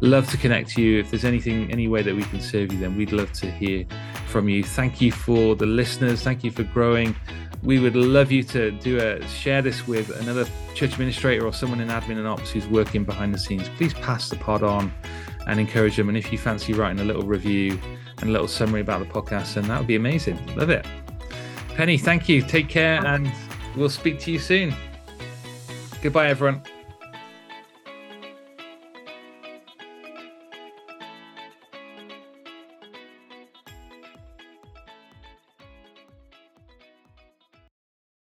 Love 0.00 0.28
to 0.30 0.36
connect 0.36 0.68
to 0.70 0.82
you. 0.82 1.00
If 1.00 1.10
there's 1.10 1.24
anything, 1.24 1.72
any 1.72 1.88
way 1.88 2.02
that 2.02 2.14
we 2.14 2.24
can 2.24 2.40
serve 2.42 2.72
you, 2.72 2.78
then 2.78 2.94
we'd 2.94 3.12
love 3.12 3.32
to 3.32 3.50
hear 3.50 3.86
from 4.26 4.50
you. 4.50 4.62
Thank 4.62 5.00
you 5.00 5.10
for 5.10 5.56
the 5.56 5.64
listeners. 5.64 6.22
Thank 6.22 6.44
you 6.44 6.50
for 6.50 6.64
growing. 6.64 7.16
We 7.62 7.78
would 7.78 7.96
love 7.96 8.30
you 8.30 8.42
to 8.44 8.70
do 8.70 8.98
a 8.98 9.26
share 9.26 9.62
this 9.62 9.86
with 9.88 10.10
another 10.20 10.44
church 10.74 10.92
administrator 10.92 11.46
or 11.46 11.54
someone 11.54 11.80
in 11.80 11.88
admin 11.88 12.18
and 12.18 12.26
ops 12.26 12.50
who's 12.50 12.68
working 12.68 13.04
behind 13.04 13.32
the 13.32 13.38
scenes. 13.38 13.70
Please 13.78 13.94
pass 13.94 14.28
the 14.28 14.36
pod 14.36 14.62
on 14.62 14.92
and 15.46 15.58
encourage 15.58 15.96
them. 15.96 16.10
And 16.10 16.18
if 16.18 16.30
you 16.30 16.36
fancy 16.36 16.74
writing 16.74 17.00
a 17.00 17.04
little 17.04 17.22
review, 17.22 17.80
and 18.20 18.30
a 18.30 18.32
little 18.32 18.48
summary 18.48 18.80
about 18.80 19.00
the 19.00 19.06
podcast, 19.06 19.56
and 19.56 19.66
that 19.66 19.78
would 19.78 19.86
be 19.86 19.96
amazing. 19.96 20.38
Love 20.56 20.70
it. 20.70 20.86
Penny, 21.74 21.98
thank 21.98 22.28
you. 22.28 22.42
Take 22.42 22.68
care, 22.68 23.04
and 23.04 23.30
we'll 23.76 23.90
speak 23.90 24.18
to 24.20 24.32
you 24.32 24.38
soon. 24.38 24.74
Goodbye, 26.02 26.28
everyone. 26.28 26.62